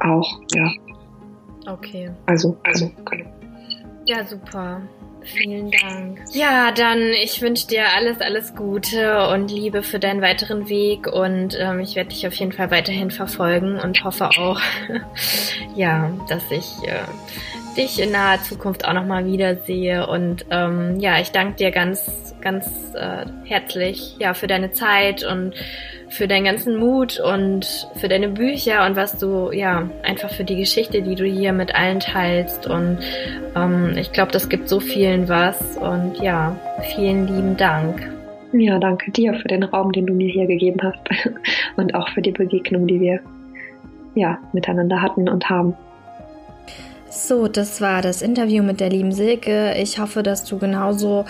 [0.00, 0.72] auch, ja.
[1.70, 2.10] Okay.
[2.24, 3.26] Also, also, genau.
[4.06, 4.80] Ja, super.
[5.24, 6.20] Vielen Dank.
[6.32, 11.54] Ja, dann ich wünsche dir alles, alles Gute und Liebe für deinen weiteren Weg und
[11.60, 14.58] ähm, ich werde dich auf jeden Fall weiterhin verfolgen und hoffe auch,
[15.76, 17.04] ja, dass ich äh,
[17.74, 22.66] dich in naher Zukunft auch nochmal wiedersehe und ähm, ja, ich danke dir ganz ganz
[22.94, 25.54] äh, herzlich ja für deine Zeit und
[26.08, 30.56] für deinen ganzen Mut und für deine Bücher und was du ja einfach für die
[30.56, 32.98] Geschichte, die du hier mit allen teilst und
[33.56, 36.56] ähm, ich glaube, das gibt so vielen was und ja,
[36.94, 38.10] vielen lieben Dank.
[38.52, 41.00] Ja, danke dir für den Raum, den du mir hier gegeben hast
[41.76, 43.20] und auch für die Begegnung, die wir
[44.14, 45.74] ja miteinander hatten und haben.
[47.14, 49.74] So, das war das Interview mit der lieben Silke.
[49.76, 51.26] Ich hoffe, dass du genauso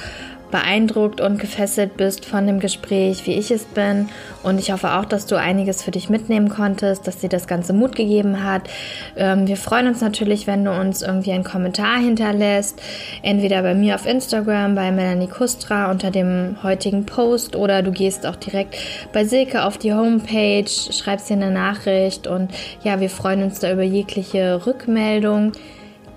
[0.52, 4.08] beeindruckt und gefesselt bist von dem Gespräch, wie ich es bin.
[4.44, 7.72] Und ich hoffe auch, dass du einiges für dich mitnehmen konntest, dass dir das Ganze
[7.72, 8.62] Mut gegeben hat.
[9.16, 12.80] Ähm, wir freuen uns natürlich, wenn du uns irgendwie einen Kommentar hinterlässt.
[13.22, 18.26] Entweder bei mir auf Instagram, bei Melanie Kustra unter dem heutigen Post oder du gehst
[18.26, 18.76] auch direkt
[19.12, 22.50] bei Silke auf die Homepage, schreibst dir eine Nachricht und
[22.84, 25.52] ja, wir freuen uns da über jegliche Rückmeldung.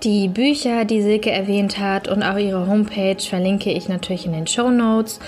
[0.02, 4.46] Die Bücher, die Silke erwähnt hat und auch ihre Homepage verlinke ich natürlich in den
[4.46, 5.20] Show Notes.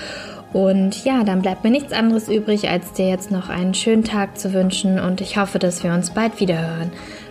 [0.52, 4.38] Und ja, dann bleibt mir nichts anderes übrig, als dir jetzt noch einen schönen Tag
[4.38, 6.90] zu wünschen und ich hoffe, dass wir uns bald wieder hören.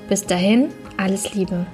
[0.09, 1.65] Bis dahin, alles Liebe.